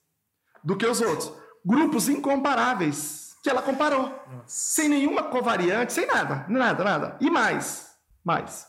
[0.65, 1.31] do que os outros.
[1.63, 4.09] Grupos incomparáveis que ela comparou.
[4.09, 4.45] Nossa.
[4.47, 7.17] Sem nenhuma covariante, sem nada, nada, nada.
[7.21, 7.91] E mais,
[8.25, 8.67] mais.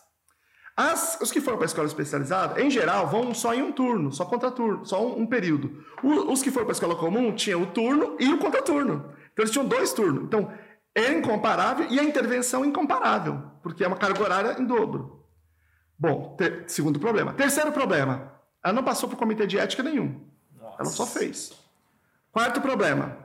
[0.77, 4.11] As, os que foram para a escola especializada, em geral, vão só em um turno,
[4.11, 5.83] só contraturno, só um, um período.
[6.03, 9.11] O, os que foram para a escola comum tinham o turno e o contraturno.
[9.33, 10.25] Então eles tinham dois turnos.
[10.25, 10.53] Então
[10.93, 15.25] é incomparável e a intervenção incomparável, porque é uma carga horária em dobro.
[15.97, 17.33] Bom, ter, segundo problema.
[17.33, 18.31] Terceiro problema,
[18.63, 20.27] ela não passou por comitê de ética nenhum.
[20.61, 20.75] Nossa.
[20.79, 21.53] Ela só fez.
[22.31, 23.17] Quarto problema,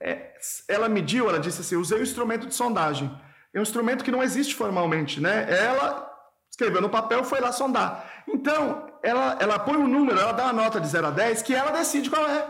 [0.00, 0.32] é,
[0.66, 3.08] ela mediu, ela disse assim, usei o um instrumento de sondagem.
[3.54, 5.46] É um instrumento que não existe formalmente, né?
[5.48, 6.11] Ela
[6.52, 8.04] escreveu no papel, foi lá sondar.
[8.28, 11.54] Então, ela, ela põe um número, ela dá uma nota de 0 a 10, que
[11.54, 12.46] ela decide qual é.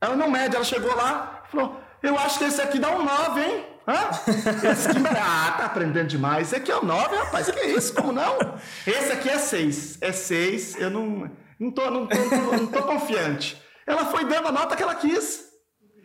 [0.00, 3.40] Ela não mede, ela chegou lá, Falou, eu acho que esse aqui dá um 9,
[3.40, 3.66] hein?
[3.86, 4.10] Hã?
[4.70, 6.48] Esse aqui, ah, tá aprendendo demais.
[6.48, 7.50] Esse aqui é o um 9, rapaz.
[7.50, 7.94] Que isso?
[7.94, 8.38] Como não?
[8.86, 9.98] Esse aqui é 6.
[10.00, 10.80] É 6.
[10.80, 11.30] Eu não,
[11.60, 12.16] não, tô, não, tô,
[12.56, 13.62] não tô confiante.
[13.86, 15.44] Ela foi dando a nota que ela quis.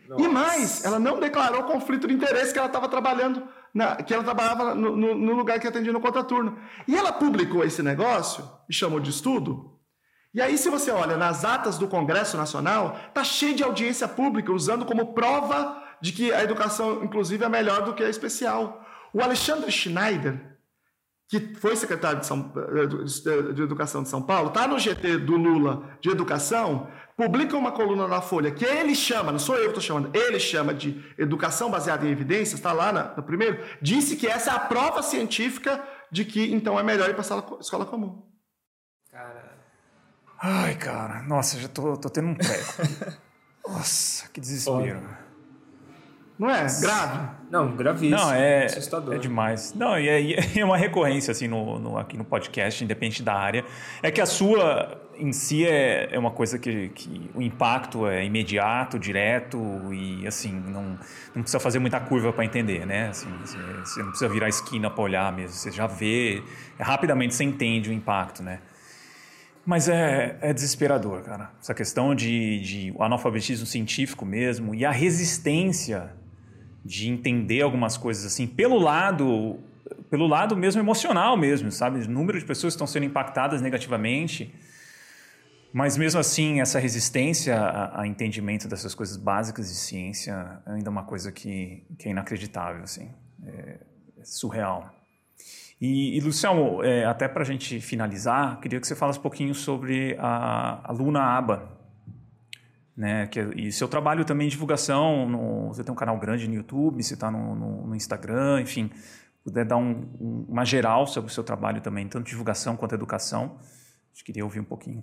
[0.08, 0.22] Nossa.
[0.22, 4.24] E mais, ela não declarou conflito de interesse que ela estava trabalhando, na, que ela
[4.24, 6.58] trabalhava no, no, no, lugar que atendia no contraturno.
[6.86, 9.80] E ela publicou esse negócio e chamou de estudo
[10.32, 14.52] e aí, se você olha nas atas do Congresso Nacional, tá cheio de audiência pública
[14.52, 18.86] usando como prova de que a educação inclusive é melhor do que a especial.
[19.12, 20.40] O Alexandre Schneider,
[21.28, 22.52] que foi secretário de, São,
[23.54, 26.86] de Educação de São Paulo, está no GT do Lula de Educação,
[27.20, 30.40] publica uma coluna na Folha que ele chama, não sou eu que estou chamando, ele
[30.40, 34.58] chama de Educação Baseada em Evidências, está lá no primeiro, disse que essa é a
[34.58, 38.22] prova científica de que então é melhor ir para a escola comum.
[39.12, 39.50] Cara,
[40.42, 42.72] Ai, cara, nossa, já tô, tô tendo um treco.
[43.68, 45.06] nossa, que desespero.
[46.38, 46.64] Não é?
[46.80, 47.39] Grave?
[47.50, 48.16] Não, gravíssimo.
[48.16, 49.14] Não, é, assustador.
[49.14, 49.74] é demais.
[49.74, 53.64] Não, e é, é uma recorrência assim no, no, aqui no podcast, independente da área.
[54.02, 58.24] É que a sua em si é, é uma coisa que, que o impacto é
[58.24, 59.58] imediato, direto
[59.92, 60.98] e assim não,
[61.34, 63.08] não precisa fazer muita curva para entender, né?
[63.08, 65.54] Assim, você, você, não precisa virar esquina para olhar mesmo.
[65.56, 66.42] Você já vê
[66.78, 68.60] rapidamente você entende o impacto, né?
[69.66, 71.50] Mas é, é desesperador, cara.
[71.60, 76.18] Essa questão de, de analfabetismo científico mesmo e a resistência
[76.84, 79.58] de entender algumas coisas assim pelo lado
[80.08, 82.00] pelo lado mesmo emocional mesmo, sabe?
[82.00, 84.52] O número de pessoas estão sendo impactadas negativamente.
[85.72, 90.90] Mas mesmo assim, essa resistência a, a, entendimento dessas coisas básicas de ciência é ainda
[90.90, 93.08] uma coisa que, que é inacreditável, assim.
[93.46, 93.78] É,
[94.18, 94.92] é surreal.
[95.80, 99.54] E, e Luciano, é, até para a gente finalizar, queria que você falasse um pouquinho
[99.54, 101.79] sobre a, a Luna Aba.
[103.00, 106.46] Né, que, é, e seu trabalho também de divulgação, no, você tem um canal grande
[106.46, 108.90] no YouTube, você está no, no, no, Instagram, enfim,
[109.42, 113.56] puder dar um, um, uma geral sobre o seu trabalho também, tanto divulgação quanto educação,
[113.58, 115.02] a gente queria ouvir um pouquinho.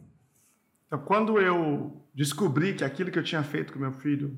[0.86, 4.38] Então, quando eu descobri que aquilo que eu tinha feito com meu filho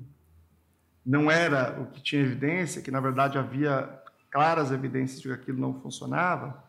[1.06, 3.90] não era o que tinha evidência, que na verdade havia
[4.32, 6.64] claras evidências de que aquilo não funcionava.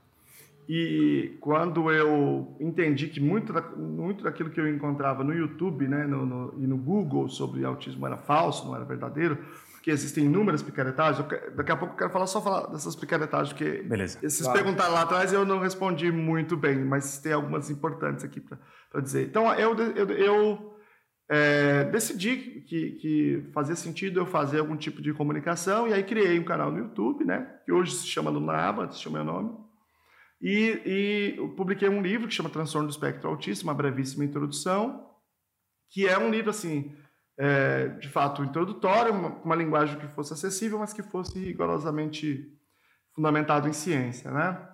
[0.72, 6.06] E quando eu entendi que muito, da, muito daquilo que eu encontrava no YouTube né,
[6.06, 9.36] no, no, e no Google sobre autismo era falso, não era verdadeiro,
[9.72, 11.26] porque existem inúmeras picaretagens.
[11.56, 14.20] daqui a pouco eu quero falar só falar dessas picaretagens, porque Beleza.
[14.22, 14.62] esses claro.
[14.62, 19.26] perguntaram lá atrás eu não respondi muito bem, mas tem algumas importantes aqui para dizer.
[19.26, 20.76] Então, eu, eu, eu
[21.28, 26.38] é, decidi que, que, fazia sentido eu fazer algum tipo de comunicação e aí criei
[26.38, 29.68] um canal no YouTube, né, que hoje se chama Lunaba, é o meu nome,
[30.40, 35.10] e, e publiquei um livro que chama Transtorno do Espectro Autista, uma brevíssima introdução,
[35.90, 36.96] que é um livro, assim,
[37.38, 42.56] é, de fato introdutório, uma, uma linguagem que fosse acessível, mas que fosse rigorosamente
[43.14, 44.66] fundamentado em ciência, né?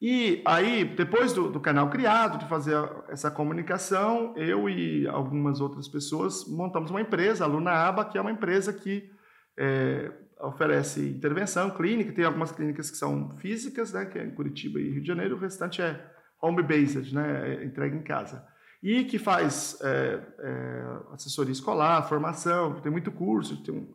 [0.00, 2.76] E aí, depois do, do, canal criado, de fazer
[3.08, 8.20] essa comunicação, eu e algumas outras pessoas montamos uma empresa, a Luna Aba, que é
[8.20, 9.10] uma empresa que
[9.58, 12.12] é, oferece intervenção clínica.
[12.12, 15.36] Tem algumas clínicas que são físicas, né, que é em Curitiba e Rio de Janeiro,
[15.36, 16.04] o restante é
[16.40, 18.46] home-based, né, é entrega em casa.
[18.82, 23.88] E que faz é, é, assessoria escolar, formação, tem muito curso, tem,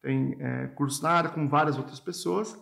[0.00, 2.56] tem é, curso na área com várias outras pessoas.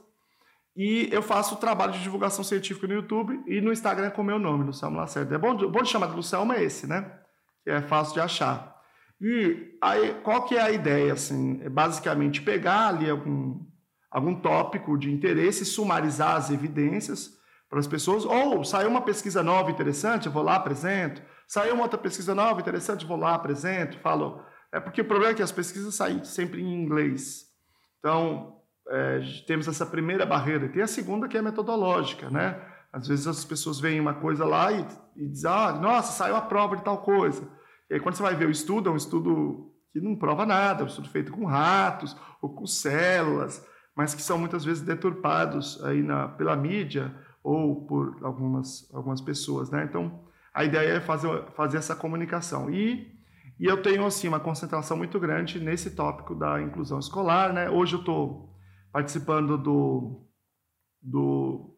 [0.75, 4.39] E eu faço trabalho de divulgação científica no YouTube e no Instagram com o meu
[4.39, 5.35] nome, Luciano Lacerda.
[5.35, 7.19] É bom, bom de chamar de Luciano é esse, né?
[7.65, 8.76] Que é fácil de achar.
[9.21, 11.13] E aí, qual que é a ideia?
[11.13, 13.61] Assim, é basicamente pegar ali algum,
[14.11, 17.37] algum tópico de interesse, sumarizar as evidências
[17.69, 21.83] para as pessoas, ou saiu uma pesquisa nova interessante, eu vou lá, apresento, saiu uma
[21.83, 24.41] outra pesquisa nova interessante, eu vou lá, apresento, falo.
[24.73, 27.47] É porque o problema é que as pesquisas saem sempre em inglês.
[27.99, 30.69] Então, é, temos essa primeira barreira.
[30.69, 32.61] Tem a segunda, que é metodológica, né?
[32.93, 34.87] Às vezes as pessoas veem uma coisa lá e,
[35.17, 37.49] e dizem, ah, nossa, saiu a prova de tal coisa.
[37.91, 40.83] E aí, quando você vai ver o estudo, é um estudo que não prova nada,
[40.83, 45.83] é um estudo feito com ratos ou com células, mas que são muitas vezes deturpados
[45.85, 49.85] aí na, pela mídia ou por algumas, algumas pessoas, né?
[49.85, 52.69] Então, a ideia é fazer, fazer essa comunicação.
[52.69, 53.15] E,
[53.59, 57.71] e eu tenho, assim, uma concentração muito grande nesse tópico da inclusão escolar, né?
[57.71, 58.53] Hoje eu estou
[58.93, 60.27] participando do,
[61.01, 61.77] do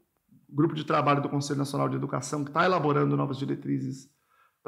[0.48, 4.08] grupo de trabalho do Conselho Nacional de Educação, que está elaborando novas diretrizes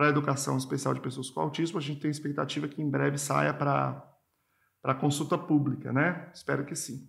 [0.00, 1.76] para a educação especial de pessoas com autismo.
[1.76, 6.30] A gente tem expectativa que em breve saia para consulta pública, né?
[6.32, 7.06] Espero que sim.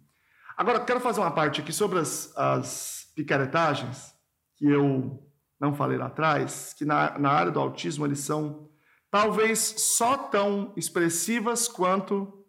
[0.58, 4.14] Agora, quero fazer uma parte aqui sobre as, as picaretagens,
[4.58, 5.26] que eu
[5.58, 8.70] não falei lá atrás, que na, na área do autismo eles são
[9.10, 12.44] talvez só tão expressivas quanto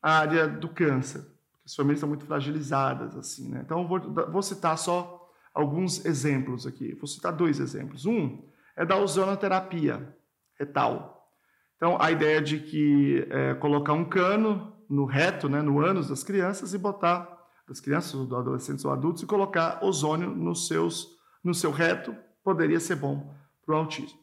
[0.00, 1.26] a área do câncer.
[1.62, 3.60] As famílias estão muito fragilizadas, assim, né?
[3.62, 6.94] Então, vou, vou citar só alguns exemplos aqui.
[6.94, 8.06] Vou citar dois exemplos.
[8.06, 10.16] Um é da ozonoterapia
[10.58, 11.28] retal.
[11.76, 16.22] Então, a ideia de que é, colocar um cano no reto, né, no ânus das
[16.22, 17.28] crianças e botar
[17.66, 21.08] das crianças, ou adolescentes ou adultos e colocar ozônio nos seus,
[21.42, 23.34] no seu reto poderia ser bom
[23.64, 24.18] para o autismo.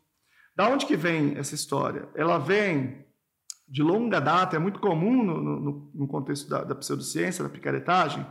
[0.55, 2.07] Da onde que vem essa história?
[2.15, 3.05] Ela vem
[3.67, 8.25] de longa data, é muito comum no, no, no contexto da, da, pseudociência, da picaretagem,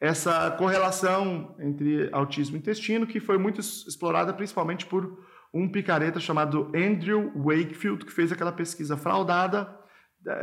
[0.00, 5.18] essa correlação entre autismo e intestino, que foi muito explorada principalmente por
[5.52, 9.68] um picareta chamado Andrew Wakefield, que fez aquela pesquisa fraudada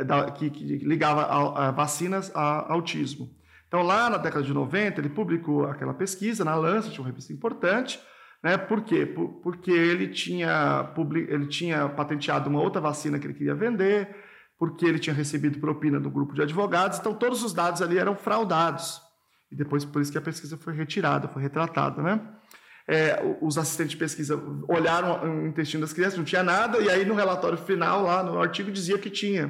[0.05, 3.29] da, que, que, ligava a, a vacinas a autismo.
[3.67, 7.99] Então, lá na década de 90, ele publicou aquela pesquisa na Lancet, uma revista importante.
[8.43, 8.57] Né?
[8.57, 9.05] Por quê?
[9.05, 10.91] Por, porque ele tinha,
[11.27, 14.15] ele tinha patenteado uma outra vacina que ele queria vender,
[14.57, 16.99] porque ele tinha recebido propina do grupo de advogados.
[16.99, 19.01] Então, todos os dados ali eram fraudados.
[19.51, 22.01] E depois, por isso que a pesquisa foi retirada, foi retratada.
[22.01, 22.19] Né?
[22.91, 27.05] É, os assistentes de pesquisa olharam o intestino das crianças, não tinha nada, e aí
[27.05, 29.45] no relatório final, lá no artigo, dizia que tinha.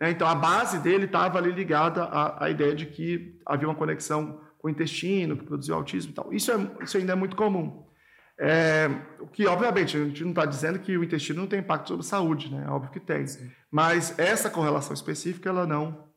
[0.00, 0.10] Né?
[0.10, 4.40] Então, a base dele estava ali ligada à, à, ideia de que havia uma conexão
[4.58, 6.32] com o intestino, que produziu autismo e tal.
[6.32, 7.86] Isso, é, isso ainda é muito comum.
[8.40, 8.88] É,
[9.20, 12.06] o que, obviamente, a gente não está dizendo que o intestino não tem impacto sobre
[12.06, 12.64] a saúde, né?
[12.66, 13.26] É óbvio que tem.
[13.26, 13.50] Sim.
[13.70, 16.08] Mas essa correlação específica, ela não,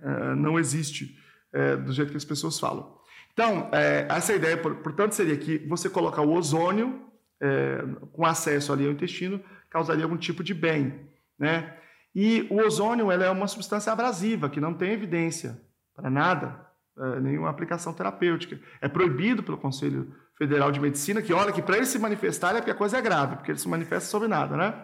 [0.00, 1.18] é, não existe
[1.52, 2.97] é, do jeito que as pessoas falam.
[3.38, 7.06] Então, é, essa ideia, portanto, seria que você colocar o ozônio
[7.40, 9.40] é, com acesso ali ao intestino
[9.70, 11.08] causaria algum tipo de bem,
[11.38, 11.72] né?
[12.12, 15.56] E o ozônio ela é uma substância abrasiva, que não tem evidência
[15.94, 16.66] para nada,
[16.98, 18.58] é, nenhuma aplicação terapêutica.
[18.80, 22.58] É proibido pelo Conselho Federal de Medicina, que olha que para ele se manifestar é
[22.58, 24.74] porque a coisa é grave, porque ele se manifesta sobre nada, né?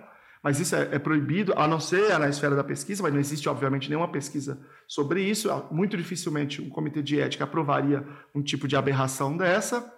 [0.45, 3.49] Mas isso é, é, proibido, a não ser na esfera da pesquisa, mas não existe,
[3.49, 5.49] obviamente, nenhuma pesquisa sobre isso.
[5.71, 9.91] Muito dificilmente um comitê de ética aprovaria um tipo de aberração dessa.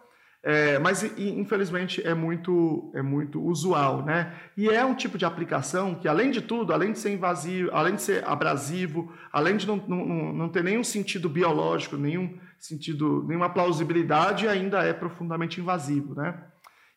[0.45, 4.33] É, mas infelizmente é muito é muito usual, né?
[4.57, 7.97] E é um tipo de aplicação que, além de tudo, além de ser invasivo, além
[7.97, 13.51] de ser abrasivo, além de não, não, não ter nenhum sentido biológico, nenhum sentido, nenhuma
[13.51, 16.41] plausibilidade, ainda é profundamente invasivo, né?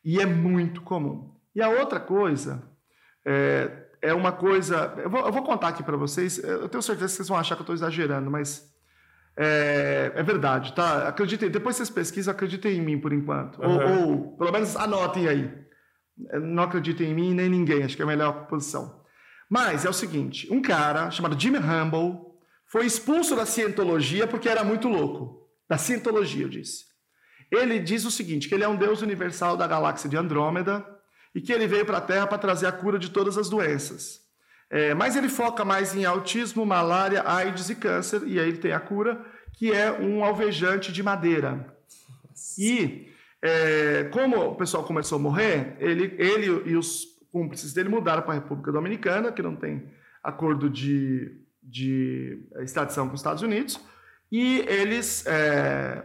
[0.04, 1.34] E é muito comum.
[1.52, 2.69] E a outra coisa
[3.26, 3.70] é,
[4.02, 4.94] é uma coisa.
[4.98, 6.38] Eu vou, eu vou contar aqui para vocês.
[6.38, 8.70] Eu tenho certeza que vocês vão achar que eu estou exagerando, mas
[9.36, 11.08] é, é, verdade, tá?
[11.08, 13.60] Acreditem, depois vocês pesquisam, acreditem em mim por enquanto.
[13.62, 13.68] Uhum.
[13.68, 15.50] Ou, ou, pelo menos anotem aí.
[16.42, 19.02] Não acreditem em mim nem em ninguém, acho que é a melhor posição.
[19.48, 22.20] Mas é o seguinte: um cara chamado Jimmy Humble
[22.66, 25.48] foi expulso da cientologia porque era muito louco.
[25.68, 26.84] Da cientologia, eu disse.
[27.50, 30.84] Ele diz o seguinte: que ele é um deus universal da galáxia de Andrômeda
[31.34, 34.20] e que ele veio para a Terra para trazer a cura de todas as doenças.
[34.68, 38.72] É, mas ele foca mais em autismo, malária, AIDS e câncer, e aí ele tem
[38.72, 39.20] a cura,
[39.54, 41.74] que é um alvejante de madeira.
[42.56, 43.08] E
[43.42, 48.32] é, como o pessoal começou a morrer, ele, ele e os cúmplices dele mudaram para
[48.32, 49.90] a República Dominicana, que não tem
[50.22, 53.80] acordo de, de extradição com os Estados Unidos,
[54.30, 56.02] e eles é,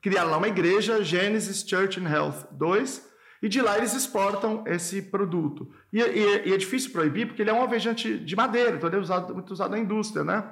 [0.00, 3.09] criaram lá uma igreja, Genesis Church and Health 2,
[3.42, 5.72] e de lá eles exportam esse produto.
[5.92, 8.96] E, e, e, é difícil proibir porque ele é um alvejante de madeira, então ele
[8.96, 10.44] é usado, muito usado na indústria, né?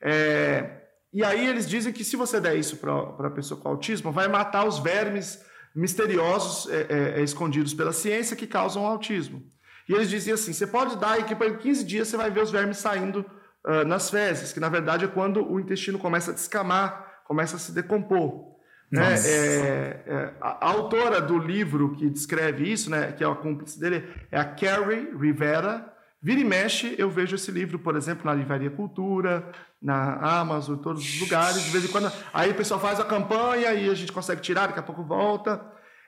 [0.00, 0.82] É,
[1.12, 4.28] e aí eles dizem que se você der isso para a pessoa com autismo, vai
[4.28, 5.42] matar os vermes
[5.74, 9.42] misteriosos é, é, é, escondidos pela ciência que causam autismo.
[9.88, 12.42] E eles diziam assim: você pode dar e que por 15 dias você vai ver
[12.42, 13.24] os vermes saindo
[13.64, 17.58] uh, nas fezes, que na verdade é quando o intestino começa a descamar, começa a
[17.58, 18.55] se decompor.
[18.90, 19.14] Né?
[19.14, 23.80] É, é, a, a, autora do livro que descreve isso, né, que é a cúmplice
[23.80, 25.92] dele, é a Carrie Rivera.
[26.22, 29.50] Vira e mexe, eu vejo esse livro, por exemplo, na Livraria Cultura,
[29.80, 31.62] na Amazon, em todos os lugares.
[31.62, 34.66] De vez em quando, aí o pessoal faz a campanha e a gente consegue tirar,
[34.66, 35.60] daqui a pouco volta.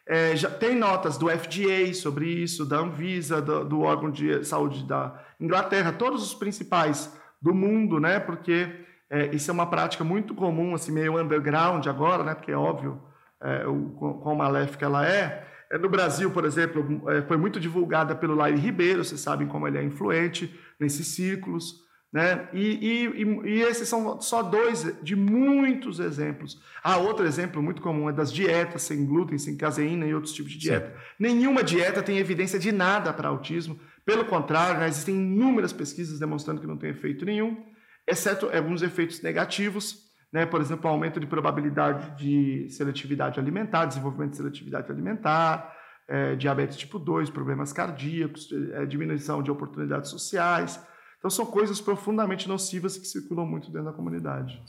[0.06, 4.82] É, já tem notas do FDA sobre isso, da Anvisa, do, do, órgão de saúde
[4.84, 8.18] da Inglaterra, todos os principais do mundo, né?
[8.18, 12.34] Porque é, isso é uma prática muito comum, assim, meio underground agora, né?
[12.34, 13.00] Porque é óbvio
[13.40, 15.46] é, o quão maléfica ela é.
[15.70, 15.78] é.
[15.78, 19.78] No Brasil, por exemplo, é, foi muito divulgada pelo Laire Ribeiro, vocês sabem como ele
[19.78, 21.86] é influente nesses círculos.
[22.10, 22.48] Né?
[22.54, 26.58] E, e, e, esses são só dois de muitos exemplos.
[26.82, 30.52] Ah, outro exemplo muito comum é das dietas sem glúten, sem caseína e outros tipos
[30.52, 30.88] de dieta.
[30.88, 30.94] Sim.
[31.18, 33.78] Nenhuma dieta tem evidência de nada para autismo.
[34.06, 37.62] Pelo contrário, né, existem inúmeras pesquisas demonstrando que não tem efeito nenhum,
[38.08, 44.36] exceto alguns efeitos negativos, né, por exemplo, aumento de probabilidade de seletividade alimentar, desenvolvimento de
[44.38, 45.76] seletividade alimentar,
[46.08, 50.80] é, diabetes tipo 2, problemas cardíacos, é, diminuição de oportunidades sociais.
[51.18, 54.62] Então são coisas profundamente nocivas que circulam muito dentro da comunidade.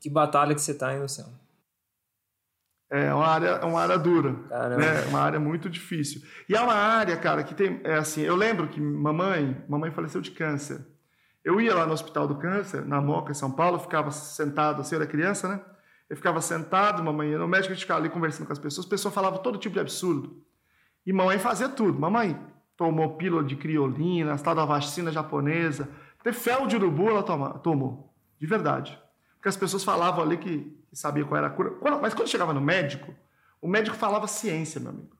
[0.00, 1.40] Que batalha que você está, hein, Luciano?
[2.90, 5.06] É uma área, é uma área dura, né?
[5.08, 6.20] uma área muito difícil.
[6.46, 10.20] E é uma área, cara, que tem, é assim, eu lembro que mamãe, mamãe faleceu
[10.20, 10.91] de câncer.
[11.44, 14.94] Eu ia lá no Hospital do Câncer, na Moca, em São Paulo, ficava sentado, assim,
[14.94, 15.60] eu era criança, né?
[16.08, 18.84] Eu ficava sentado, mamãe ia no médico, a gente ficava ali conversando com as pessoas,
[18.84, 20.42] as pessoas falavam todo tipo de absurdo.
[21.04, 21.98] E mamãe fazia tudo.
[21.98, 22.38] Mamãe,
[22.76, 25.88] tomou pílula de criolina, tal da vacina japonesa.
[26.20, 28.96] Até fel de urubu ela tomou, de verdade.
[29.34, 31.76] Porque as pessoas falavam ali que, sabia qual era a cura.
[32.00, 33.12] Mas quando chegava no médico,
[33.60, 35.16] o médico falava ciência, meu amigo.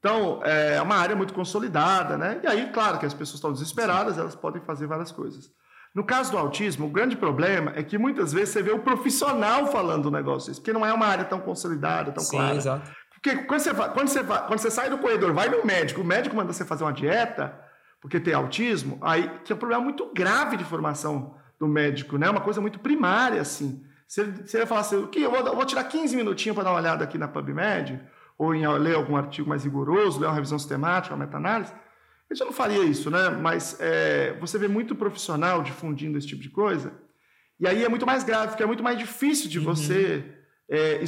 [0.00, 2.40] Então, é uma área muito consolidada, né?
[2.42, 5.52] E aí, claro que as pessoas estão desesperadas, elas podem fazer várias coisas.
[5.94, 9.66] No caso do autismo, o grande problema é que muitas vezes você vê o profissional
[9.66, 12.56] falando o negócio, porque não é uma área tão consolidada, tão Sim, clara.
[12.56, 12.90] Exato.
[13.10, 16.34] Porque quando você, quando, você quando você sai do corredor, vai no médico, o médico
[16.34, 17.54] manda você fazer uma dieta,
[18.00, 22.30] porque tem autismo, aí tem um problema muito grave de formação do médico, né?
[22.30, 23.84] Uma coisa muito primária, assim.
[24.08, 26.64] Se ele, se ele falar assim, que eu, vou, eu vou tirar 15 minutinhos para
[26.64, 28.00] dar uma olhada aqui na PubMed,
[28.40, 31.74] ou em ler algum artigo mais rigoroso, ler uma revisão sistemática, uma meta-análise,
[32.28, 33.28] ele já não faria isso, né?
[33.28, 36.90] Mas é, você vê muito profissional difundindo esse tipo de coisa,
[37.60, 39.66] e aí é muito mais grave, porque é muito mais difícil de uhum.
[39.66, 40.24] você
[40.70, 41.04] é,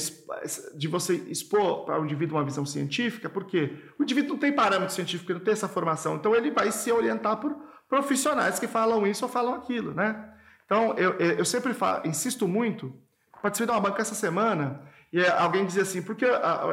[0.77, 4.95] de você expor para o indivíduo uma visão científica, porque o indivíduo não tem parâmetro
[4.95, 7.57] científico, não tem essa formação, então ele vai se orientar por
[7.89, 10.23] profissionais que falam isso ou falam aquilo, né?
[10.67, 12.95] Então, eu, eu sempre falo, insisto muito,
[13.41, 16.24] participei de uma banca essa semana, e alguém dizia assim, porque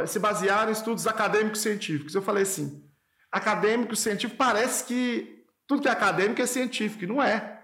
[0.07, 2.15] se basearam em estudos acadêmicos científicos.
[2.15, 2.83] Eu falei assim,
[3.31, 7.59] acadêmico científico parece que tudo que é acadêmico é científico, e não é.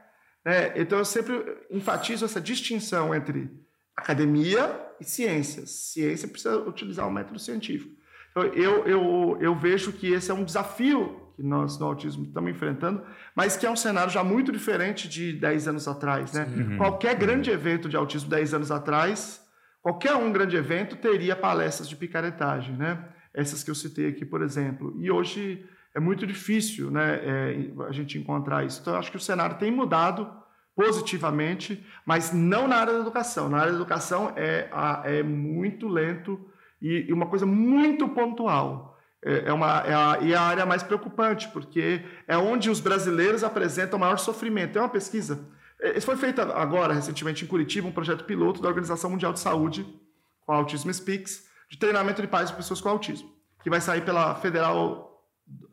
[0.46, 0.74] Né?
[0.76, 1.34] Então, eu sempre
[1.72, 3.50] enfatizo essa distinção entre
[3.96, 5.72] academia e ciências.
[5.72, 7.96] Ciência precisa utilizar o um método científico.
[8.30, 12.50] Então, eu, eu, eu vejo que esse é um desafio que nós no autismo estamos
[12.50, 13.04] enfrentando,
[13.36, 16.32] mas que é um cenário já muito diferente de 10 anos atrás.
[16.32, 16.46] Né?
[16.46, 16.78] Uhum.
[16.78, 19.45] Qualquer grande evento de autismo 10 anos atrás,
[19.86, 23.08] qualquer um grande evento teria palestras de picaretagem, né?
[23.36, 24.96] essas que eu citei aqui, por exemplo.
[25.00, 25.64] E hoje
[25.94, 28.82] é muito difícil né, é, a gente encontrar isso.
[28.82, 30.28] Então, eu acho que o cenário tem mudado
[30.76, 33.48] positivamente, mas não na área da educação.
[33.48, 34.68] Na área da educação é,
[35.04, 36.44] é muito lento
[36.82, 38.98] e, uma coisa muito pontual.
[39.24, 42.80] É, é uma, é a, e é a área mais preocupante, porque é onde os
[42.80, 44.80] brasileiros apresentam maior sofrimento.
[44.80, 45.48] É uma pesquisa.
[45.86, 49.40] É, isso foi feito agora, recentemente, em Curitiba, um projeto piloto da Organização Mundial de
[49.40, 49.86] Saúde,
[50.44, 53.30] com a Autism Speaks, de treinamento de pais de pessoas com autismo,
[53.62, 55.24] que vai sair pela Federal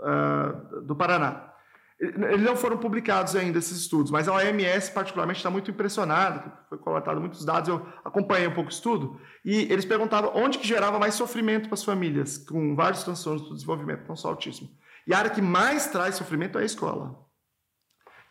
[0.00, 1.48] uh, do Paraná.
[1.98, 6.76] Eles não foram publicados ainda esses estudos, mas a OMS particularmente está muito impressionada, foi
[6.76, 10.98] coletado muitos dados, eu acompanhei um pouco o estudo, e eles perguntavam onde que gerava
[10.98, 14.68] mais sofrimento para as famílias com vários transtornos do desenvolvimento, não só autismo.
[15.06, 17.16] E a área que mais traz sofrimento é a escola.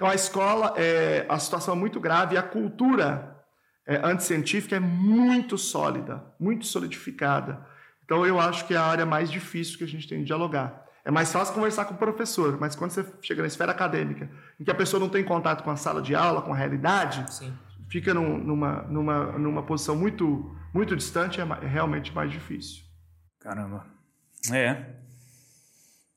[0.01, 3.39] Então a escola, é, a situação é muito grave e a cultura
[3.85, 7.63] é, anticientífica é muito sólida, muito solidificada.
[8.03, 10.87] Então eu acho que é a área mais difícil que a gente tem de dialogar.
[11.05, 14.27] É mais fácil conversar com o professor, mas quando você chega na esfera acadêmica,
[14.59, 17.31] em que a pessoa não tem contato com a sala de aula, com a realidade,
[17.31, 17.53] Sim.
[17.87, 22.83] fica num, numa, numa, numa posição muito, muito distante, é, é realmente mais difícil.
[23.39, 23.85] Caramba.
[24.51, 24.83] É.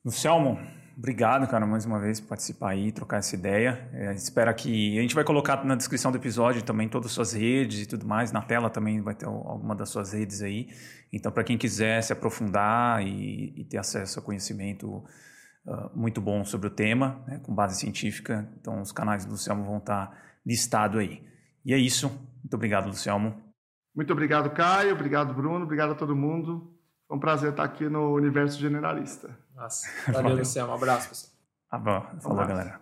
[0.03, 0.59] Luciano,
[0.97, 3.89] obrigado, cara, mais uma vez por participar aí, trocar essa ideia.
[3.93, 4.99] É, espera que.
[4.99, 8.07] A gente vai colocar na descrição do episódio também todas as suas redes e tudo
[8.07, 8.33] mais.
[8.33, 10.69] Na tela também vai ter alguma das suas redes aí.
[11.13, 15.05] Então, para quem quiser se aprofundar e, e, ter acesso a conhecimento
[15.67, 18.49] uh, muito bom sobre o tema, né, com base científica.
[18.61, 20.11] Então, os canais do Luciano vão estar
[20.45, 21.23] listados aí.
[21.65, 22.09] E é isso.
[22.43, 23.35] Muito obrigado, Luciano.
[23.95, 24.95] Muito obrigado, Caio.
[24.95, 25.65] Obrigado, Bruno.
[25.65, 26.75] Obrigado a todo mundo.
[27.07, 29.44] Foi um prazer estar aqui no Universo Generalista.
[29.55, 30.39] Nossa, valeu, valeu.
[30.39, 30.71] Luciano.
[30.71, 31.33] Um abraço, pessoal.
[31.71, 32.21] Ah, bom.
[32.21, 32.81] Falou, um galera.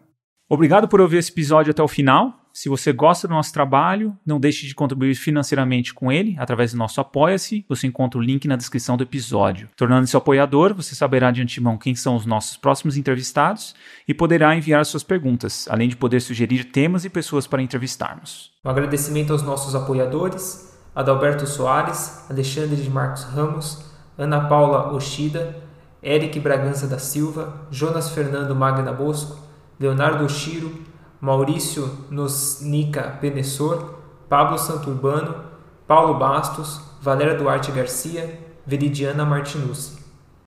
[0.48, 2.42] Obrigado por ouvir esse episódio até o final.
[2.52, 6.76] Se você gosta do nosso trabalho, não deixe de contribuir financeiramente com ele através do
[6.76, 7.64] nosso Apoia-se.
[7.66, 9.70] Você encontra o link na descrição do episódio.
[9.74, 13.74] Tornando-se apoiador, você saberá de antemão quem são os nossos próximos entrevistados
[14.06, 18.52] e poderá enviar suas perguntas, além de poder sugerir temas e pessoas para entrevistarmos.
[18.62, 25.56] Um agradecimento aos nossos apoiadores, Adalberto Soares, Alexandre de Marcos Ramos, Ana Paula Oshida,
[26.02, 29.38] Eric Bragança da Silva, Jonas Fernando Magna Bosco,
[29.78, 30.72] Leonardo Oshiro,
[31.20, 33.94] Maurício Nosnica Penessor,
[34.28, 35.44] Pablo Santurbano,
[35.86, 40.01] Paulo Bastos, Valéria Duarte Garcia, Veridiana Martinucci.